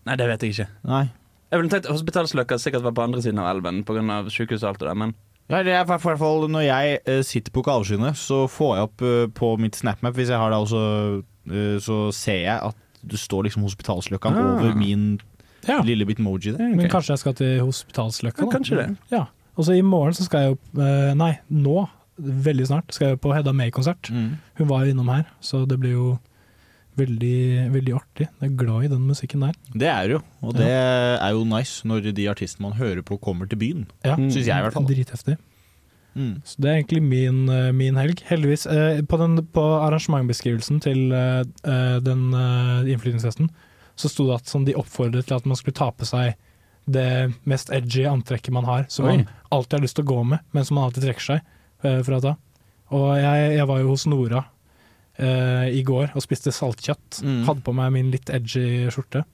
[0.07, 0.67] Nei, det vet jeg ikke.
[0.87, 1.05] Nei.
[1.51, 4.19] Jeg ville tenkt Hospitalsløkka sikkert var på andre siden av elven pga.
[4.31, 5.15] sykehuset og alt det der, men
[5.49, 8.83] Ja, det er i hvert fall Når jeg eh, sitter på kalvskinnet, så får jeg
[8.89, 12.75] opp eh, på mitt SnapMap, hvis jeg har det, også, eh, så ser jeg at
[13.07, 14.53] det står liksom Hospitalsløkka Ah.
[14.59, 15.19] over min
[15.67, 15.81] Ja.
[15.83, 16.75] lille bitmoji der.
[16.75, 18.45] Men kanskje jeg skal til Hospitalsløkka?
[18.45, 18.97] Ja, kanskje det.
[19.11, 19.25] Ja.
[19.57, 23.21] Og så i morgen så skal jeg jo eh, Nei, nå, veldig snart, skal jeg
[23.23, 24.09] på Hedda May-konsert.
[24.13, 24.35] Mm.
[24.61, 26.07] Hun var jo innom her, så det blir jo
[26.97, 28.25] veldig, veldig artig.
[28.41, 29.57] Jeg er glad i den musikken der.
[29.77, 33.49] Det er jo, og det er jo nice når de artistene man hører på kommer
[33.49, 33.83] til byen.
[34.05, 34.87] Ja, Syns jeg i hvert fall.
[34.89, 35.37] Dritheftig.
[36.17, 36.39] Mm.
[36.49, 38.23] Så det er egentlig min, eh, min helg.
[38.25, 38.65] Heldigvis.
[38.65, 43.51] eh, På, den, på arrangementbeskrivelsen til eh, eh, den eh, innflytningsfesten
[43.97, 46.33] så sto det at sånn, de oppfordret til at man skulle ta på seg
[46.87, 47.07] det
[47.49, 49.17] mest edgy antrekket man har, som Oi.
[49.17, 51.41] man alltid har lyst til å gå med, men som man alltid trekker seg
[51.83, 52.35] uh, fra å ta.
[52.95, 54.43] Og jeg, jeg var jo hos Nora
[55.19, 57.21] uh, i går og spiste saltkjøtt.
[57.23, 57.41] Mm.
[57.49, 59.25] Hadde på meg min litt edgy skjorte.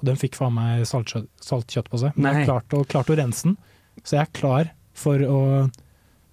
[0.00, 2.16] Og den fikk faen meg saltkjøtt, saltkjøtt på seg.
[2.16, 2.42] Men jeg Nei.
[2.42, 3.56] har klart å, klart å rense den,
[4.04, 5.40] så jeg er klar for å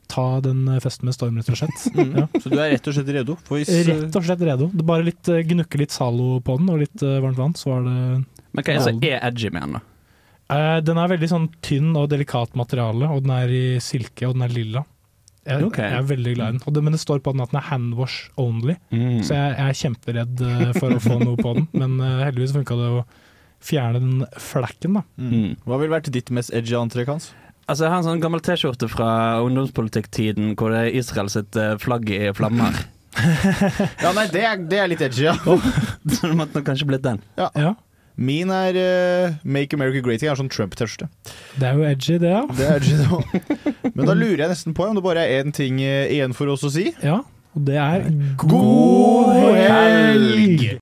[0.08, 1.84] ta den festen med storm, rett og slett.
[1.98, 2.14] Mm.
[2.14, 2.28] Ja.
[2.40, 3.36] Så du er rett og slett redo?
[3.50, 4.68] Hvis, eh, Rett og slett redo.
[4.72, 7.72] Det bare litt, eh, gnukke litt Zalo på den og litt uh, varmt vann, så
[7.72, 9.82] var det Men hva er det som er edgy med den, da?
[10.50, 14.38] Eh, Den er veldig sånn tynn og delikat materiale, og den er i silke, og
[14.38, 14.84] den er lilla.
[15.48, 15.86] Jeg, okay.
[15.94, 16.62] jeg er veldig glad i den.
[16.68, 19.22] Og det, men det står på den at den er handwash only, Mm.
[19.24, 21.68] så jeg, jeg er kjemperedd eh, for å få noe på den.
[21.72, 23.06] Men uh, heldigvis funka det å
[23.64, 25.04] fjerne den flekken, da.
[25.18, 25.54] mm.
[25.66, 27.30] Hva ville vært ditt mest edgy antrekk hans?
[27.68, 29.08] Altså, Jeg har en sånn gammel T-skjorte fra
[29.44, 32.76] ungdomspolitikktiden hvor det er Israel sitt flagg i flammer.
[33.18, 35.34] Ja, nei, det er, det er litt edgy, ja.
[36.14, 37.18] Så det måtte nok kanskje blitt den.
[37.40, 37.72] Ja.
[38.18, 40.34] Min er uh, Make America Great Again.
[40.34, 41.10] Er sånn Trump-T-skjorte.
[41.62, 42.44] Det er jo edgy, det, ja.
[42.58, 43.42] Det er edgy, det også.
[43.96, 46.50] Men da lurer jeg nesten på om det bare er én ting uh, igjen for
[46.54, 46.90] oss å si.
[47.06, 47.22] Ja,
[47.58, 48.10] og det er
[48.42, 50.68] God helg!